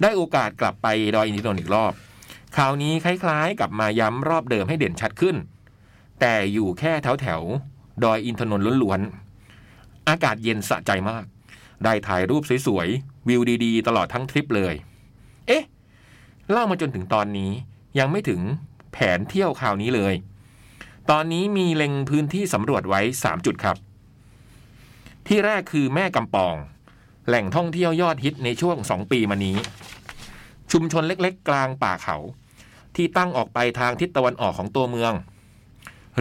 [0.02, 1.94] ได้โอกาสกลับไปดอยอินทนนท์อีกรอบ
[2.56, 5.36] คราวนี้คล้ายๆ กับมาย้ำรอบเดิมให้เด่นชัดขึ้น
[6.20, 7.42] แต่อยู่แค่แถวแถว
[8.04, 11.24] ดอยอินทนนท์ล้วนๆ อากาศเย็นสะใจมาก
[11.84, 14.74] ได้ถ่ายรูปสวยๆ วิวดีๆ ตลอดทั้งทริปเลย
[15.48, 15.64] เอ๊ะ
[16.52, 17.52] เล่ามาจนถึงตอนนี้
[18.00, 18.42] ยังไม่ถึง
[18.92, 20.14] แผนเที่ยวคราวนี้เลย
[21.12, 23.78] ตอนนี้มีเล็งพื้นที่สำรวจไว้ 3 จุดครับ
[25.28, 26.56] ที่แรกคือแม่กำปอง
[27.28, 29.58] แหล่งท่องเที่ยวยอดฮิตในช่วง 2 ปีมานี้
[30.72, 32.18] ชุมชนเล็กๆ กลางป่าเขา
[32.96, 35.14] ที่ตั้งออกไปทางทิศตะวันออกของตัวเมือง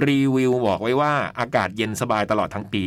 [0.04, 2.84] รีวิวบอกไว้ว่าอากาศเย็นสบายตลอดทั้งปี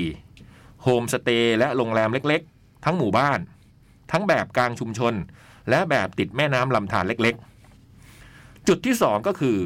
[0.83, 3.39] โฮมสเตย์และโรงแรมเล็กๆ ทั้งหมู่บ้าน
[4.11, 5.13] ทั้งแบบกลางชุมชน
[5.69, 9.57] และแบบติดแม่น้ำลำธารเล็กๆ จุดที่สองก็คือ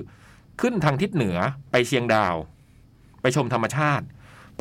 [0.62, 1.38] ขึ้นทางทิศเหนือ
[1.72, 2.36] ไปเชียงดาว
[3.22, 4.06] ไปชมธรรมชาติ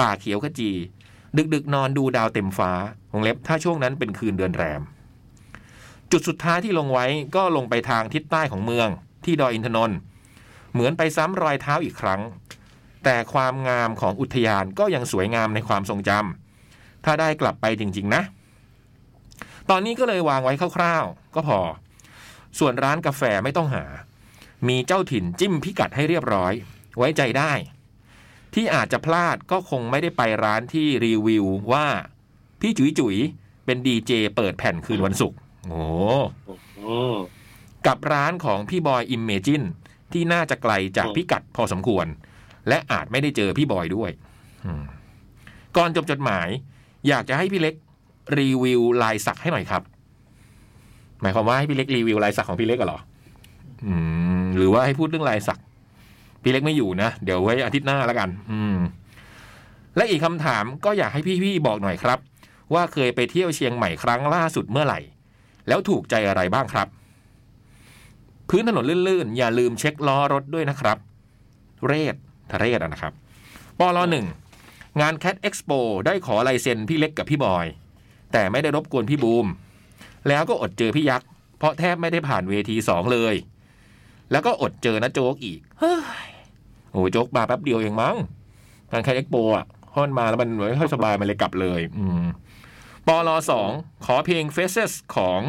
[0.01, 0.71] ป่าเขียวขจี
[1.55, 2.73] ดึกๆ นอนดูดาวเต็มฟ้า
[3.13, 4.83] วงเล็บถ้าช่วงนั้นเป็นคืนเดือนแรม
[6.13, 7.07] จุดสุดท้ายที่ลงไว้
[7.37, 8.89] ก็ลงไปทางทิศใต้ของเมือง
[9.25, 9.99] ที่ดอยอินทนนท์
[10.73, 12.21] เหมือนไปซ้ำรอยเท้าอีกครั้ง
[13.05, 18.23] แต่ความงามของอุทยานก็ยังสวยงามในความทรงจำถ้าได้กลับไปจริง ๆ นะ
[19.71, 21.61] ตอนนี้ก็เลยวางไว้คร่าวๆ ก็พอ
[22.59, 23.85] ส่วนร้านกาแฟไม่ต้องหา
[24.69, 26.53] มีเจ้าถิ่นจิ้มพิกัดให้เรียบร้อย
[26.99, 27.53] ไว้ใจได้
[28.55, 31.87] ที่อาจจะพลาดก็คงไม่ได้ไปร้านที่รีวิวว่า
[32.61, 33.17] พี่จุ๋ยจุ๋ย
[33.65, 35.37] เป็นดีเจเปิดแผ่นคืนวันศุกร์
[35.69, 35.85] โอ้
[36.81, 37.17] อืม
[37.87, 39.63] กับร้านของพี่บอย Imagine
[40.13, 42.07] ที่น่าจะไกลจากพิกัดพอสมควร
[42.69, 44.11] และอาจไม่ได้เจอพี่บอยด้วย
[44.65, 44.85] อืม
[45.77, 46.49] ก่อนจบจดหมาย
[47.09, 47.75] อยากจะให้พี่เล็ก
[48.39, 49.83] รีวิวลายสักให้หน่อยครับ
[51.21, 53.01] หมายความว่าให้พี่เล็กรีวิวลายสักของพี่เล็กเหรอ
[53.87, 53.95] อื
[54.43, 55.61] ม หรือว่าให้พูดเรื่องลายสัก
[56.43, 58.77] พี่เล็กไม่อยู่นะ เดี๋ยวไว้อาทิตย์หน้าแล้วกัน อืม
[59.97, 62.19] และอีกคำถามก็อยากให้พี่ๆบอกหน่อยครับ
[62.75, 65.01] ว่าเคยไปเที่ยวเชียงใหม่ครั้งล่าสุดเมื่อไหร่
[65.69, 66.89] แล้วถูกใจอะไรบ้างครับ
[68.49, 70.99] พื้นถนนลื่นๆ อย่าลืมเช็คล้อรถด้วยนะครับ
[71.87, 72.15] เรศ
[72.51, 73.13] ทะเรศนะครับ
[73.79, 74.27] ปลหนึ่ง
[75.01, 77.67] งาน Cat Expo ได้ขอลายเซ็นพี่เล็กกับพี่บอย
[78.33, 79.47] แต่ไม่ได้รบกวนพี่บูม
[80.29, 81.29] แล้วก็อดเจอพี่ยักษ์
[81.59, 83.35] เพราะแทบไม่ได้ผ่านเวทีสองเลย
[84.33, 85.95] แล้วก็อดเจอนะโจ๊กอีก เฮ้
[86.27, 86.31] ย
[86.93, 88.17] โอ้โจ๊กมาแป๊บเดียวเองมั้ง
[88.91, 92.27] งาน Cat Expo อะเพราะมันมาแล้วมันไม่ค่อยสบายมันเลยกลับเลย อืม
[93.07, 93.71] ปลสอง
[94.05, 95.41] ขอเพลง Faces ของ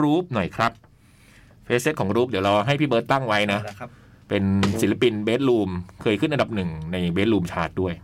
[0.00, 0.72] รูปหน่อยครับ
[1.66, 3.90] Faces ของรูปเดี๋ยวรอให้พี่เบิร์ตตั้งไว้นะนะครับ
[4.28, 4.44] เป็น
[4.80, 5.70] ศิลปินเบสรูม
[6.02, 7.94] เคยขึ้นอันดับหนึ่งในเบสรูมชาร์ตด้วย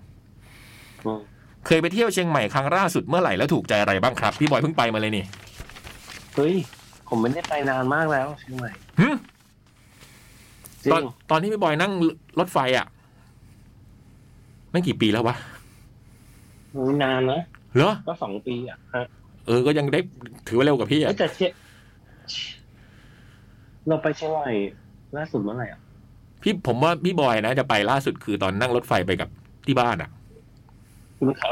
[1.07, 1.21] อืม
[1.67, 5.25] เคยไปเที่ยวเชียงใหม่ครั้งล่าสุดเมื่อไหร่แล้วถูกใจอะไรบ้างครับพี่บอยเพิ่งไปมาเลยนี่
[6.35, 6.55] เฮ้ย
[7.09, 8.71] ผมไม่ได้ไปนานมากแล้วเชียงใหม่
[9.01, 9.09] หึ
[10.85, 11.93] จริตอนงตอนที่พี่บอยนั่ง
[12.39, 12.87] รถไฟอะ
[14.73, 15.37] นั่นกี่ปีแล้ววะ
[16.73, 17.41] โอ้ยนานนะ
[17.77, 19.05] เหรอก็สองปีอะฮะ
[19.47, 20.01] เออก็ยังได้
[20.47, 21.51] ถือว่าเร็วกว่าพี่อะเอ้ยแต่เชีย
[23.89, 24.53] เราไปเชียงใหม่
[25.17, 25.81] ล่าสุดเมื่อไหร่อะ
[26.43, 29.29] พี่ผมว่าพี่บอยนะจะไปล่าสุดคือตอนนั่งรถไฟไปกับ
[29.67, 30.11] ที่บ้านอะ
[31.19, 31.51] คุณเขา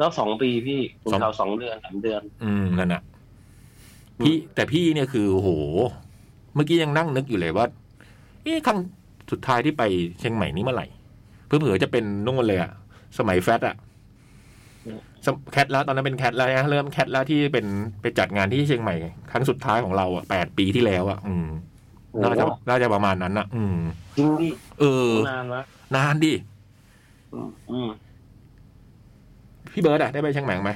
[0.00, 3.02] ก็สองปีพี่คุณสองเขาสองเดือนสามเดือน อืมนั่นน่ะ
[4.20, 5.50] พี่แต่พี่เนี่ยคือโอ้โห
[6.54, 7.66] เมื่อกี้ยังนั่งนึกอยู่เลยว่า
[8.42, 8.78] เอ๊ะครั้ง
[9.32, 9.82] สุดท้ายที่ไป
[10.18, 10.86] เชียงใหม่นี้เมื่อไหร่
[11.46, 12.70] เพื่อเผื่อๆจะเป็นนู่นเลยอะ
[13.18, 13.76] สมัยแฟตอะ
[15.26, 17.66] สมแคทแล้วตอนนั้นเป็นแคทแล้วนะเริ่มแคทแล้วที่เป็น
[18.00, 18.94] ไปจัดงานที่เชียงใหม่
[19.30, 21.71] ครั้งสุดท้ายของเราอะแปดปีที่แล้วอะอืมโอ้
[22.20, 23.76] น่าจะน่าจะประมาณนั้นอะอืม
[24.16, 24.48] จริงดิ
[24.80, 25.62] เออนานละ
[25.94, 26.32] นานดิ
[27.32, 27.88] อืมอืม
[29.72, 30.72] พี่เบิร์ดอะได้ไปเชียงใหม่ไหม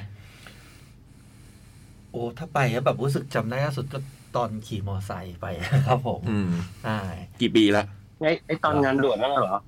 [2.10, 3.98] โอ้ถ้าไปแล้วแบบรู้สึกจำได้ล่าสุดก็
[4.36, 5.46] ตอนขี่มอไซค์ไป
[5.86, 6.48] ครับผม อืม
[6.84, 6.98] ใช่
[7.40, 7.84] กี่ปีละ
[8.20, 9.58] ไอไอตอนงานด่วนนั่นเหรอ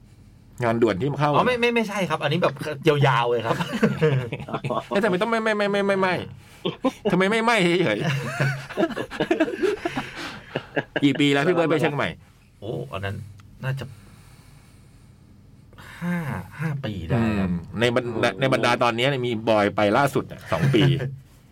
[0.64, 2.54] งานด่วนที่มาเข้าอ๋อไม่ไม่ไม่ใช่ครับ อันนี้แบบ
[2.88, 3.56] ยาวๆเลยครับ
[4.88, 6.14] เอ๊ะทำไมต้องไม่ไม่ไม่ไม่ไม่ไม่
[7.10, 9.97] ทำไมไม่ไม่เฉยๆ
[11.02, 12.08] กี่ปีแล้วพี่เบิร์ดไปเชียงใหม่
[12.60, 13.16] โอ้อันนั้น
[13.64, 13.84] น่าจะ
[16.00, 16.16] ห้า
[16.60, 20.82] ห้าปีได้ครับในบรรดาในบรรดาตอนนี้เนี่ยมีบอยไปล่าสุดอะสองปี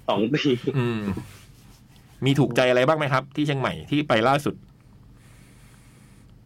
[0.08, 0.42] สองปี
[0.78, 1.02] อืม
[2.24, 4.54] มีถูกใจอะไรบ้างไหมครับ ที่เชียงใหม่ที่ไปล่าสุด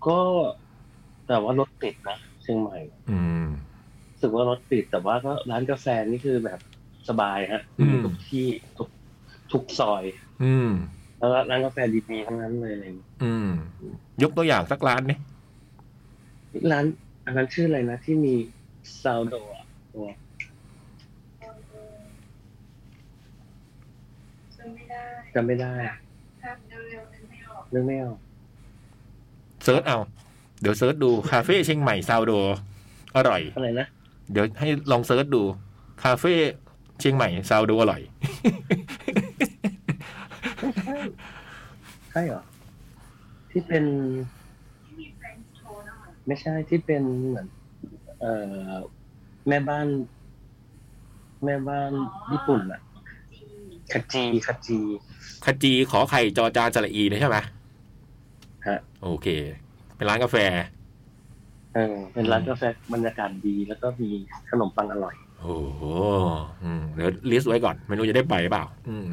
[0.07, 0.20] ก็
[1.27, 2.78] แต่ว่ารถติดนะเชียงใหม่
[3.11, 3.47] อืม
[4.11, 6.61] รู้สึกว่ารถติดแต่ว่าก็ร้านกาแฟนี่คือแบบ
[7.09, 8.47] สบายฮะอืมทุกที่
[8.78, 8.89] ทุก
[9.53, 10.05] ทุกซอย
[10.43, 10.70] อืม
[11.20, 11.78] แล้วร้านกาแฟ
[12.10, 13.48] ดีๆทั้งนั้นเลยอะไรอย่างเงี้ยอืม
[14.22, 15.18] ยกตัวอย่างสักร้านนี่
[16.72, 16.84] ร้าน
[17.24, 18.34] อันนั้นชื่ออะไรนะที่มี
[19.02, 20.06] sourdough อะตัว
[24.56, 25.02] จำไม่ได้
[25.34, 25.72] จำไม่ได้
[26.42, 28.18] ภาพเร็วๆนึกไม่ออกนึกไม่ออก
[29.65, 29.98] search เอา
[30.60, 32.32] เดี๋ยว search ดูคาเฟ่เชียงใหม่ sourdough
[33.16, 33.86] อร่อยอะไรนะ
[34.32, 35.42] เดี๋ยวให้ลอง search ดู
[36.02, 36.34] คาเฟ่
[37.01, 38.01] เชียงใหม่ sourdough อร่อย
[42.11, 42.43] ใช่เหรอ
[43.51, 43.85] ที่เป็น
[44.85, 47.47] ที่มีเฟรนช์โทนนะคะไม่ใช่ที่เป็นเหมือน
[48.20, 48.32] เอ่
[48.70, 48.74] อ
[49.49, 49.87] แม่บ้าน
[51.45, 51.91] แม่บ้าน
[52.32, 52.81] ญี่ปุ่นอะ
[53.32, 53.49] จี
[53.93, 54.78] คาจีคาจี
[55.45, 57.39] คาจีขอไข่จอจานสระอีนะใช่ไหม
[58.66, 59.27] ฮะ โอเค
[59.97, 60.37] เป็นร้านกาแฟ
[61.74, 62.62] เออ เป็นร้านกาแฟ
[62.93, 64.09] บรรยากาศดี แล้วก็มี
[64.51, 65.82] ขนมปังอร่อย โอ้โห
[66.62, 69.05] อืมเดี๋ยวลิสต์ไว้ก่อน ไม่รู้จะได้ไปหรือเปล่า อืม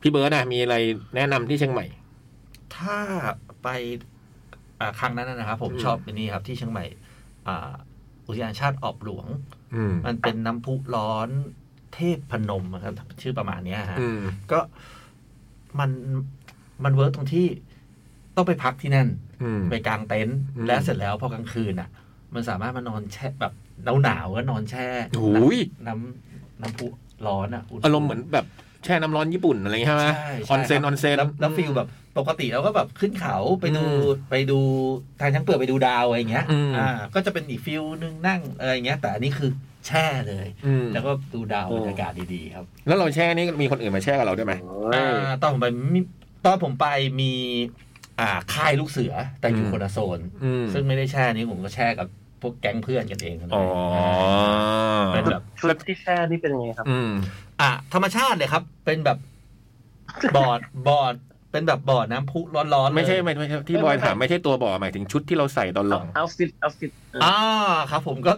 [0.00, 0.76] พี่เบิร์ดนะมีอะไร
[1.16, 1.86] แนะนำที่เชียงใหม่
[2.76, 2.96] ถ้า
[3.62, 3.68] ไป
[4.80, 6.86] อ่าครั้งนั้นนะนะครับ ผมอืมชอบอันนี้ครับ ที่เชียงใหม่
[7.48, 7.70] อ่า
[8.26, 9.26] อุทยานชาติออบหลวง
[9.74, 11.28] อืมมันเป็นน้ำพุร้อน
[11.94, 14.20] เทพพนมอะครับชื่อประมาณเนี้ยฮะอืม
[14.52, 14.58] ก็
[15.78, 15.90] มัน
[16.84, 17.46] มัน work ตรงที่
[18.36, 19.08] ต้องไปพักที่นั่น
[19.42, 21.88] อืมไปกางเต็นท์อืมและเสร็จแล้วพอกลางคืนอะ
[22.34, 23.52] มันสามารถมานอนแช่แบบ
[23.84, 24.86] หนาวหนาวๆก็นอนแช่
[25.16, 26.86] โอ้ยน้ำน้ำพุ
[27.26, 28.46] ร้อนอะนอารมณ์เหมือนแบบ
[28.84, 31.88] แช่น้ำร้อนญี่ปุ่นอะไรอย่างเงี้ยใช่ไหมใช่ออนเซนใช่ออนเซนแล้วแล้ว feel แบบ
[32.18, 33.88] ปกติเราก็แบบขึ้นเขาไปดูอื
[34.26, 34.60] มไปดู
[35.20, 39.50] ทางช้างเปลือกไปดูดาวอะไรอย่างเงี้ยอืมอ่าก็จะเป็นอีก feel นึงนั่งอะไรอย่างเงี้ย แต่อันนี้คือ
[39.86, 44.54] แช่เลยอืมแล้วก็ดูดาวโอ้บรรยากาศดีๆครับ แล้วเราแช่นี่มีคนอื่นมาแช่กับเราด้วยไหม
[44.94, 45.06] อ่า
[45.42, 46.00] ตอนผมไปมี
[46.44, 46.86] ตอนผมไป
[47.20, 47.32] มี
[48.20, 52.08] อ่าค่ายลูกเสือแต่อยู่อืมคนละโซนอืมซึ่งไม่ได้แช่นี้ผมก็แช่กับ
[52.42, 53.64] พวกแก๊งเพื่อนกันเองเลยอ๋อ
[55.12, 57.10] เป็นแบบชุดที่แช่นี่เป็นยังไงครับ อืม
[57.60, 59.18] อะธรรมชาติเลยครับ เป็นแบบ
[60.36, 61.14] บอร์ดบอร์ด
[61.52, 66.90] เป็นแบบบอร์ดน้ำพุร้อนๆ ไม่ใช่เลยไม่ไม่ใช่ที่บอยถามไม่ใช่ตัวบ่อหมายถึงชุดที่เราใส่ตอนหลัง outfit outfit
[67.24, 67.36] อ่า
[67.90, 68.32] ครับ ผมก็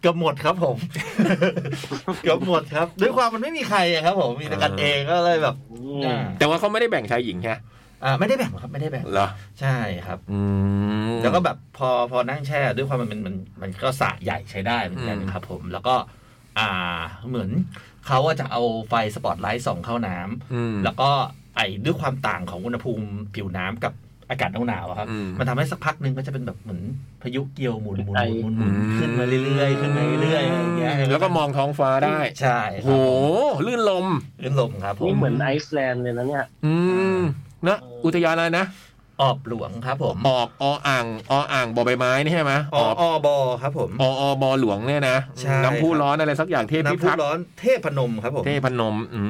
[0.00, 0.76] เกือบหมดครับ ผม
[2.22, 5.54] เกือบหมดครับ ด้วยความมันไม่มีใครอะครับ ผมมีแต่กันเองก็เลยแบบ
[6.06, 7.54] อ่าแต่ว่าเขาไม่ได้แบ่งชายหญิงใช่
[7.98, 9.28] ไหมอ่าไม่ได้แบ่งครับไม่ได้แบ่งเหรอ
[9.60, 9.76] ใช่
[10.06, 10.40] ครับอื
[11.10, 15.94] มแล้วก็แบบพอพอนั่งแช่ด้วยความมันมันมันมันก็สระใหญ่ใช้ได้เหมือนกันอืมครับ ผมแล้วก็
[16.58, 16.68] อ่า
[17.28, 17.50] เหมือน
[18.06, 21.10] เขาอะจะเอาไฟสปอตไลท์ส่องเข้าน้ำอืมแล้วก็
[21.56, 23.92] ไอ้ด้วยความต่างของอุณหภูมิผิวน้ำกับ
[24.30, 26.80] อากาศหนาวๆอะครับอืมมันทำให้สักพักหนึ่งก็จะเป็นแบบเหมือน
[27.22, 34.06] พายุเกี่ยวหมุนหมุนไอหมุนหมุนหมุนขึ้นมาเรื่อยๆขึ้นมาเรื่อยๆอะไรอย่างเงี้ยแล้วก็มองท้องฟ้าได้ ใช่คโหรับลื่นรมย์รื่นรม
[34.42, 36.74] ย์ครับผมนี่เหมือนไอซ์แลนด์เลยนะเนี่ย อื
[37.20, 37.22] ม
[37.66, 38.66] นะเอออุอุทยานอะไรนะ
[39.22, 49.20] ออบหลวงครับผมออบออ่างออ่างบอใบไม้นี่ใช่ไหมอออบอครับผมอออบอหลวงเนี่ยนะใช่น้ำพุร้อนอะไรสักอย่างเทพพิน้ำพุทักษ์ร้อนเทพนมครับผมเทพนมอื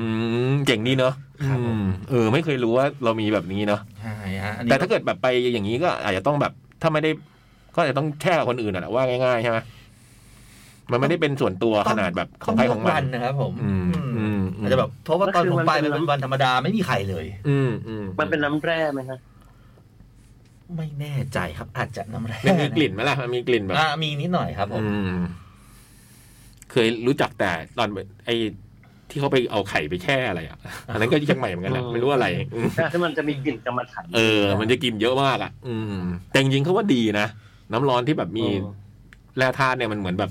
[0.53, 1.15] มเจ๋งดีเนอะ
[1.47, 4.15] ครับผมอืมเออไม่เคยรู้ว่าเรามีแบบนี้เนอะใช่
[4.45, 6.53] ฮะอันนี้แต่ถ้าเกิดแบบไปอย่างนี้ก็อาจจะต้องแบบ
[6.83, 7.11] ถ้าไม่ได้
[7.75, 9.59] ก็อาจจะต้องแช่กับคนอื่นอะว่าง่ายๆใช่ไหม
[10.93, 19.19] มันไม่ได้เป็นส่วนตัวขนาดแบบของใครของมัวันนนะครับผมอืมอืมอืมอาจจะแบบเพราะว่าตอนก็คือผมมันไปเป็มันนเป็นวันธรรมดาไม่มีใครเลย อืมอืมมันเป็นน้ำแร่ไหมฮะ
[20.77, 25.13] ไม่แน่ใจครับ อาจจะน้ำแร่มันมีกลิ่นไหมล่ะมันมีกลิ่นแบบอ่ามีนิดหน่อยครับผมอืม
[26.71, 27.89] เคยรู้จักแต่ตอน
[28.27, 28.35] ไอ้
[29.11, 30.59] ที่เขาไปเอาไข่ไปแช่อะไรอะ
[30.93, 37.27] อันนั้นก็ที่เชียงใหม่เหมือนกันนะอืมไม่รู้อะไรอืมใช่ที่มันจะมีกลิ่นกรรมฐานเออ มันจะกินเยอะมากอะ อืม แต่จริงๆเขาว่าดีนะ
[37.73, 38.75] น้ำร้อนที่แบบมีอืม
[39.39, 40.31] แร่ธาตุเนี่ยมันเหมือนแบบ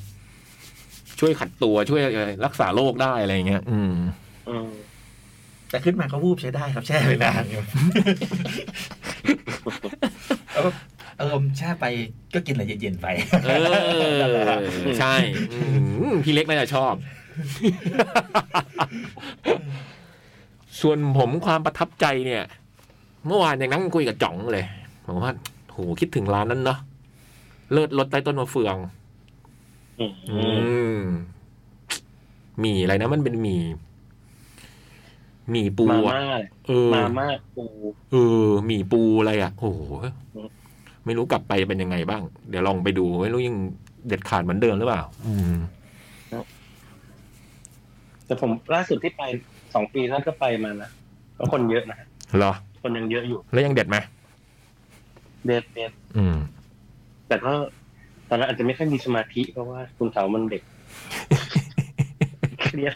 [1.20, 2.02] ช่วยขัดตัวช่วย
[2.46, 3.94] รักษาโรคได้อะไรอย่างเงี้ยอืม
[4.50, 4.70] อืม
[5.70, 7.66] แต่ขึ้นมาก็วูบใช้ได้ครับแช่ไปนานครับ
[10.54, 10.70] แล้วก็
[11.20, 11.86] เออแช่ไป
[12.34, 13.08] ก็กินอะไรเย็นๆไป
[13.46, 13.50] เอ
[13.84, 15.16] อใช่
[15.54, 15.60] อื
[16.10, 16.94] มพี่เล็กน่าจะชอบ
[20.82, 22.44] ส่วนผมความประทับใจเนี่ย
[23.28, 24.66] เมื่อวานยังนั่งคุยกับจ่องเลย
[25.06, 25.32] ผมว่า
[25.72, 26.80] โหคิดถึงร้านนั้นเนาะ
[27.72, 28.97] เลิศรถใต้ต้นมะเฟืองอืมอืม
[32.60, 33.62] หมี่อะไรนะมันเป็นหมี่
[35.52, 36.24] หมี่ปูมาอะม่า
[36.68, 37.66] เออมาม่าปู
[38.12, 39.82] เออหมี่ปูอะไรอะโอ้โห
[41.06, 43.58] ไม่รู้กลับไปเป็นยังไงบ้าง เดี๋ยวลองไปดู ไม่รู้ยัง
[44.08, 45.58] เด็ดขาดเหมือนเดิมหรือเปล่า อืม
[48.26, 49.24] แต่ผมล่าสุดที่ไป
[49.74, 50.90] สองปีนั้นก็ไปมานะ
[51.38, 51.98] ก็คนเยอะนะ
[52.38, 52.54] เหรอ
[52.84, 53.98] คนยังเยอะอยู่ แล้วยังเด็ดไหม
[55.46, 56.36] เด็ดเด็ดอืม
[57.28, 57.52] แต่ก็
[58.30, 60.64] ตอนนั้นอาจจะไม่ค่อยมีสมาธิเพราะว่าคุณเสามันเด็ก
[62.62, 62.96] เครียด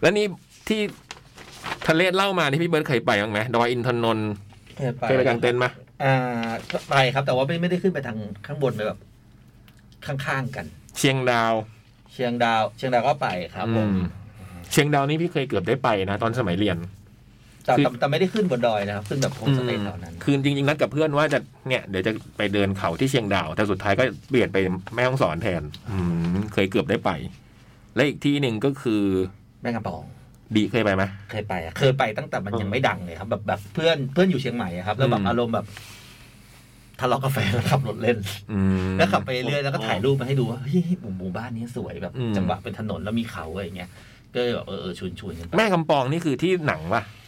[0.00, 0.26] แล้วนี่
[0.68, 0.80] ที่
[1.88, 4.30] ทะเลเล่ามาที่พี่เบิร์ดเคยไปบ้างไหมดอยอินทนนท์
[5.06, 5.66] เคยไปกางเต็นท์ไหม
[6.04, 6.14] อ่า
[6.90, 8.98] ไปครับ แต่ว่าไม่ไม่ได้ขึ้นไปทางข้างบนไปแบบ
[10.06, 10.66] ข้างๆกัน
[10.98, 11.54] เชียงดาว
[12.12, 13.96] เชียงดาว เชียงดาวก็ไปครับผอืมม
[14.70, 16.76] เชียงดาวนี่พี่เคยเกือบได้ไปนะ ตอนสมัยเรียน
[17.64, 21.38] แต่คือแต่แต่ไม่ได้ขึ้นบนดอยนะครับ ขึ้นแบบโฮมสเตย์แถวนั้น คือจริงๆนัดกับเพื่อนว่าจะ
[21.68, 24.56] เนี่ยเดี๋ยวจะไปเดินเขาที่เชียงดาว แต่สุดท้ายก็เปลี่ยนไป
[24.94, 25.96] แม่ฮ่องสอนแทน อื
[26.32, 27.10] มเคยเกือบได้ไป
[27.94, 29.02] และอีกที่หนึ่งก็คือ
[29.62, 30.02] แม่กำปอง
[30.56, 35.66] ดีเคยไปไหม เคยไปอะเคยไปตั้งแต่มันยังไม่ดังเลยครับ แบบแบบเพื่อนเพื่อนอยู่เชียงใหม่อะครับ แล้วแบอืบม อารมณ์แบบ
[37.00, 38.18] ทะเลาะกับแฟนแล้วขับรถเล่น
[38.52, 38.60] อื
[38.92, 43.90] ม แล้วขับไปเรื่อยแล้วก็ถ่ายรูปมาให้ดูว่าเฮ้ยหมู่หมู่บ้านนี้สวยแบบอืม จังหวะเป็นถนนแล้วมีเขาอะไรอย่างเงี้ย
[44.34, 47.19] ก็เลยแบบเออเออชวนชวนกันไปแม่กำปองนี่คือที่หนังปะอ่า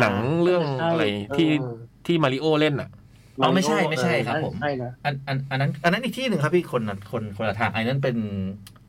[0.00, 1.04] หนังเรื่องใช่อะไร
[1.36, 1.74] ที่เออ
[2.06, 2.88] ที่มาริโอเล่นอะ
[3.42, 8.16] อ๋อไม่ใช่ไม่ใช่ครับผมใช่นะอันอันอันนั้น อันนั้นอีกที่หนึ่งครับพี่คนละคนคนละทางอันนั้นเป็น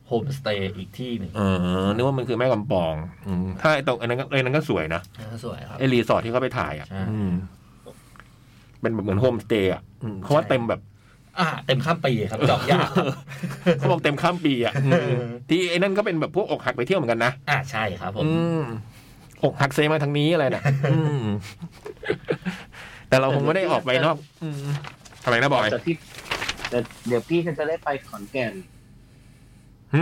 [0.06, 1.40] โฮมสเตย์อีกที่หนึ่งเอ
[1.84, 2.94] อนึกว่ามันคือแม่กำปอง
[3.26, 7.32] อืมถ้าไอ้ตรงอันนั้นก็ไอ้นั้นก็สวยนะอ่าสวยครับไอ้รีสอร์ทที่เขาไปถ่ายอะใช่อืม
[8.80, 10.80] เป็นแบบเหมือนโฮมสเตย์อะอืมเขาว่าเต็มแบบ
[11.38, 13.06] อ่า เต็มข้ามปีครับจองยากครับ
[13.78, 14.90] เขาบอกเต็มข้ามปีอะอื
[15.20, 18.24] มที่ไอ้นั่นก็เป็นแบบพวกอกหักไปเที่ยวเหมือนกันนะอ่าใช่ครับผม
[19.42, 20.62] อืมอกหักเซมาทางนี้อะไรน่ะ
[20.92, 21.24] อืม
[23.08, 24.64] แต่เราคงไม่ได้ออกไปนอกอืม
[25.24, 25.94] ทำไมนะบอยแต่พี่
[26.70, 28.52] แต่เดี๋ยวพี่ก็จะได้ไปขอนแก่น
[29.92, 30.00] หึ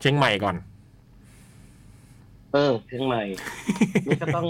[0.00, 0.56] เชียงใหม่ก่อน
[2.52, 3.22] เออเชียงใหม่
[4.06, 4.46] นี่ก็ต้อง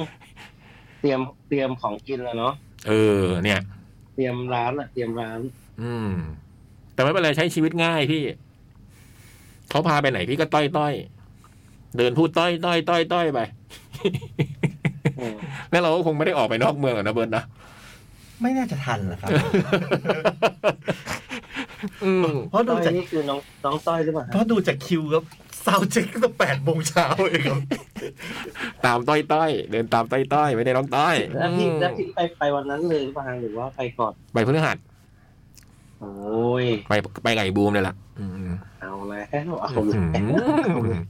[1.00, 2.52] เตรียมเตรียมของกินแล้วเนาะ
[2.88, 3.60] เออ เนี่ย
[4.14, 5.40] เตรียมร้านอะเตรียมร้าน
[5.82, 6.10] อืม
[6.94, 8.22] แต่ไม่เป็นไรใช้ชีวิตง่ายพี่
[9.70, 10.92] เขาพาไปไหนพี่ก็ต้อยต้อย
[11.96, 13.40] เดินพูดต้อยต้อยต้อยต้อยไป
[15.20, 15.34] อืม
[15.70, 17.44] แล้วเราก็คงไม่ได้ออกไปนอกเมืองหรอกนะเบิร์ดนะ
[18.42, 19.30] ไม่น่าจะทันแหละครับ
[22.04, 25.24] อืมเพราะต้ดูอยจากนี่คือน้องน้องต้อยหรือเปล่าเพราะดูจากคิวครับ
[25.64, 27.60] ซาวเช็คตั้งแต่แปดโมงเช้าเองครับ
[28.86, 34.76] ตามต้อยต้อยเดินตามต้อยต้อยไม่ได้น้องต้อยแล้วพี่อืมแล้วพี่ไปไปวันนั้นเลยหรือเปล่าหรือว่าไปก่อนไปพฤหัส
[36.00, 36.92] โอ้ยไป
[37.22, 38.50] ไปไก่บูมเลยล่ะอืม
[38.80, 40.08] เอาแล้วเอาอืม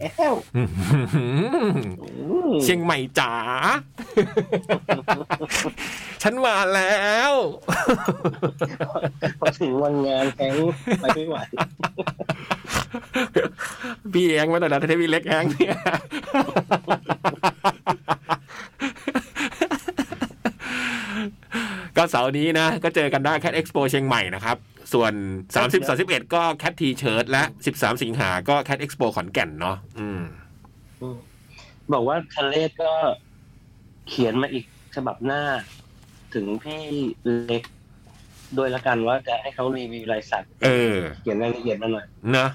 [0.01, 0.69] แล้วอืม
[1.15, 1.25] อื
[1.69, 3.33] มเชียงใหม่จ๋า
[6.23, 7.33] ฉันมาแล้ว
[9.41, 10.53] พอถึงวันงานแข่ง
[11.01, 11.37] ไปไม่ไหว
[14.13, 15.77] พี่แองมาแต่ละเทวีเล็กแองเนี่ย
[21.99, 24.57] ก็เสาร์นี้นะ ก็เจอกันได้แค t เอ็กซ์โปเชียงใหม่นะครับ
[24.93, 25.13] ส่วน
[25.55, 27.43] 30 31 ก็แค t ทีเชิร์ตและ
[27.75, 30.23] 13 สิงหาก็แค t เอ็กซ์โปขอนแก่นเนาะอืม
[31.93, 32.93] บอกว่าทะเลศก็
[34.09, 34.65] เขียนมาอีก
[34.97, 35.43] ฉบับหน้า
[36.35, 36.83] ถึงพี่
[37.45, 37.63] เล็ก
[38.55, 42.07] โดยละกันว่าจะให้เขารีวิวรายสัตว์เออ เขียนรายละเอียดมาหน่อย
[42.37, 42.49] นะ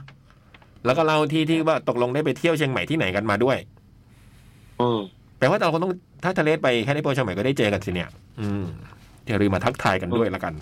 [0.86, 3.58] แล้วก็เล่าที่ที่ว่าตกลงได้ไปเที่ยวเชียงใหม่ที่ไหนกันมาด้วย
[4.82, 5.00] อืม
[5.38, 5.94] แปลว่าเราคงต้อง
[6.24, 8.10] ถ้าทะเลไปแค่ในโปรเชียงใหม่ก็ได้เจอกันสิเนี่ย
[8.42, 8.66] อืม
[9.28, 10.54] อย่าลืมมาทักทายกันด้วยละกัน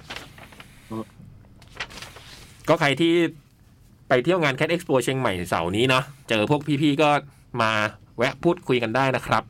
[2.70, 3.14] ก็ใครที่
[4.10, 7.10] ไปเที่ยวงานแค t เอ็กซ์โปเชียงใหม่เสาร์นี้เนาะเจอพวกพี่ๆก็
[7.62, 7.72] มา
[8.18, 9.44] แวะพูดคุยกันได้นะครับ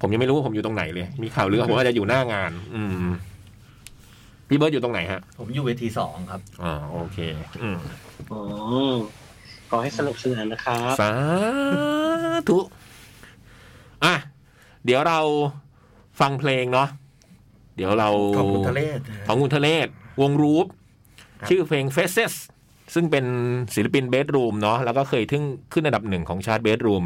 [0.00, 3.12] ผมยังไม่รู้ว่าผมอยู่ตรงไหนเลย มีข่าวเรื่องผมว่าจะอยู่หน้างาน อืม
[4.48, 7.18] พี่เบิร์ดอยู่ตรงไหนฮะ ผมอยู่เวทีสองครับอ่าโอเค
[7.62, 7.78] อืม
[8.32, 8.40] อื
[8.92, 8.94] ม
[9.70, 11.12] ขอให้สนุกสนานนะครับ สา
[12.48, 12.58] ธุ
[14.04, 14.14] อะ
[14.84, 15.20] เดี๋ยวเรา
[16.20, 16.88] ฟังเพลงเนาะ
[17.76, 19.88] เดี๋ยวเราขอบคุณทะเลศของคุณทะเลศ
[20.22, 20.66] วงรูป
[21.40, 22.34] ครับชื่อเพลง Faces
[22.94, 23.24] ซึ่งเป็น
[23.74, 27.04] ศิลปินเบสรูมเนาะแล้วก็เคยทึ่งขึ้นอันดับหนึ่งของชาร์ตเบสรูม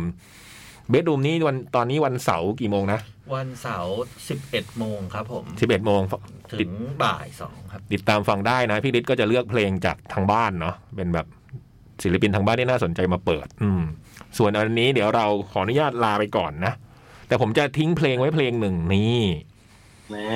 [0.91, 3.01] เบสรูมนี้วันตอนนี้วันเสาร์กี่โมงนะ
[3.35, 3.95] วันเสาร์
[4.29, 6.01] สิบเอ็ดโมงครับผม11โมง
[6.61, 6.71] ถึง
[7.03, 11.27] บ่ายสองครับ ติดตามฟังได้นะ พี่ฤทธิ์ก็จะเลือกเพลงจากทางบ้านเนาะเป็นแบบ
[12.03, 13.83] ศิลปินทางบ้านที่น่าสนใจมาเปิด อืม
[14.39, 16.75] ส่วนอันนี้เดี๋ยวเราขออนุญาตลาไปก่อนนะ
[17.29, 19.23] แต่ผมจะทิ้งเพลงไว้เพลงหนึ่งนี่
[20.11, 20.27] แหม่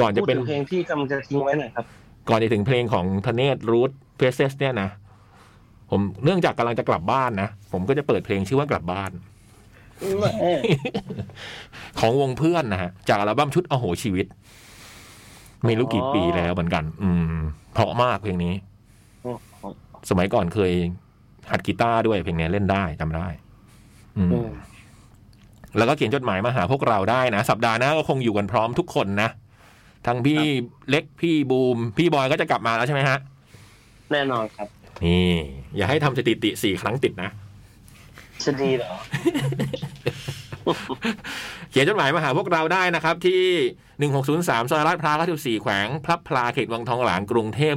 [0.00, 1.84] ก่อนจะพูดเป็นถึงเพลงที่กำลังจะทิ้งไว้หน่อยครับ
[2.28, 4.88] ก่อนจะถึงเพลงของทเนศรูทเพเซสเนี่ยนะ
[5.90, 9.10] ผมเนื่องจากกำลังจะกลับบ้านนะ ผมก็จะเปิดเพลงชื่อว่ากลับบ้าน
[10.18, 10.32] แหม่
[12.00, 14.26] ของวงเพื่อนนะฮะ จากอัลบั้มชุดอโหชีวิต
[15.64, 17.40] ไม่รู้กี่ปีแล้วเหมือนกัน อืม
[17.72, 18.54] เพราะมากเพลงนี้
[20.10, 20.72] สมัยก่อนเคย
[21.50, 23.28] หัดกีตาร์ด้วยเพลงนี้เล่นได้จำได้
[24.16, 24.50] อืมอืม
[25.78, 29.28] แล้วก็เขียนจดหมายมาหาพวกเราได้นะ สัปดาห์หน้าก็คงอยู่กันพร้อมทุกคนนะ
[30.06, 30.40] ทั้งพี่
[30.90, 33.18] เล็กพี่บูม พี่บอยก็จะกลับมาแล้วใช่ไหมฮะ
[34.12, 34.68] แน่นอนครับ
[35.04, 35.32] นี่
[35.76, 37.30] อย่าให้ทำสถิติสี่ครั้งติดนะ
[38.44, 38.92] จะดีเหรอ
[41.70, 43.42] เขียนจดหมายมาหาพวกเราได้นะครับ ที่
[44.10, 47.74] 1603ซอยลาดพร้าว94แขวง พลับพลาเขตวังทองหลางกรุงเทพ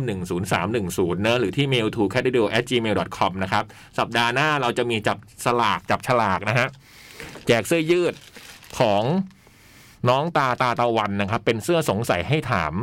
[0.59, 3.63] 10310เนอะหรือที่ mail to c a t i d o at gmail com นะครับ
[3.99, 6.67] สัปดาห์หน้าเราจะมีจับสลากจับฉลากนะฮะ
[7.47, 8.13] แจกเสื้อยืด
[8.79, 9.03] ของ
[10.09, 12.73] น้องตาตาตะวันนะครับ เป็นเสื้อสงสัยให้ถาม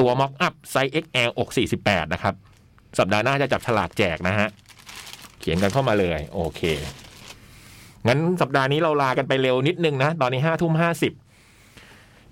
[0.00, 1.50] ตัวม็อกอัพไซส์ XL อก
[1.82, 2.34] 48 นะครับ
[2.98, 4.48] สัปดาห์หน้าจะจับฉลากแจกนะฮะ
[5.40, 6.62] เขียนกันเข้ามาเลย โอเค
[8.06, 11.12] งั้นสัปดาห์นี้เราลากันไปเร็วนิดนึงนะ ตอนนี้ห้าทุ่มห้าสิบ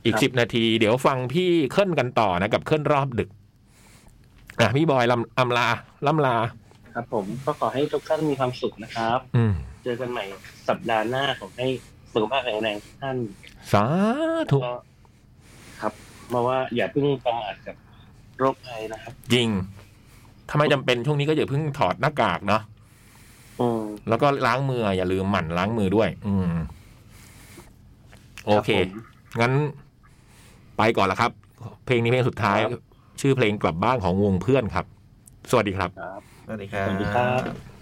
[0.05, 3.31] อีกครับสิบนาที เดี๋ยวฟังพี่เคลื่อนกันต่อนะกับเคลื่อนรอบดึก
[4.61, 5.69] อะพี่บอยลำอำลา
[6.07, 6.37] ล่ำลา
[6.95, 9.55] ครับผมก็ขอให้ทุกท่านมีความสุขนะครับ อืม
[9.87, 10.25] เจอกันใหม่
[10.69, 11.69] สัปดาห์หน้าขอให้
[12.13, 13.17] สุขภาพแข็งแรงทุกท่าน
[13.73, 13.85] สา
[14.51, 14.75] ธุก็
[15.81, 15.93] ครับ
[16.29, 17.77] เพราะว่าอย่าเพิ่งประมาทกับ
[18.39, 19.49] โรคภัยนะครับ จริง
[20.49, 22.63] ถ้าไม่จำเป็นช่วงนี้ก็อย่าเพิ่งถอดหน้ากากเนาะ
[23.61, 26.53] อืมแล้วก็ล้างมืออย่าลืมหมั่นล้างมือด้วย อืม
[28.47, 29.03] โอเครับผม
[29.41, 29.53] งั้น
[30.79, 31.31] ไปก่อนละครับ
[31.87, 32.83] เพลงนี้เพลงสุดท้ายครับ
[33.21, 34.87] ชื่อเพลงกลับบ้านของวงเพื่อนครับ
[35.51, 37.76] สวัสดีครับครับสวัสดีครับสวัสดีครับ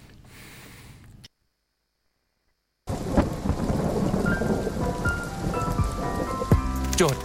[7.03, 7.17] จด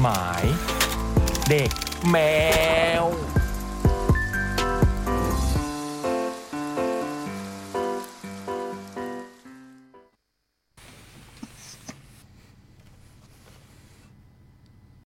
[0.00, 0.44] หมาย
[1.48, 1.70] เด็ก
[2.10, 2.16] แม
[3.02, 3.04] ว